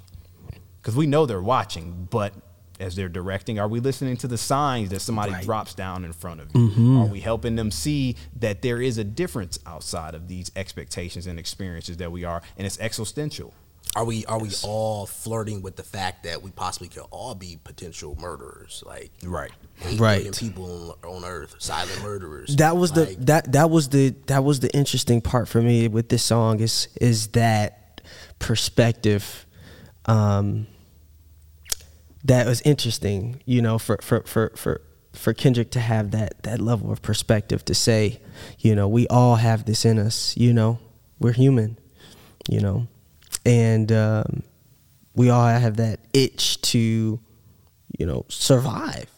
Because 0.82 0.96
we 0.96 1.08
know 1.08 1.26
they're 1.26 1.42
watching, 1.42 2.08
but 2.10 2.34
as 2.80 2.96
they're 2.96 3.10
directing, 3.10 3.60
are 3.60 3.68
we 3.68 3.80
listening 3.80 4.18
to 4.18 4.28
the 4.28 4.38
signs 4.38 4.90
that 4.90 5.00
somebody 5.00 5.34
drops 5.44 5.74
down 5.74 6.04
in 6.04 6.14
front 6.14 6.42
of 6.42 6.48
you? 6.54 6.70
Mm-hmm. 6.70 7.02
Are 7.02 7.06
we 7.06 7.20
helping 7.20 7.56
them 7.56 7.72
see 7.72 8.16
that 8.40 8.62
there 8.62 8.82
is 8.82 8.98
a 8.98 9.04
difference 9.04 9.60
outside 9.66 10.16
of 10.16 10.28
these 10.28 10.52
expectations 10.56 11.28
and 11.28 11.40
experiences 11.40 11.98
that 11.98 12.12
we 12.12 12.24
are, 12.24 12.42
and 12.58 12.66
it's 12.66 12.80
existential? 12.80 13.54
Are 13.96 14.06
we 14.06 14.26
are 14.26 14.40
we 14.40 14.50
all 14.64 15.06
flirting 15.06 15.62
with 15.62 15.76
the 15.76 15.84
fact 15.84 16.24
that 16.24 16.42
we 16.42 16.52
possibly 16.52 16.88
could 16.88 17.06
all 17.12 17.36
be 17.36 17.60
potential 17.64 18.18
murderers? 18.20 18.84
Like 18.86 19.12
Right. 19.24 19.52
Eight 19.86 20.00
Right. 20.00 20.16
billion 20.24 20.34
people 20.34 20.98
on, 21.04 21.16
on 21.18 21.26
Earth, 21.26 21.56
silent 21.60 22.02
murderers. 22.02 22.56
that 22.58 22.78
was 22.78 22.92
the 22.92 23.16
that 23.20 23.52
that 23.54 23.70
was 23.70 23.90
the 23.90 24.10
that 24.28 24.44
was 24.44 24.60
the 24.62 24.70
interesting 24.76 25.22
part 25.22 25.48
for 25.48 25.62
me 25.62 25.88
with 25.88 26.10
this 26.10 26.24
song 26.24 26.60
is 26.60 26.88
is 27.02 27.28
that 27.30 28.02
perspective 28.40 29.46
um 30.06 30.68
that 32.24 32.46
was 32.46 32.62
interesting 32.62 33.42
you 33.46 33.62
know 33.62 33.78
for 33.80 33.98
for 34.02 34.22
for 34.22 34.52
for 34.56 34.82
for 35.14 35.34
Kendrick 35.34 35.70
to 35.72 35.80
have 35.80 36.12
that 36.12 36.42
that 36.44 36.60
level 36.60 36.92
of 36.92 37.02
perspective 37.02 37.64
to 37.66 37.74
say 37.76 38.20
you 38.60 38.74
know 38.76 38.88
we 38.88 39.08
all 39.08 39.36
have 39.36 39.66
this 39.66 39.86
in 39.86 40.00
us 40.00 40.36
you 40.38 40.54
know 40.54 40.80
we're 41.20 41.34
human 41.34 41.78
you 42.50 42.60
know 42.60 42.88
and 43.46 43.92
um 43.92 44.44
we 45.16 45.30
all 45.30 45.48
have 45.48 45.78
that 45.78 46.00
itch 46.14 46.60
to 46.62 47.20
you 48.00 48.06
know 48.06 48.26
survive 48.30 49.10